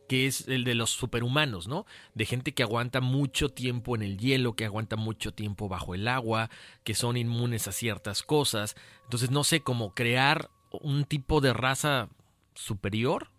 que 0.08 0.28
es 0.28 0.48
el 0.48 0.64
de 0.64 0.76
los 0.76 0.92
superhumanos, 0.92 1.68
¿no? 1.68 1.88
De 2.14 2.26
gente 2.26 2.54
que 2.54 2.62
aguanta 2.62 3.02
mucho 3.02 3.50
tiempo 3.50 3.96
en 3.96 4.04
el 4.04 4.20
hielo, 4.20 4.56
que 4.56 4.66
aguanta 4.66 4.96
mucho 4.96 5.34
tiempo 5.34 5.70
bajo 5.70 5.96
el 5.96 6.08
agua, 6.08 6.52
que 6.84 6.94
son 6.94 7.18
inmunes 7.18 7.68
a 7.68 7.72
ciertas 7.72 8.22
cosas. 8.22 8.76
Entonces, 9.06 9.32
no 9.32 9.44
sé, 9.44 9.62
cómo 9.62 9.96
crear 9.96 10.52
un 10.70 11.06
tipo 11.06 11.42
de 11.42 11.54
raza 11.54 12.10
superior. 12.54 13.32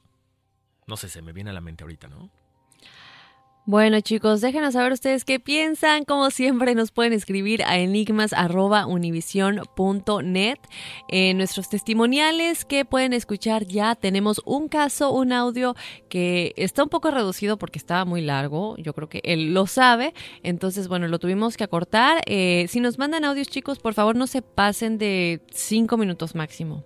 No 0.87 0.97
sé, 0.97 1.11
se 1.11 1.23
me 1.23 1.35
viene 1.35 1.51
a 1.51 1.53
la 1.53 1.61
mente 1.61 1.85
ahorita, 1.85 2.09
¿no? 2.09 2.31
Bueno 3.66 3.99
chicos, 4.03 4.43
déjenos 4.43 4.74
saber 4.74 4.93
ustedes 4.93 5.24
qué 5.24 5.41
piensan. 5.41 6.05
Como 6.05 6.31
siempre 6.31 6.74
nos 6.74 6.91
pueden 6.91 7.15
escribir 7.15 7.65
a 7.65 7.78
enigmas.univision.net. 7.78 10.59
En 11.09 11.39
nuestros 11.39 11.70
testimoniales 11.70 12.66
que 12.66 12.85
pueden 12.85 13.15
escuchar 13.15 13.65
ya 13.65 13.95
tenemos 13.95 14.43
un 14.45 14.69
caso, 14.69 15.12
un 15.12 15.32
audio 15.32 15.74
que 16.11 16.53
está 16.59 16.82
un 16.82 16.91
poco 16.91 17.11
reducido 17.11 17.57
porque 17.57 17.78
estaba 17.78 18.05
muy 18.05 18.20
largo. 18.20 18.77
Yo 18.77 18.93
creo 18.93 19.09
que 19.09 19.23
él 19.24 19.55
lo 19.55 19.66
sabe. 19.66 20.12
Entonces, 20.43 20.86
bueno, 20.86 21.09
lo 21.09 21.19
tuvimos 21.19 21.57
que 21.57 21.65
acortar. 21.65 22.20
Eh, 22.27 22.66
si 22.69 22.81
nos 22.81 22.99
mandan 22.99 23.24
audios 23.24 23.49
chicos, 23.49 23.78
por 23.78 23.95
favor 23.95 24.15
no 24.15 24.27
se 24.27 24.43
pasen 24.43 24.99
de 24.99 25.41
cinco 25.51 25.97
minutos 25.97 26.35
máximo. 26.35 26.85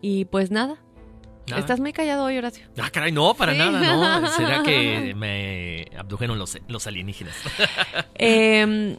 Y 0.00 0.26
pues 0.26 0.52
nada, 0.52 0.80
Estás 1.54 1.78
muy 1.80 1.92
callado 1.92 2.24
hoy, 2.24 2.38
Horacio. 2.38 2.66
Ah, 2.78 2.90
caray, 2.90 3.12
no, 3.12 3.34
para 3.34 3.54
nada, 3.54 3.80
no. 3.80 4.28
¿Será 4.36 4.62
que 4.62 5.14
me 5.14 5.86
abdujeron 5.96 6.38
los, 6.38 6.58
los 6.68 6.86
alienígenas? 6.86 7.36
eh, 8.16 8.96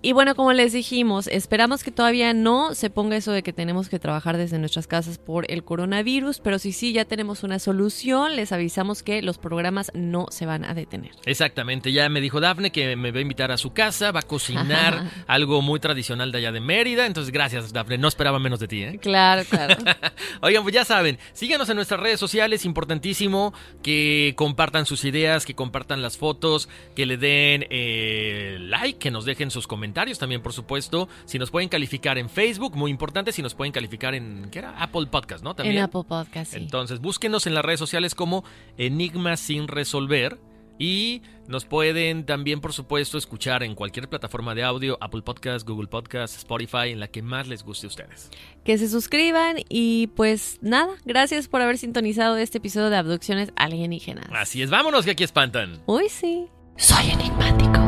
y 0.00 0.12
bueno, 0.12 0.36
como 0.36 0.52
les 0.52 0.72
dijimos, 0.72 1.26
esperamos 1.26 1.82
que 1.82 1.90
todavía 1.90 2.32
no 2.32 2.76
se 2.76 2.88
ponga 2.88 3.16
eso 3.16 3.32
de 3.32 3.42
que 3.42 3.52
tenemos 3.52 3.88
que 3.88 3.98
trabajar 3.98 4.36
desde 4.36 4.56
nuestras 4.60 4.86
casas 4.86 5.18
por 5.18 5.50
el 5.50 5.64
coronavirus, 5.64 6.38
pero 6.38 6.60
si 6.60 6.70
sí 6.70 6.92
ya 6.92 7.04
tenemos 7.04 7.42
una 7.42 7.58
solución, 7.58 8.36
les 8.36 8.52
avisamos 8.52 9.02
que 9.02 9.22
los 9.22 9.38
programas 9.38 9.90
no 9.94 10.26
se 10.30 10.46
van 10.46 10.64
a 10.64 10.72
detener. 10.72 11.10
Exactamente, 11.24 11.90
ya 11.90 12.08
me 12.08 12.20
dijo 12.20 12.38
Dafne 12.38 12.70
que 12.70 12.94
me 12.94 13.10
va 13.10 13.18
a 13.18 13.22
invitar 13.22 13.50
a 13.50 13.56
su 13.56 13.72
casa, 13.72 14.12
va 14.12 14.20
a 14.20 14.22
cocinar 14.22 15.02
algo 15.26 15.62
muy 15.62 15.80
tradicional 15.80 16.30
de 16.30 16.38
allá 16.38 16.52
de 16.52 16.60
Mérida, 16.60 17.04
entonces 17.04 17.32
gracias 17.32 17.72
Dafne, 17.72 17.98
no 17.98 18.06
esperaba 18.06 18.38
menos 18.38 18.60
de 18.60 18.68
ti, 18.68 18.82
¿eh? 18.84 18.98
Claro, 19.02 19.42
claro. 19.50 19.74
Oigan, 20.42 20.62
pues 20.62 20.76
ya 20.76 20.84
saben, 20.84 21.18
síganos 21.32 21.68
en 21.70 21.76
nuestras 21.76 21.98
redes 21.98 22.20
sociales, 22.20 22.64
importantísimo 22.64 23.52
que 23.82 24.34
compartan 24.36 24.86
sus 24.86 25.04
ideas, 25.04 25.44
que 25.44 25.54
compartan 25.54 26.02
las 26.02 26.16
fotos, 26.16 26.68
que 26.94 27.04
le 27.04 27.16
den 27.16 27.66
eh, 27.70 28.58
like, 28.60 29.00
que 29.00 29.10
nos 29.10 29.24
dejen 29.24 29.50
sus 29.50 29.66
comentarios 29.66 29.87
también, 29.92 30.42
por 30.42 30.52
supuesto. 30.52 31.08
Si 31.24 31.38
nos 31.38 31.50
pueden 31.50 31.68
calificar 31.68 32.18
en 32.18 32.28
Facebook, 32.28 32.76
muy 32.76 32.90
importante. 32.90 33.32
Si 33.32 33.42
nos 33.42 33.54
pueden 33.54 33.72
calificar 33.72 34.14
en, 34.14 34.48
¿qué 34.50 34.60
era? 34.60 34.80
Apple 34.82 35.06
Podcast, 35.06 35.44
¿no? 35.44 35.54
También. 35.54 35.76
En 35.76 35.82
Apple 35.84 36.04
Podcast, 36.06 36.52
sí. 36.52 36.58
Entonces, 36.58 37.00
búsquenos 37.00 37.46
en 37.46 37.54
las 37.54 37.64
redes 37.64 37.80
sociales 37.80 38.14
como 38.14 38.44
Enigma 38.76 39.36
sin 39.36 39.68
resolver. 39.68 40.38
Y 40.78 41.22
nos 41.48 41.64
pueden 41.64 42.24
también, 42.24 42.60
por 42.60 42.72
supuesto, 42.72 43.18
escuchar 43.18 43.64
en 43.64 43.74
cualquier 43.74 44.08
plataforma 44.08 44.54
de 44.54 44.62
audio, 44.62 44.96
Apple 45.00 45.22
Podcast, 45.22 45.66
Google 45.66 45.88
Podcast, 45.88 46.36
Spotify, 46.36 46.90
en 46.90 47.00
la 47.00 47.08
que 47.08 47.20
más 47.20 47.48
les 47.48 47.64
guste 47.64 47.86
a 47.86 47.88
ustedes. 47.88 48.30
Que 48.64 48.78
se 48.78 48.88
suscriban 48.88 49.56
y 49.68 50.06
pues 50.08 50.58
nada, 50.62 50.94
gracias 51.04 51.48
por 51.48 51.62
haber 51.62 51.78
sintonizado 51.78 52.36
este 52.36 52.58
episodio 52.58 52.90
de 52.90 52.96
Abducciones 52.96 53.50
Alienígenas. 53.56 54.26
Así 54.32 54.62
es, 54.62 54.70
vámonos 54.70 55.04
que 55.04 55.10
aquí 55.12 55.24
espantan. 55.24 55.82
Uy, 55.86 56.08
sí. 56.08 56.46
Soy 56.76 57.10
enigmático. 57.10 57.87